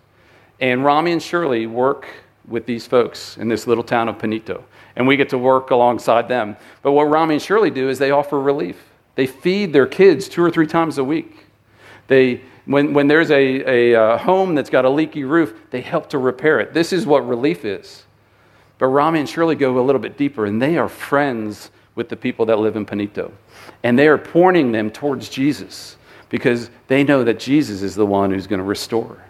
And 0.61 0.85
Rami 0.85 1.11
and 1.11 1.21
Shirley 1.21 1.67
work 1.67 2.07
with 2.47 2.67
these 2.67 2.87
folks 2.87 3.37
in 3.37 3.49
this 3.49 3.67
little 3.67 3.83
town 3.83 4.09
of 4.09 4.19
Panito. 4.19 4.63
And 4.95 5.05
we 5.05 5.17
get 5.17 5.29
to 5.31 5.39
work 5.39 5.73
alongside 5.73 6.29
them. 6.29 6.57
But 6.83 6.93
what 6.93 7.07
Rami 7.07 7.35
and 7.35 7.43
Shirley 7.43 7.73
do 7.73 7.89
is 7.89 7.99
they 7.99 8.13
offer 8.13 8.39
relief. 8.39 8.77
They 9.17 9.27
feed 9.27 9.73
their 9.73 9.89
kids 9.89 10.29
two 10.29 10.41
or 10.41 10.53
three 10.53 10.69
times 10.69 10.99
a 10.99 11.03
week. 11.03 11.47
They, 12.07 12.43
when, 12.65 12.95
when 12.95 13.09
there's 13.09 13.33
a, 13.33 13.35
a, 13.35 13.95
a 13.95 14.01
uh, 14.01 14.19
home 14.19 14.55
that's 14.55 14.71
got 14.71 14.85
a 14.85 14.89
leaky 14.89 15.25
roof, 15.25 15.55
they 15.71 15.81
help 15.81 16.09
to 16.11 16.19
repair 16.19 16.61
it. 16.61 16.75
This 16.75 16.93
is 16.93 17.05
what 17.05 17.27
relief 17.27 17.65
is. 17.65 18.05
But 18.79 18.87
Rami 18.87 19.19
and 19.19 19.29
Shirley 19.29 19.57
go 19.57 19.81
a 19.81 19.83
little 19.83 20.01
bit 20.01 20.17
deeper, 20.17 20.47
and 20.47 20.63
they 20.63 20.79
are 20.79 20.89
friends 20.89 21.73
with 21.97 22.09
the 22.09 22.17
people 22.17 22.47
that 22.47 22.61
live 22.61 22.77
in 22.77 22.87
Panito. 22.87 23.33
And 23.83 23.99
they 23.99 24.07
are 24.07 24.17
pointing 24.17 24.71
them 24.71 24.93
towards 24.93 25.29
Jesus 25.29 25.97
because 26.29 26.71
they 26.89 27.05
know 27.05 27.25
that 27.25 27.39
Jesus 27.39 27.83
is 27.83 27.95
the 27.95 28.07
one 28.07 28.31
who's 28.31 28.47
going 28.47 28.59
to 28.59 28.65
restore. 28.65 29.25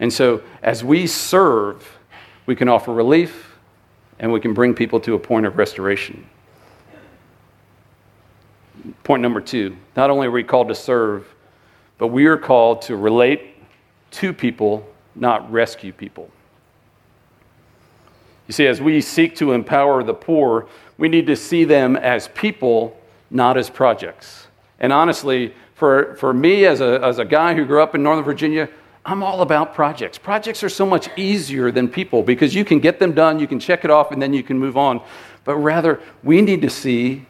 And 0.00 0.12
so, 0.12 0.42
as 0.62 0.82
we 0.82 1.06
serve, 1.06 1.98
we 2.46 2.56
can 2.56 2.68
offer 2.68 2.92
relief 2.92 3.56
and 4.18 4.32
we 4.32 4.40
can 4.40 4.54
bring 4.54 4.74
people 4.74 5.00
to 5.00 5.14
a 5.14 5.18
point 5.18 5.46
of 5.46 5.56
restoration. 5.56 6.26
Point 9.04 9.22
number 9.22 9.40
two 9.40 9.76
not 9.96 10.10
only 10.10 10.26
are 10.26 10.30
we 10.30 10.42
called 10.42 10.68
to 10.68 10.74
serve, 10.74 11.32
but 11.98 12.08
we 12.08 12.26
are 12.26 12.36
called 12.36 12.82
to 12.82 12.96
relate 12.96 13.54
to 14.12 14.32
people, 14.32 14.86
not 15.14 15.50
rescue 15.52 15.92
people. 15.92 16.30
You 18.48 18.52
see, 18.52 18.66
as 18.66 18.80
we 18.80 19.00
seek 19.00 19.36
to 19.36 19.52
empower 19.52 20.02
the 20.02 20.14
poor, 20.14 20.66
we 20.98 21.08
need 21.08 21.26
to 21.28 21.36
see 21.36 21.64
them 21.64 21.96
as 21.96 22.28
people, 22.28 23.00
not 23.30 23.56
as 23.56 23.70
projects. 23.70 24.48
And 24.80 24.92
honestly, 24.92 25.54
for, 25.82 26.14
for 26.14 26.32
me 26.32 26.64
as 26.64 26.80
a, 26.80 27.00
as 27.02 27.18
a 27.18 27.24
guy 27.24 27.54
who 27.54 27.64
grew 27.64 27.82
up 27.82 27.96
in 27.96 28.04
Northern 28.04 28.24
Virginia, 28.24 28.68
I'm 29.04 29.20
all 29.20 29.42
about 29.42 29.74
projects. 29.74 30.16
Projects 30.16 30.62
are 30.62 30.68
so 30.68 30.86
much 30.86 31.08
easier 31.18 31.72
than 31.72 31.88
people 31.88 32.22
because 32.22 32.54
you 32.54 32.64
can 32.64 32.78
get 32.78 33.00
them 33.00 33.14
done, 33.14 33.40
you 33.40 33.48
can 33.48 33.58
check 33.58 33.84
it 33.84 33.90
off, 33.90 34.12
and 34.12 34.22
then 34.22 34.32
you 34.32 34.44
can 34.44 34.56
move 34.56 34.76
on. 34.76 35.00
But 35.42 35.56
rather, 35.56 36.00
we 36.22 36.40
need 36.40 36.62
to 36.62 36.70
see 36.70 37.26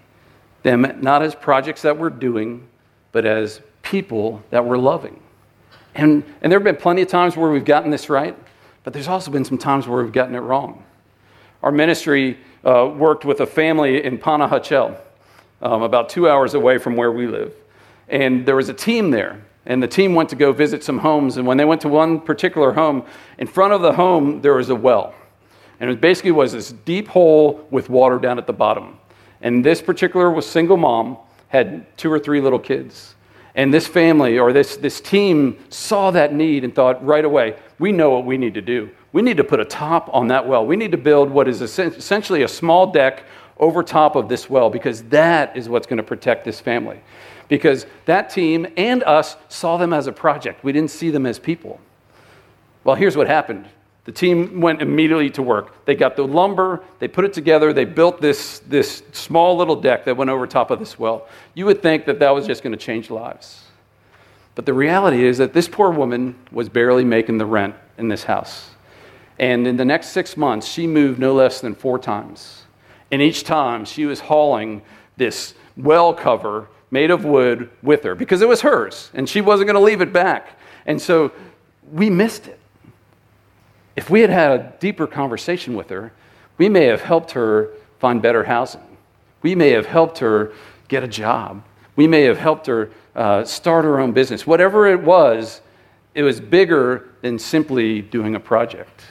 them 0.65 0.99
not 1.01 1.23
as 1.23 1.35
projects 1.35 1.81
that 1.81 1.97
we're 1.97 2.11
doing, 2.11 2.69
but 3.11 3.25
as 3.25 3.63
people 3.81 4.43
that 4.51 4.67
we're 4.67 4.77
loving. 4.77 5.19
And, 5.95 6.23
and 6.43 6.53
there 6.53 6.59
have 6.59 6.65
been 6.65 6.77
plenty 6.77 7.01
of 7.01 7.09
times 7.09 7.39
where 7.39 7.51
we've 7.51 7.65
gotten 7.65 7.91
this 7.91 8.11
right, 8.11 8.37
but 8.85 8.93
there's 8.93 9.09
also 9.09 9.31
been 9.31 9.47
some 9.47 9.57
times 9.57 9.89
where 9.89 10.05
we've 10.05 10.13
gotten 10.13 10.35
it 10.35 10.41
wrong. 10.41 10.85
Our 11.63 11.73
ministry 11.73 12.37
uh, 12.67 12.93
worked 12.95 13.25
with 13.25 13.41
a 13.41 13.47
family 13.47 14.05
in 14.05 14.19
Panajachel, 14.19 15.01
um, 15.63 15.81
about 15.81 16.11
two 16.11 16.29
hours 16.29 16.53
away 16.53 16.77
from 16.77 16.97
where 16.97 17.13
we 17.13 17.27
live. 17.27 17.55
And 18.13 18.47
there 18.47 18.55
was 18.55 18.69
a 18.69 18.75
team 18.75 19.11
there, 19.11 19.43
and 19.65 19.83
the 19.83 19.89
team 19.89 20.15
went 20.15 20.29
to 20.29 20.37
go 20.37 20.53
visit 20.53 20.85
some 20.85 20.99
homes. 20.99 21.39
And 21.39 21.47
when 21.47 21.57
they 21.57 21.65
went 21.65 21.81
to 21.81 21.89
one 21.89 22.21
particular 22.21 22.73
home, 22.73 23.05
in 23.39 23.47
front 23.47 23.73
of 23.73 23.81
the 23.81 23.95
home, 23.95 24.43
there 24.43 24.55
was 24.55 24.69
a 24.69 24.75
well. 24.75 25.15
And 25.81 25.91
it 25.91 26.01
basically 26.01 26.31
was 26.31 26.53
this 26.53 26.71
deep 26.71 27.09
hole 27.09 27.67
with 27.71 27.89
water 27.89 28.19
down 28.19 28.39
at 28.39 28.47
the 28.47 28.53
bottom. 28.53 28.99
And 29.41 29.65
this 29.65 29.81
particular 29.83 30.31
was 30.31 30.47
single 30.47 30.77
mom, 30.77 31.17
had 31.49 31.97
two 31.97 32.13
or 32.13 32.19
three 32.19 32.41
little 32.41 32.59
kids. 32.59 33.15
And 33.55 33.73
this 33.73 33.87
family 33.87 34.39
or 34.39 34.53
this, 34.53 34.77
this 34.77 35.01
team 35.01 35.59
saw 35.71 36.11
that 36.11 36.35
need 36.35 36.65
and 36.65 36.75
thought 36.75 37.05
right 37.05 37.25
away, 37.25 37.57
we 37.79 37.93
know 37.93 38.11
what 38.11 38.25
we 38.25 38.37
need 38.37 38.55
to 38.55 38.63
do. 38.63 38.91
We 39.13 39.23
need 39.23 39.39
to 39.39 39.45
put 39.45 39.59
a 39.59 39.65
top 39.65 40.09
on 40.13 40.29
that 40.29 40.47
well. 40.47 40.65
We 40.65 40.77
need 40.77 40.93
to 40.93 40.99
build 40.99 41.31
what 41.31 41.49
is 41.49 41.61
essentially 41.61 42.43
a 42.43 42.49
small 42.49 42.93
deck 42.93 43.25
over 43.63 43.83
top 43.83 44.17
of 44.17 44.29
this 44.29 44.51
well 44.51 44.69
because 44.69 45.05
that 45.05 45.57
is 45.57 45.69
what's 45.69 45.87
going 45.87 45.97
to 45.97 46.03
protect 46.03 46.45
this 46.45 46.61
family. 46.61 47.01
Because 47.49 47.87
that 48.07 48.29
team 48.29 48.67
and 48.77 49.03
us 49.05 49.37
saw 49.49 49.77
them 49.77 49.93
as 49.93 50.09
a 50.09 50.13
project, 50.13 50.65
we 50.65 50.73
didn't 50.73 50.91
see 50.91 51.11
them 51.11 51.25
as 51.25 51.39
people. 51.39 51.81
Well, 52.85 52.97
here's 52.97 53.17
what 53.17 53.29
happened 53.29 53.67
the 54.05 54.11
team 54.11 54.61
went 54.61 54.83
immediately 54.83 55.31
to 55.31 55.43
work. 55.43 55.85
They 55.85 55.95
got 55.95 56.17
the 56.17 56.27
lumber, 56.27 56.83
they 56.99 57.07
put 57.07 57.25
it 57.25 57.33
together, 57.33 57.73
they 57.73 57.85
built 57.85 58.21
this, 58.21 58.59
this 58.67 59.05
small 59.13 59.57
little 59.57 59.77
deck 59.77 60.05
that 60.07 60.17
went 60.17 60.29
over 60.29 60.45
top 60.45 60.73
of 60.73 60.81
this 60.81 60.99
well. 60.99 61.29
You 61.55 61.67
would 61.67 61.83
think 61.83 62.07
that 62.07 62.19
that 62.19 62.31
was 62.31 62.45
just 62.45 62.65
going 62.65 62.73
to 62.73 62.85
change 62.85 63.11
lives. 63.11 63.63
But 64.57 64.67
the 64.67 64.75
reality 64.75 65.25
is 65.25 65.39
that 65.39 65.53
this 65.53 65.69
poor 65.69 65.91
woman 65.91 66.35
was 66.51 66.69
barely 66.69 67.05
making 67.05 67.39
the 67.39 67.47
rent 67.47 67.77
in 67.97 68.09
this 68.09 68.25
house. 68.25 68.71
And 69.39 69.69
in 69.69 69.77
the 69.77 69.85
next 69.85 70.09
six 70.09 70.37
months, 70.37 70.67
she 70.67 70.89
moved 70.89 71.21
no 71.21 71.33
less 71.33 71.61
than 71.61 71.77
four 71.77 71.97
times. 72.01 72.62
And 73.13 73.23
each 73.23 73.45
time, 73.45 73.85
she 73.85 74.07
was 74.07 74.19
hauling 74.19 74.83
this 75.17 75.55
well 75.77 76.13
cover 76.13 76.69
made 76.91 77.11
of 77.11 77.25
wood 77.25 77.71
with 77.83 78.03
her 78.03 78.15
because 78.15 78.43
it 78.43 78.49
was 78.49 78.61
hers 78.63 79.11
and 79.15 79.29
she 79.29 79.41
wasn't 79.41 79.67
going 79.67 79.79
to 79.79 79.81
leave 79.81 80.01
it 80.01 80.13
back. 80.13 80.59
And 80.87 81.01
so 81.01 81.33
we 81.91 82.11
missed 82.11 82.49
it. 82.49 82.59
If 83.97 84.11
we 84.11 84.21
had 84.21 84.31
had 84.31 84.51
a 84.53 84.73
deeper 84.81 85.07
conversation 85.07 85.75
with 85.75 85.91
her, 85.91 86.13
we 86.59 86.69
may 86.69 86.85
have 86.85 87.03
helped 87.03 87.33
her 87.33 87.71
find 87.99 88.21
better 88.21 88.45
housing. 88.45 88.97
We 89.43 89.55
may 89.55 89.71
have 89.71 89.87
helped 89.87 90.19
her 90.19 90.53
get 90.89 91.03
a 91.03 91.09
job. 91.09 91.63
We 91.97 92.07
may 92.07 92.23
have 92.23 92.39
helped 92.39 92.67
her 92.67 92.91
uh, 93.15 93.45
start 93.45 93.85
her 93.85 94.01
own 94.01 94.13
business. 94.13 94.47
Whatever 94.47 94.87
it 94.87 95.03
was, 95.03 95.61
it 96.15 96.23
was 96.23 96.41
bigger 96.41 97.09
than 97.21 97.39
simply 97.39 98.03
doing 98.03 98.35
a 98.35 98.41
project. 98.41 99.03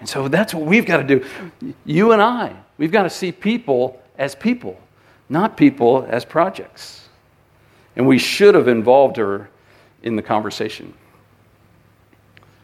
And 0.00 0.08
so 0.08 0.28
that's 0.28 0.54
what 0.54 0.66
we've 0.66 0.86
got 0.86 0.98
to 0.98 1.04
do. 1.04 1.74
You 1.84 2.12
and 2.12 2.20
I, 2.20 2.54
we've 2.78 2.92
got 2.92 3.04
to 3.04 3.10
see 3.10 3.32
people 3.32 4.00
as 4.18 4.34
people, 4.34 4.80
not 5.28 5.56
people 5.56 6.06
as 6.08 6.24
projects. 6.24 7.08
And 7.96 8.06
we 8.06 8.18
should 8.18 8.54
have 8.54 8.68
involved 8.68 9.16
her 9.16 9.48
in 10.02 10.16
the 10.16 10.22
conversation. 10.22 10.94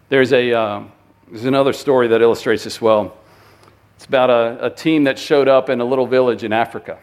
There's 0.08 0.32
a. 0.32 0.52
Uh, 0.52 0.82
there's 1.30 1.44
another 1.44 1.72
story 1.72 2.08
that 2.08 2.22
illustrates 2.22 2.64
this 2.64 2.80
well. 2.80 3.16
It's 3.96 4.04
about 4.04 4.30
a, 4.30 4.66
a 4.66 4.70
team 4.70 5.04
that 5.04 5.18
showed 5.18 5.46
up 5.46 5.70
in 5.70 5.80
a 5.80 5.84
little 5.84 6.06
village 6.06 6.42
in 6.42 6.52
Africa. 6.52 6.98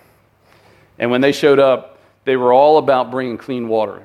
And 1.00 1.10
when 1.10 1.22
they 1.22 1.32
showed 1.32 1.60
up, 1.60 2.00
they 2.26 2.36
were 2.36 2.52
all 2.52 2.78
about 2.78 3.10
bringing 3.10 3.38
clean 3.38 3.70
water. 3.70 4.04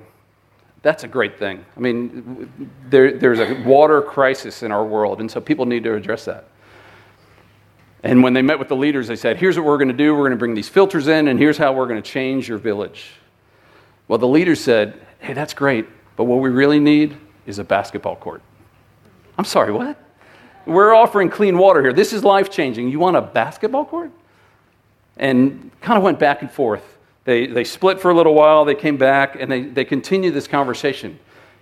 That's 0.82 1.02
a 1.02 1.08
great 1.08 1.38
thing. 1.38 1.64
I 1.76 1.80
mean, 1.80 2.70
there, 2.88 3.18
there's 3.18 3.40
a 3.40 3.62
water 3.64 4.00
crisis 4.02 4.62
in 4.62 4.70
our 4.70 4.84
world, 4.84 5.20
and 5.20 5.30
so 5.30 5.40
people 5.40 5.66
need 5.66 5.84
to 5.84 5.94
address 5.94 6.24
that. 6.26 6.48
And 8.02 8.22
when 8.22 8.32
they 8.32 8.42
met 8.42 8.58
with 8.58 8.68
the 8.68 8.76
leaders, 8.76 9.06
they 9.06 9.16
said, 9.16 9.36
Here's 9.36 9.56
what 9.56 9.64
we're 9.64 9.78
going 9.78 9.88
to 9.88 9.94
do. 9.94 10.12
We're 10.12 10.22
going 10.22 10.32
to 10.32 10.36
bring 10.36 10.54
these 10.54 10.68
filters 10.68 11.08
in, 11.08 11.28
and 11.28 11.38
here's 11.38 11.56
how 11.56 11.72
we're 11.72 11.86
going 11.86 12.02
to 12.02 12.08
change 12.08 12.48
your 12.48 12.58
village. 12.58 13.10
Well, 14.08 14.18
the 14.18 14.28
leaders 14.28 14.60
said, 14.60 15.00
Hey, 15.20 15.34
that's 15.34 15.54
great, 15.54 15.86
but 16.16 16.24
what 16.24 16.40
we 16.40 16.50
really 16.50 16.80
need 16.80 17.16
is 17.46 17.58
a 17.58 17.64
basketball 17.64 18.16
court. 18.16 18.42
I'm 19.38 19.44
sorry, 19.44 19.72
what? 19.72 19.96
We're 20.66 20.94
offering 20.94 21.28
clean 21.28 21.58
water 21.58 21.80
here. 21.80 21.92
This 21.92 22.12
is 22.12 22.22
life 22.22 22.50
changing. 22.50 22.88
You 22.88 22.98
want 22.98 23.16
a 23.16 23.22
basketball 23.22 23.84
court? 23.84 24.10
And 25.16 25.70
kind 25.80 25.96
of 25.96 26.04
went 26.04 26.18
back 26.18 26.42
and 26.42 26.50
forth. 26.50 26.98
They, 27.24 27.46
they 27.46 27.64
split 27.64 28.00
for 28.00 28.10
a 28.10 28.14
little 28.14 28.34
while, 28.34 28.64
they 28.64 28.74
came 28.74 28.96
back, 28.96 29.36
and 29.38 29.50
they, 29.50 29.62
they 29.62 29.84
continued 29.84 30.34
this 30.34 30.48
conversation 30.48 31.18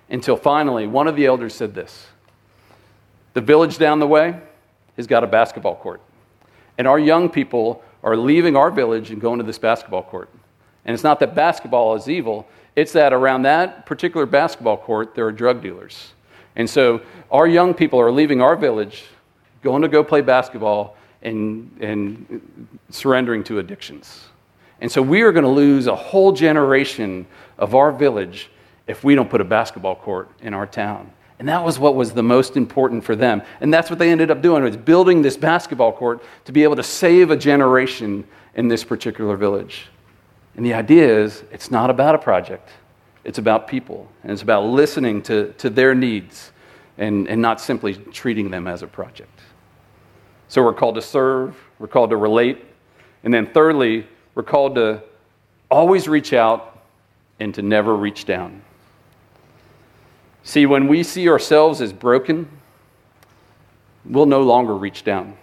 until 0.09 0.36
finally 0.36 0.86
one 0.86 1.07
of 1.07 1.16
the 1.16 1.26
elders 1.26 1.55
said 1.55 1.74
this 1.74 2.07
The 3.34 3.41
village 3.41 3.76
down 3.76 3.99
the 3.99 4.07
way 4.07 4.41
has 4.97 5.07
got 5.07 5.22
a 5.22 5.26
basketball 5.26 5.76
court. 5.76 6.01
And 6.81 6.89
our 6.89 6.99
young 6.99 7.28
people 7.28 7.83
are 8.03 8.16
leaving 8.16 8.57
our 8.57 8.70
village 8.70 9.11
and 9.11 9.20
going 9.20 9.37
to 9.37 9.45
this 9.45 9.59
basketball 9.59 10.03
court. 10.03 10.31
And 10.87 10.95
it's 10.95 11.05
not 11.05 11.20
that 11.20 11.35
basketball 11.35 11.95
is 11.95 12.09
evil, 12.09 12.49
it's 12.74 12.93
that 12.93 13.12
around 13.12 13.43
that 13.43 13.85
particular 13.85 14.24
basketball 14.24 14.78
court, 14.78 15.14
there 15.14 15.26
are 15.26 15.31
drug 15.31 15.61
dealers. 15.61 16.14
And 16.57 16.70
so 16.70 17.03
our 17.31 17.47
young 17.47 17.74
people 17.74 18.01
are 18.01 18.11
leaving 18.11 18.41
our 18.41 18.57
village, 18.57 19.05
going 19.62 19.83
to 19.83 19.89
go 19.89 20.03
play 20.03 20.22
basketball, 20.22 20.97
and, 21.20 21.70
and 21.83 22.41
surrendering 22.89 23.45
to 23.45 23.59
addictions. 23.59 24.28
And 24.81 24.91
so 24.91 25.03
we 25.03 25.20
are 25.20 25.33
going 25.33 25.45
to 25.45 25.51
lose 25.51 25.87
a 25.87 25.95
whole 25.95 26.33
generation 26.33 27.26
of 27.59 27.74
our 27.74 27.93
village 27.93 28.49
if 28.87 29.05
we 29.05 29.14
don't 29.14 29.28
put 29.28 29.43
a 29.43 29.45
basketball 29.45 29.97
court 29.97 30.31
in 30.41 30.55
our 30.55 30.66
town. 30.66 31.12
And 31.41 31.49
that 31.49 31.64
was 31.64 31.78
what 31.78 31.95
was 31.95 32.12
the 32.12 32.22
most 32.22 32.59
important 32.59 33.03
for 33.03 33.16
them. 33.16 33.41
And 33.62 33.72
that's 33.72 33.88
what 33.88 33.99
they 33.99 34.11
ended 34.11 34.30
up 34.30 34.43
doing 34.43 34.62
was 34.62 34.76
building 34.76 35.22
this 35.22 35.38
basketball 35.38 35.91
court 35.91 36.22
to 36.45 36.53
be 36.53 36.62
able 36.64 36.76
to 36.76 36.82
save 36.82 37.30
a 37.30 37.36
generation 37.36 38.26
in 38.55 38.68
this 38.68 38.84
particular 38.84 39.38
village. 39.38 39.86
And 40.55 40.66
the 40.66 40.74
idea 40.74 41.18
is 41.18 41.43
it's 41.51 41.70
not 41.70 41.88
about 41.88 42.14
a 42.14 42.18
project. 42.18 42.68
It's 43.24 43.38
about 43.38 43.68
people, 43.68 44.07
and 44.22 44.32
it's 44.32 44.43
about 44.43 44.66
listening 44.66 45.22
to, 45.22 45.55
to 45.55 45.70
their 45.70 45.95
needs 45.95 46.53
and, 46.99 47.26
and 47.26 47.41
not 47.41 47.59
simply 47.59 47.95
treating 47.95 48.51
them 48.51 48.66
as 48.66 48.82
a 48.82 48.86
project. 48.86 49.41
So 50.49 50.62
we're 50.62 50.74
called 50.74 50.97
to 50.97 51.03
serve, 51.03 51.57
we're 51.78 51.88
called 51.88 52.11
to 52.11 52.18
relate, 52.18 52.66
and 53.24 53.32
then 53.32 53.47
thirdly, 53.47 54.07
we're 54.34 54.43
called 54.43 54.74
to 54.74 55.03
always 55.70 56.07
reach 56.07 56.34
out 56.34 56.82
and 57.38 57.55
to 57.55 57.62
never 57.62 57.97
reach 57.97 58.26
down. 58.26 58.61
See, 60.43 60.66
when 60.66 60.88
we 60.88 61.03
see 61.03 61.28
ourselves 61.28 61.80
as 61.80 61.93
broken, 61.93 62.49
we'll 64.05 64.26
no 64.26 64.43
longer 64.43 64.74
reach 64.74 65.05
down. 65.05 65.36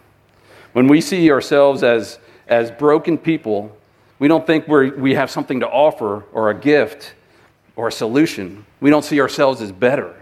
When 0.74 0.88
we 0.88 1.02
see 1.02 1.32
ourselves 1.32 1.84
as, 1.84 2.20
as 2.48 2.72
broken 2.72 3.18
people, 3.18 3.76
we 4.20 4.28
don't 4.28 4.46
think 4.48 4.68
we 4.68 4.90
we 4.92 5.14
have 5.14 5.30
something 5.30 5.60
to 5.60 5.68
offer 5.68 6.24
or 6.34 6.50
a 6.50 6.54
gift 6.54 7.14
or 7.76 7.88
a 7.88 7.92
solution. 7.92 8.66
We 8.82 8.90
don't 8.90 9.06
see 9.06 9.22
ourselves 9.22 9.62
as 9.62 9.72
better. 9.72 10.16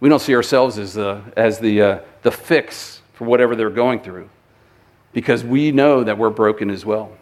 We 0.00 0.08
don't 0.08 0.20
see 0.20 0.34
ourselves 0.34 0.78
as 0.78 0.94
the, 0.94 1.22
as 1.36 1.60
the, 1.60 1.80
uh, 1.80 1.98
the 2.22 2.30
fix 2.30 3.00
for 3.14 3.24
whatever 3.24 3.56
they're 3.56 3.70
going 3.70 4.00
through 4.00 4.28
because 5.12 5.44
we 5.44 5.72
know 5.72 6.04
that 6.04 6.18
we're 6.18 6.30
broken 6.30 6.68
as 6.68 6.84
well. 6.84 7.12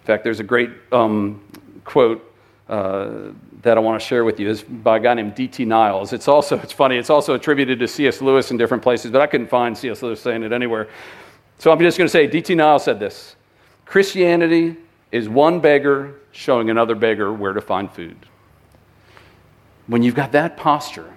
In 0.00 0.06
fact, 0.06 0.24
there's 0.24 0.40
a 0.40 0.44
great 0.44 0.70
um, 0.90 1.42
quote 1.84 2.31
uh, 2.72 3.32
that 3.60 3.76
I 3.76 3.80
want 3.82 4.00
to 4.00 4.06
share 4.06 4.24
with 4.24 4.40
you. 4.40 4.48
is 4.48 4.62
by 4.62 4.96
a 4.96 5.00
guy 5.00 5.12
named 5.12 5.34
D.T. 5.34 5.62
Niles. 5.66 6.14
It's 6.14 6.26
also, 6.26 6.58
it's 6.60 6.72
funny, 6.72 6.96
it's 6.96 7.10
also 7.10 7.34
attributed 7.34 7.78
to 7.80 7.86
C.S. 7.86 8.22
Lewis 8.22 8.50
in 8.50 8.56
different 8.56 8.82
places, 8.82 9.10
but 9.10 9.20
I 9.20 9.26
couldn't 9.26 9.48
find 9.48 9.76
C.S. 9.76 10.00
Lewis 10.00 10.22
saying 10.22 10.42
it 10.42 10.52
anywhere. 10.52 10.88
So 11.58 11.70
I'm 11.70 11.78
just 11.80 11.98
going 11.98 12.06
to 12.06 12.10
say 12.10 12.26
D.T. 12.26 12.54
Niles 12.54 12.82
said 12.82 12.98
this 12.98 13.36
Christianity 13.84 14.78
is 15.10 15.28
one 15.28 15.60
beggar 15.60 16.14
showing 16.30 16.70
another 16.70 16.94
beggar 16.94 17.30
where 17.30 17.52
to 17.52 17.60
find 17.60 17.92
food. 17.92 18.16
When 19.86 20.02
you've 20.02 20.14
got 20.14 20.32
that 20.32 20.56
posture, 20.56 21.12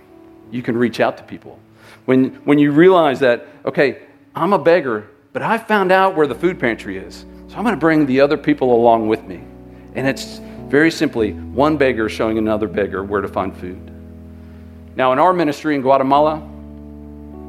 you 0.51 0.61
can 0.61 0.75
reach 0.75 0.99
out 0.99 1.15
to 1.19 1.23
people. 1.23 1.57
When, 2.03 2.31
when 2.43 2.59
you 2.59 2.71
realize 2.71 3.21
that, 3.21 3.47
okay, 3.63 4.01
I'm 4.35 4.51
a 4.51 4.59
beggar, 4.59 5.07
but 5.31 5.41
I 5.41 5.57
found 5.57 5.93
out 5.93 6.17
where 6.17 6.27
the 6.27 6.35
food 6.35 6.59
pantry 6.59 6.97
is, 6.97 7.25
so 7.47 7.55
I'm 7.55 7.63
going 7.63 7.75
to 7.75 7.79
bring 7.79 8.05
the 8.05 8.19
other 8.19 8.35
people 8.35 8.75
along 8.75 9.07
with 9.07 9.23
me. 9.23 9.41
And 9.93 10.05
it's 10.05 10.41
very 10.67 10.91
simply 10.91 11.33
one 11.33 11.77
beggar 11.77 12.09
showing 12.09 12.37
another 12.37 12.67
beggar 12.67 13.03
where 13.03 13.21
to 13.21 13.27
find 13.27 13.55
food. 13.55 13.91
Now, 14.95 15.13
in 15.13 15.19
our 15.19 15.33
ministry 15.33 15.75
in 15.75 15.81
Guatemala, 15.81 16.37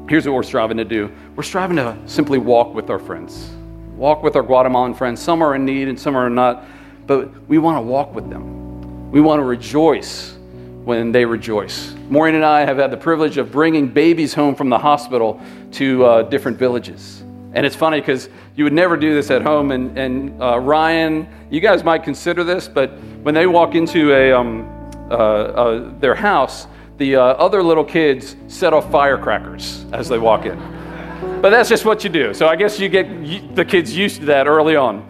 here's 0.09 0.25
what 0.25 0.35
we're 0.35 0.43
striving 0.43 0.77
to 0.77 0.85
do 0.85 1.11
we're 1.35 1.43
striving 1.43 1.77
to 1.77 1.97
simply 2.05 2.39
walk 2.39 2.73
with 2.73 2.89
our 2.89 2.99
friends, 2.99 3.49
walk 3.95 4.23
with 4.23 4.35
our 4.35 4.43
Guatemalan 4.43 4.93
friends. 4.93 5.21
Some 5.21 5.41
are 5.41 5.55
in 5.55 5.65
need 5.65 5.87
and 5.87 5.99
some 5.99 6.15
are 6.15 6.29
not 6.29 6.65
but 7.07 7.29
we 7.47 7.57
want 7.57 7.77
to 7.77 7.81
walk 7.81 8.13
with 8.13 8.29
them. 8.29 9.11
We 9.11 9.21
want 9.21 9.39
to 9.39 9.45
rejoice 9.45 10.35
when 10.83 11.11
they 11.13 11.25
rejoice. 11.25 11.93
Maureen 12.09 12.35
and 12.35 12.45
I 12.45 12.65
have 12.65 12.77
had 12.77 12.91
the 12.91 12.97
privilege 12.97 13.37
of 13.37 13.51
bringing 13.51 13.87
babies 13.87 14.33
home 14.33 14.55
from 14.55 14.69
the 14.69 14.77
hospital 14.77 15.41
to 15.73 16.05
uh, 16.05 16.21
different 16.23 16.57
villages. 16.57 17.23
And 17.57 17.65
it's 17.65 17.75
funny 17.75 17.99
because 17.99 18.29
you 18.55 18.65
would 18.65 18.73
never 18.73 18.95
do 18.95 19.15
this 19.15 19.31
at 19.31 19.41
home. 19.41 19.71
And, 19.71 19.97
and 19.97 20.39
uh, 20.39 20.59
Ryan, 20.59 21.27
you 21.49 21.59
guys 21.59 21.83
might 21.83 22.03
consider 22.03 22.43
this, 22.43 22.67
but 22.67 22.91
when 23.23 23.33
they 23.33 23.47
walk 23.47 23.73
into 23.73 24.13
a, 24.13 24.31
um, 24.31 24.69
uh, 25.09 25.13
uh, 25.15 25.99
their 25.99 26.13
house, 26.13 26.67
the 26.97 27.15
uh, 27.15 27.21
other 27.23 27.63
little 27.63 27.83
kids 27.83 28.35
set 28.47 28.73
off 28.73 28.91
firecrackers 28.91 29.87
as 29.91 30.07
they 30.07 30.19
walk 30.19 30.45
in. 30.45 30.59
But 31.41 31.49
that's 31.49 31.67
just 31.67 31.83
what 31.83 32.03
you 32.03 32.11
do. 32.11 32.31
So 32.35 32.47
I 32.47 32.55
guess 32.55 32.79
you 32.79 32.89
get 32.89 33.55
the 33.55 33.65
kids 33.65 33.97
used 33.97 34.19
to 34.19 34.25
that 34.27 34.45
early 34.45 34.75
on. 34.75 35.09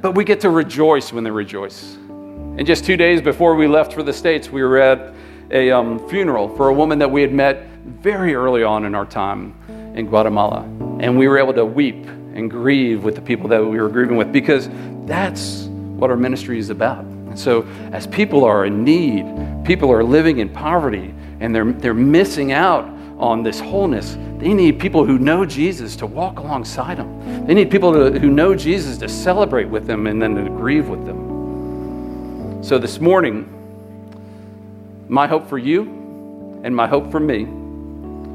But 0.00 0.14
we 0.14 0.22
get 0.22 0.38
to 0.42 0.50
rejoice 0.50 1.12
when 1.12 1.24
they 1.24 1.32
rejoice. 1.32 1.96
And 1.96 2.64
just 2.64 2.84
two 2.84 2.96
days 2.96 3.20
before 3.20 3.56
we 3.56 3.66
left 3.66 3.94
for 3.94 4.04
the 4.04 4.12
States, 4.12 4.48
we 4.48 4.62
were 4.62 4.78
at 4.78 5.12
a 5.50 5.72
um, 5.72 6.08
funeral 6.08 6.54
for 6.56 6.68
a 6.68 6.72
woman 6.72 7.00
that 7.00 7.10
we 7.10 7.20
had 7.20 7.32
met 7.32 7.66
very 7.84 8.36
early 8.36 8.62
on 8.62 8.84
in 8.84 8.94
our 8.94 9.06
time 9.06 9.56
in 9.96 10.06
Guatemala. 10.06 10.89
And 11.00 11.16
we 11.16 11.28
were 11.28 11.38
able 11.38 11.54
to 11.54 11.64
weep 11.64 12.06
and 12.06 12.50
grieve 12.50 13.02
with 13.02 13.14
the 13.14 13.22
people 13.22 13.48
that 13.48 13.64
we 13.64 13.80
were 13.80 13.88
grieving 13.88 14.18
with 14.18 14.30
because 14.32 14.68
that's 15.06 15.62
what 15.64 16.10
our 16.10 16.16
ministry 16.16 16.58
is 16.58 16.68
about. 16.68 17.04
And 17.04 17.38
so, 17.38 17.66
as 17.92 18.06
people 18.06 18.44
are 18.44 18.66
in 18.66 18.84
need, 18.84 19.24
people 19.64 19.90
are 19.90 20.04
living 20.04 20.40
in 20.40 20.50
poverty, 20.50 21.14
and 21.40 21.54
they're, 21.54 21.72
they're 21.72 21.94
missing 21.94 22.52
out 22.52 22.84
on 23.18 23.42
this 23.42 23.60
wholeness, 23.60 24.18
they 24.38 24.52
need 24.52 24.78
people 24.78 25.04
who 25.04 25.18
know 25.18 25.46
Jesus 25.46 25.96
to 25.96 26.06
walk 26.06 26.38
alongside 26.38 26.98
them. 26.98 27.46
They 27.46 27.54
need 27.54 27.70
people 27.70 27.92
to, 27.92 28.18
who 28.18 28.30
know 28.30 28.54
Jesus 28.54 28.98
to 28.98 29.08
celebrate 29.08 29.66
with 29.66 29.86
them 29.86 30.06
and 30.06 30.20
then 30.20 30.34
to 30.34 30.50
grieve 30.50 30.88
with 30.88 31.06
them. 31.06 32.62
So, 32.62 32.78
this 32.78 33.00
morning, 33.00 33.48
my 35.08 35.26
hope 35.26 35.48
for 35.48 35.58
you 35.58 36.60
and 36.62 36.76
my 36.76 36.86
hope 36.86 37.10
for 37.10 37.20
me, 37.20 37.46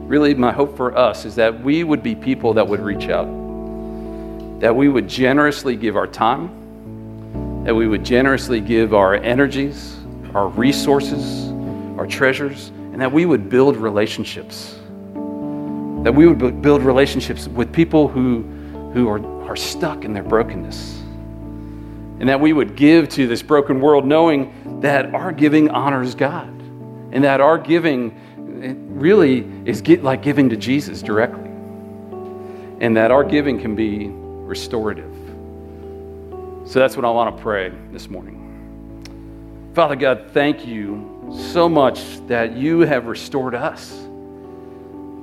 really, 0.08 0.34
my 0.34 0.52
hope 0.52 0.76
for 0.78 0.98
us, 0.98 1.26
is 1.26 1.36
that 1.36 1.62
we 1.62 1.84
would 1.84 2.04
be 2.04 2.16
people 2.16 2.54
that 2.54 2.68
would 2.68 2.80
reach 2.80 3.10
out, 3.10 3.26
that 4.60 4.76
we 4.76 4.90
would 4.90 5.08
generously 5.08 5.76
give 5.76 5.96
our 5.98 6.08
time, 6.08 7.64
that 7.64 7.76
we 7.76 7.88
would 7.88 8.06
generously 8.06 8.60
give 8.60 8.94
our 8.94 9.16
energies, 9.16 9.98
our 10.34 10.48
resources, 10.50 11.50
our 11.98 12.06
treasures 12.06 12.72
and 12.96 13.02
that 13.02 13.12
we 13.12 13.26
would 13.26 13.50
build 13.50 13.76
relationships. 13.76 14.74
That 16.06 16.16
we 16.16 16.28
would 16.28 16.62
build 16.62 16.82
relationships 16.82 17.46
with 17.46 17.74
people 17.74 18.08
who, 18.08 18.44
who 18.94 19.10
are, 19.10 19.50
are 19.50 19.58
stuck 19.58 20.06
in 20.06 20.14
their 20.14 20.24
brokenness. 20.24 20.98
And 22.22 22.30
that 22.30 22.40
we 22.40 22.54
would 22.54 22.78
give 22.78 23.10
to 23.10 23.28
this 23.28 23.42
broken 23.42 23.82
world 23.82 24.06
knowing 24.06 24.80
that 24.80 25.14
our 25.14 25.34
giving 25.34 25.70
honors 25.72 26.16
God. 26.16 26.48
And 27.12 27.26
that 27.26 27.42
our 27.42 27.58
giving 27.58 28.18
really 28.56 29.46
is 29.66 29.82
get, 29.82 30.04
like 30.04 30.22
giving 30.22 30.50
to 30.50 30.58
Jesus 30.58 31.02
directly. 31.02 31.50
And 32.80 32.96
that 32.98 33.12
our 33.12 33.24
giving 33.24 33.60
can 33.60 33.76
be 33.76 34.08
restorative. 34.10 35.14
So 36.66 36.80
that's 36.80 36.96
what 36.96 37.06
I 37.06 37.10
want 37.10 37.36
to 37.36 37.42
pray 37.42 37.72
this 37.92 38.10
morning. 38.10 39.72
Father 39.74 39.96
God, 39.96 40.32
thank 40.32 40.66
you 40.66 41.16
so 41.52 41.68
much 41.68 42.26
that 42.28 42.56
you 42.56 42.82
have 42.82 43.08
restored 43.08 43.56
us. 43.56 43.92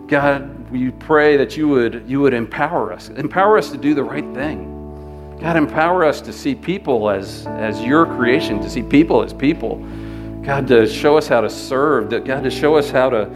God, 0.09 0.70
we 0.70 0.91
pray 0.91 1.37
that 1.37 1.57
you 1.57 1.68
would, 1.68 2.05
you 2.07 2.20
would 2.20 2.35
empower 2.35 2.93
us, 2.93 3.09
empower 3.09 3.57
us 3.57 3.70
to 3.70 3.78
do 3.78 3.95
the 3.95 4.05
right 4.05 4.35
thing. 4.35 5.39
God, 5.41 5.57
empower 5.57 6.05
us 6.05 6.20
to 6.20 6.33
see 6.33 6.55
people 6.55 7.11
as, 7.11 7.47
as 7.47 7.83
your 7.83 8.07
creation, 8.07 8.61
to 8.61 8.70
see 8.70 8.83
people 8.83 9.22
as 9.22 9.33
people. 9.33 9.76
God, 10.43 10.66
to 10.68 10.86
show 10.88 11.16
us 11.16 11.28
how 11.28 11.40
to 11.40 11.49
serve, 11.49 12.11
that 12.11 12.24
God, 12.24 12.43
to 12.43 12.51
show 12.51 12.74
us 12.76 12.90
how 12.90 13.11
to, 13.11 13.26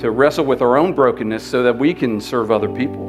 to 0.00 0.10
wrestle 0.10 0.44
with 0.44 0.62
our 0.62 0.76
own 0.76 0.94
brokenness 0.94 1.46
so 1.46 1.62
that 1.62 1.78
we 1.78 1.94
can 1.94 2.20
serve 2.20 2.50
other 2.50 2.68
people. 2.68 3.06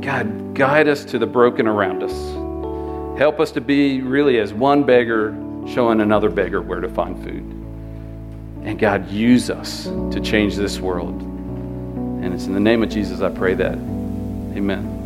God, 0.00 0.54
guide 0.54 0.86
us 0.86 1.04
to 1.06 1.18
the 1.18 1.26
broken 1.26 1.66
around 1.66 2.04
us. 2.04 2.12
Help 3.18 3.40
us 3.40 3.50
to 3.52 3.60
be 3.60 4.00
really 4.00 4.38
as 4.38 4.54
one 4.54 4.84
beggar 4.84 5.32
showing 5.68 6.00
another 6.00 6.30
beggar 6.30 6.62
where 6.62 6.80
to 6.80 6.88
find 6.88 7.22
food. 7.22 7.42
And 8.62 8.78
God, 8.78 9.10
use 9.10 9.50
us 9.50 9.84
to 9.84 10.20
change 10.20 10.54
this 10.54 10.78
world. 10.78 11.20
And 11.20 12.32
it's 12.32 12.46
in 12.46 12.54
the 12.54 12.60
name 12.60 12.82
of 12.82 12.90
Jesus 12.90 13.20
I 13.22 13.30
pray 13.30 13.54
that. 13.54 13.74
Amen. 13.74 14.98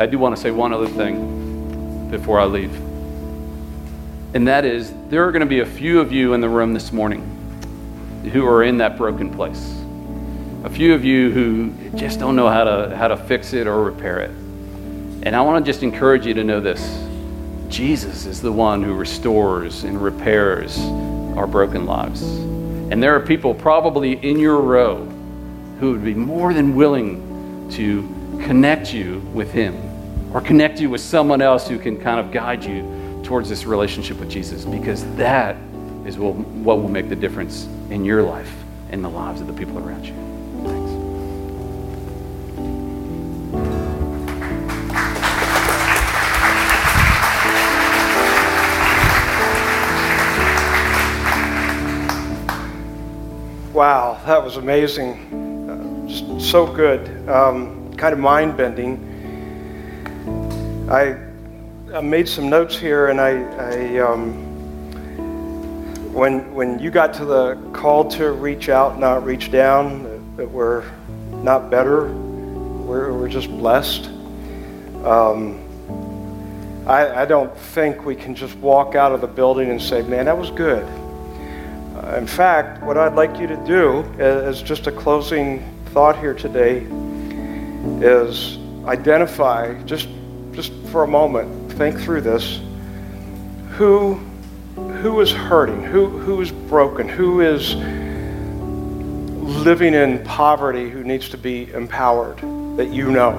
I 0.00 0.06
do 0.06 0.18
want 0.18 0.34
to 0.34 0.42
say 0.42 0.50
one 0.50 0.72
other 0.72 0.88
thing 0.88 2.10
before 2.10 2.40
I 2.40 2.46
leave. 2.46 2.87
And 4.34 4.46
that 4.46 4.64
is, 4.64 4.92
there 5.08 5.26
are 5.26 5.32
going 5.32 5.40
to 5.40 5.46
be 5.46 5.60
a 5.60 5.66
few 5.66 6.00
of 6.00 6.12
you 6.12 6.34
in 6.34 6.40
the 6.40 6.48
room 6.48 6.74
this 6.74 6.92
morning 6.92 7.22
who 8.32 8.46
are 8.46 8.62
in 8.62 8.76
that 8.78 8.98
broken 8.98 9.30
place. 9.30 9.74
A 10.64 10.68
few 10.68 10.92
of 10.92 11.02
you 11.02 11.30
who 11.30 11.72
just 11.96 12.18
don't 12.18 12.36
know 12.36 12.48
how 12.48 12.64
to, 12.64 12.94
how 12.94 13.08
to 13.08 13.16
fix 13.16 13.54
it 13.54 13.66
or 13.66 13.82
repair 13.82 14.20
it. 14.20 14.30
And 15.22 15.34
I 15.34 15.40
want 15.40 15.64
to 15.64 15.68
just 15.68 15.82
encourage 15.82 16.26
you 16.26 16.34
to 16.34 16.44
know 16.44 16.60
this 16.60 17.04
Jesus 17.68 18.26
is 18.26 18.42
the 18.42 18.52
one 18.52 18.82
who 18.82 18.94
restores 18.94 19.84
and 19.84 20.00
repairs 20.00 20.78
our 21.36 21.46
broken 21.46 21.86
lives. 21.86 22.22
And 22.22 23.02
there 23.02 23.14
are 23.14 23.20
people 23.20 23.54
probably 23.54 24.12
in 24.12 24.38
your 24.38 24.60
row 24.60 25.04
who 25.80 25.92
would 25.92 26.04
be 26.04 26.14
more 26.14 26.52
than 26.52 26.74
willing 26.74 27.70
to 27.72 28.02
connect 28.44 28.92
you 28.92 29.20
with 29.32 29.52
Him 29.52 29.74
or 30.34 30.40
connect 30.40 30.80
you 30.80 30.90
with 30.90 31.00
someone 31.00 31.40
else 31.40 31.68
who 31.68 31.78
can 31.78 31.98
kind 31.98 32.20
of 32.20 32.30
guide 32.30 32.64
you 32.64 32.97
towards 33.28 33.46
this 33.50 33.66
relationship 33.66 34.18
with 34.18 34.30
Jesus 34.30 34.64
because 34.64 35.04
that 35.16 35.54
is 36.06 36.16
what 36.18 36.78
will 36.78 36.88
make 36.88 37.10
the 37.10 37.14
difference 37.14 37.66
in 37.90 38.02
your 38.02 38.22
life 38.22 38.50
and 38.88 39.04
the 39.04 39.08
lives 39.08 39.42
of 39.42 39.46
the 39.46 39.52
people 39.52 39.78
around 39.78 40.06
you. 40.06 40.14
Wow, 53.74 54.18
that 54.24 54.42
was 54.42 54.56
amazing. 54.56 55.68
Uh, 55.68 56.08
just 56.08 56.50
so 56.50 56.66
good. 56.66 57.28
Um, 57.28 57.92
kind 57.92 58.14
of 58.14 58.18
mind 58.18 58.56
bending. 58.56 59.04
I, 60.90 61.27
I, 61.94 62.00
made 62.00 62.28
some 62.28 62.50
notes 62.50 62.76
here, 62.76 63.08
and 63.08 63.20
I, 63.20 63.42
I 63.56 63.98
um, 63.98 64.32
when 66.12 66.52
when 66.54 66.78
you 66.78 66.90
got 66.90 67.14
to 67.14 67.24
the 67.24 67.56
call 67.72 68.10
to 68.10 68.32
reach 68.32 68.68
out, 68.68 68.98
not 68.98 69.24
reach 69.24 69.50
down, 69.50 70.36
that 70.36 70.50
we're 70.50 70.84
not 71.42 71.70
better, 71.70 72.12
we're, 72.12 73.12
we're 73.12 73.28
just 73.28 73.48
blessed. 73.48 74.06
Um, 75.04 75.64
I, 76.86 77.22
I 77.22 77.24
don't 77.24 77.56
think 77.56 78.04
we 78.04 78.14
can 78.14 78.34
just 78.34 78.56
walk 78.56 78.94
out 78.94 79.12
of 79.12 79.20
the 79.20 79.26
building 79.26 79.70
and 79.70 79.80
say, 79.80 80.02
"Man, 80.02 80.26
that 80.26 80.36
was 80.36 80.50
good." 80.50 80.86
in 82.16 82.26
fact, 82.26 82.82
what 82.82 82.96
I'd 82.96 83.14
like 83.14 83.38
you 83.38 83.46
to 83.48 83.56
do 83.66 84.02
as 84.18 84.62
just 84.62 84.86
a 84.86 84.92
closing 84.92 85.62
thought 85.86 86.18
here 86.18 86.32
today 86.32 86.86
is 88.00 88.58
identify, 88.86 89.74
just, 89.82 90.08
just 90.52 90.72
for 90.90 91.02
a 91.02 91.06
moment, 91.06 91.67
think 91.78 92.00
through 92.00 92.22
this, 92.22 92.60
who, 93.76 94.14
who 94.74 95.20
is 95.20 95.30
hurting, 95.30 95.80
who, 95.84 96.08
who 96.08 96.40
is 96.40 96.50
broken, 96.50 97.08
who 97.08 97.40
is 97.40 97.76
living 99.64 99.94
in 99.94 100.24
poverty, 100.24 100.90
who 100.90 101.04
needs 101.04 101.28
to 101.28 101.38
be 101.38 101.70
empowered, 101.72 102.36
that 102.76 102.88
you 102.88 103.12
know. 103.12 103.30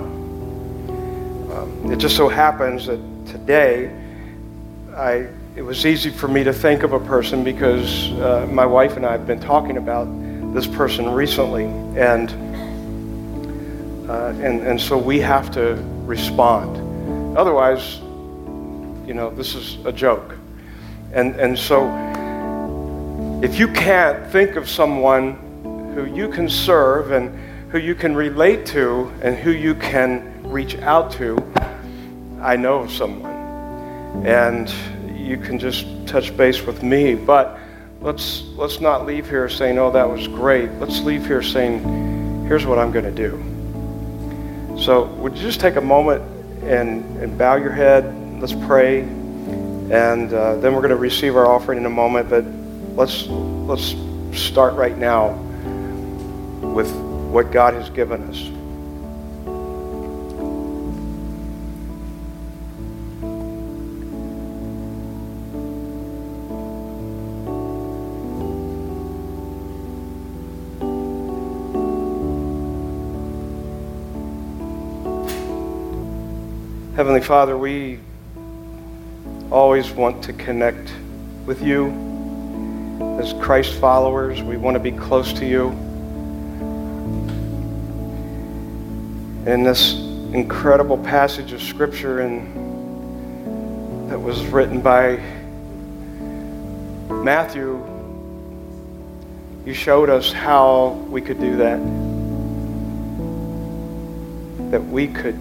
Um, 1.52 1.92
it 1.92 1.98
just 1.98 2.16
so 2.16 2.30
happens 2.30 2.86
that 2.86 3.02
today 3.26 3.94
I 4.96 5.28
it 5.58 5.62
was 5.62 5.86
easy 5.86 6.10
for 6.10 6.30
me 6.30 6.46
to 6.46 6.54
think 6.54 6.84
of 6.84 6.94
a 6.94 7.00
person 7.02 7.44
because 7.44 8.10
uh, 8.14 8.48
my 8.50 8.66
wife 8.66 8.96
and 8.96 9.06
I 9.06 9.12
have 9.12 9.28
been 9.28 9.42
talking 9.42 9.76
about 9.76 10.06
this 10.54 10.66
person 10.66 11.10
recently, 11.10 11.66
and 12.00 12.30
uh, 14.10 14.28
and 14.42 14.66
and 14.66 14.80
so 14.80 14.98
we 14.98 15.20
have 15.20 15.52
to 15.52 15.76
respond. 16.06 17.38
Otherwise, 17.38 18.00
you 19.10 19.16
know, 19.16 19.32
this 19.32 19.55
is 19.55 19.84
a 19.86 19.91
joke, 19.91 20.36
and 21.14 21.36
and 21.38 21.57
so 21.57 21.89
if 23.41 23.57
you 23.57 23.68
can't 23.68 24.32
think 24.32 24.55
of 24.55 24.70
someone 24.70 25.34
who 25.95 26.05
you 26.05 26.30
can 26.30 26.47
serve 26.47 27.10
and 27.10 27.36
who 27.72 27.80
you 27.80 27.95
can 27.95 28.16
relate 28.16 28.68
to 28.68 29.12
and 29.24 29.36
who 29.36 29.49
you 29.49 29.74
can 29.74 30.43
reach 30.43 30.76
out 30.76 31.12
to, 31.14 31.36
I 32.39 32.55
know 32.55 32.82
of 32.82 32.91
someone, 32.91 33.32
and 34.28 34.72
you 35.18 35.38
can 35.38 35.57
just 35.57 35.88
touch 36.05 36.38
base 36.38 36.62
with 36.62 36.84
me. 36.84 37.16
But 37.16 37.57
let's 38.01 38.43
let's 38.57 38.80
not 38.80 39.07
leave 39.07 39.28
here 39.28 39.49
saying, 39.49 39.80
"Oh, 39.80 39.89
that 39.89 40.07
was 40.07 40.28
great." 40.28 40.70
Let's 40.74 41.01
leave 41.01 41.26
here 41.26 41.41
saying, 41.41 42.45
"Here's 42.45 42.68
what 42.68 42.78
I'm 42.78 42.91
going 42.91 43.05
to 43.05 43.30
do." 43.30 43.41
So, 44.80 45.05
would 45.18 45.36
you 45.36 45.41
just 45.41 45.60
take 45.60 45.78
a 45.78 45.82
moment 45.82 46.22
and, 46.62 47.03
and 47.18 47.36
bow 47.39 47.55
your 47.55 47.72
head? 47.72 48.20
Let's 48.40 48.54
pray, 48.54 49.02
and 49.02 50.34
uh, 50.34 50.56
then 50.56 50.74
we're 50.74 50.80
going 50.80 50.92
to 50.92 50.96
receive 50.96 51.36
our 51.36 51.46
offering 51.46 51.78
in 51.78 51.86
a 51.86 51.90
moment. 51.90 52.30
But 52.30 52.46
let's 52.96 53.28
let's 53.28 53.96
start 54.32 54.76
right 54.76 54.98
now 54.98 55.34
with 56.62 56.90
what 57.32 57.52
God 57.52 57.74
has 57.74 57.90
given 57.90 58.24
us. 58.30 58.50
Heavenly 76.96 77.22
Father, 77.22 77.58
we 77.58 78.00
always 79.52 79.89
want 79.89 80.24
to 80.24 80.34
connect 80.34 80.93
with 81.45 81.62
you. 81.62 81.88
As 83.20 83.34
Christ 83.34 83.74
followers, 83.74 84.43
we 84.43 84.58
want 84.58 84.76
to 84.76 84.80
be 84.80 84.91
close 84.91 85.34
to 85.34 85.45
you. 85.45 85.70
In 89.52 89.64
this 89.64 89.93
incredible 90.34 90.97
passage 91.00 91.52
of 91.54 91.62
Scripture 91.62 92.20
and 92.20 94.12
that 94.12 94.20
was 94.20 94.45
written 94.47 94.82
by 94.82 95.16
Matthew, 97.10 97.84
you 99.66 99.74
showed 99.74 100.10
us 100.10 100.32
how 100.32 100.89
we 101.10 101.22
could 101.22 101.39
do 101.39 101.58
that. 101.58 101.80
That 104.72 104.86
we 104.86 105.08
could 105.08 105.39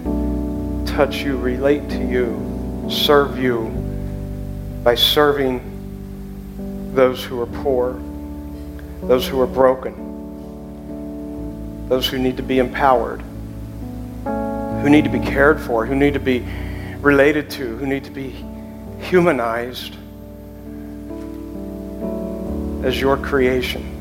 touch 0.86 1.16
you, 1.16 1.36
relate 1.36 1.90
to 1.90 2.02
you, 2.02 2.86
serve 2.90 3.38
you 3.38 3.78
by 4.83 4.95
serving 4.95 6.93
those 6.95 7.22
who 7.24 7.41
are 7.41 7.47
poor, 7.47 8.01
those 9.03 9.26
who 9.26 9.41
are 9.41 9.47
broken, 9.47 10.07
those 11.89 12.07
who 12.07 12.18
need 12.18 12.37
to 12.37 12.43
be 12.43 12.59
empowered, 12.59 13.22
who 14.24 14.91
need 14.91 15.05
to 15.05 15.11
be 15.11 15.20
cared 15.20 15.61
for, 15.61 15.87
who 15.87 15.95
need 15.95 16.14
to 16.14 16.20
be 16.20 16.45
related 17.01 17.51
to, 17.51 17.76
who 17.76 17.87
need 17.87 18.05
to 18.05 18.11
be 18.11 18.35
humanized 19.01 19.95
as 22.85 23.01
your 23.01 23.16
creation. 23.16 23.95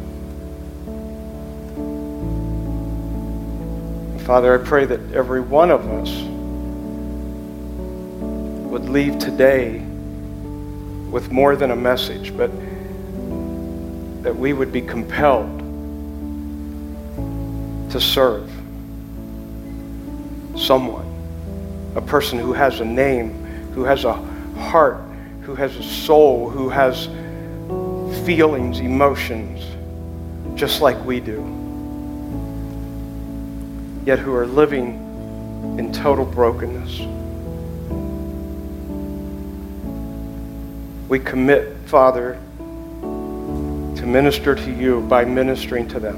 Father, 4.26 4.60
I 4.60 4.64
pray 4.64 4.86
that 4.86 5.14
every 5.14 5.40
one 5.42 5.72
of 5.72 5.88
us 5.90 6.10
would 8.70 8.90
leave 8.90 9.18
today 9.20 9.86
with 11.12 11.32
more 11.32 11.55
than 11.55 11.72
a 11.72 11.76
message, 11.76 12.36
but 12.36 12.51
that 14.24 14.36
we 14.36 14.53
would 14.53 14.72
be 14.72 14.82
compelled 14.82 15.60
to 17.91 18.01
serve 18.01 18.51
someone, 20.58 21.05
a 21.95 22.01
person 22.01 22.39
who 22.39 22.51
has 22.53 22.82
a 22.82 22.86
name, 22.86 23.45
who 23.74 23.84
has 23.84 24.03
a 24.03 24.14
heart, 24.14 25.01
who 25.41 25.55
has 25.55 25.76
a 25.78 25.84
soul, 25.84 26.49
who 26.49 26.68
has 26.70 27.08
feelings, 28.26 28.80
emotions, 28.80 29.64
just 30.60 30.82
like 30.82 31.01
we 31.05 31.20
do, 31.20 31.41
yet 34.05 34.20
who 34.20 34.36
are 34.36 34.45
living 34.45 35.05
in 35.80 35.93
total 35.93 36.26
brokenness. 36.26 36.99
We 41.08 41.20
commit, 41.20 41.74
Father, 41.86 42.34
to 43.01 44.05
minister 44.05 44.55
to 44.55 44.72
you 44.72 44.99
by 45.01 45.24
ministering 45.24 45.88
to 45.88 46.01
them. 46.01 46.18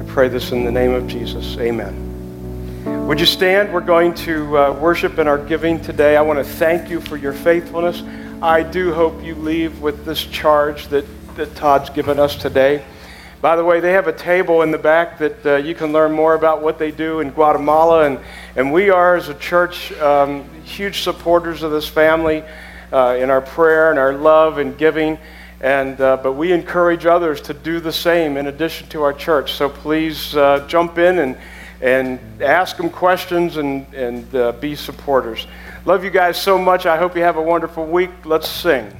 I 0.00 0.10
pray 0.10 0.28
this 0.28 0.52
in 0.52 0.64
the 0.64 0.72
name 0.72 0.92
of 0.92 1.06
Jesus. 1.06 1.58
Amen. 1.58 3.06
Would 3.06 3.20
you 3.20 3.26
stand? 3.26 3.74
We're 3.74 3.80
going 3.80 4.14
to 4.14 4.56
uh, 4.56 4.72
worship 4.80 5.18
in 5.18 5.28
our 5.28 5.36
giving 5.36 5.80
today. 5.82 6.16
I 6.16 6.22
want 6.22 6.38
to 6.38 6.44
thank 6.44 6.88
you 6.88 7.02
for 7.02 7.18
your 7.18 7.34
faithfulness. 7.34 8.02
I 8.40 8.62
do 8.62 8.94
hope 8.94 9.22
you 9.22 9.34
leave 9.34 9.80
with 9.82 10.06
this 10.06 10.24
charge 10.24 10.88
that, 10.88 11.04
that 11.36 11.54
Todd's 11.56 11.90
given 11.90 12.18
us 12.18 12.36
today. 12.36 12.84
By 13.40 13.54
the 13.54 13.64
way, 13.64 13.78
they 13.78 13.92
have 13.92 14.08
a 14.08 14.12
table 14.12 14.62
in 14.62 14.72
the 14.72 14.78
back 14.78 15.18
that 15.18 15.46
uh, 15.46 15.56
you 15.56 15.72
can 15.72 15.92
learn 15.92 16.10
more 16.10 16.34
about 16.34 16.60
what 16.60 16.76
they 16.76 16.90
do 16.90 17.20
in 17.20 17.30
Guatemala. 17.30 18.04
And, 18.04 18.18
and 18.56 18.72
we 18.72 18.90
are, 18.90 19.14
as 19.14 19.28
a 19.28 19.34
church, 19.34 19.92
um, 19.92 20.42
huge 20.64 21.02
supporters 21.02 21.62
of 21.62 21.70
this 21.70 21.86
family 21.86 22.42
uh, 22.92 23.16
in 23.16 23.30
our 23.30 23.40
prayer 23.40 23.90
and 23.90 23.98
our 23.98 24.12
love 24.12 24.58
and 24.58 24.76
giving. 24.76 25.18
And, 25.60 26.00
uh, 26.00 26.16
but 26.16 26.32
we 26.32 26.50
encourage 26.50 27.06
others 27.06 27.40
to 27.42 27.54
do 27.54 27.78
the 27.78 27.92
same 27.92 28.36
in 28.36 28.48
addition 28.48 28.88
to 28.88 29.02
our 29.02 29.12
church. 29.12 29.52
So 29.52 29.68
please 29.68 30.34
uh, 30.34 30.66
jump 30.66 30.98
in 30.98 31.20
and, 31.20 31.36
and 31.80 32.42
ask 32.42 32.76
them 32.76 32.90
questions 32.90 33.56
and, 33.56 33.86
and 33.94 34.34
uh, 34.34 34.50
be 34.52 34.74
supporters. 34.74 35.46
Love 35.84 36.02
you 36.02 36.10
guys 36.10 36.42
so 36.42 36.58
much. 36.58 36.86
I 36.86 36.96
hope 36.96 37.14
you 37.14 37.22
have 37.22 37.36
a 37.36 37.42
wonderful 37.42 37.86
week. 37.86 38.10
Let's 38.24 38.48
sing. 38.48 38.98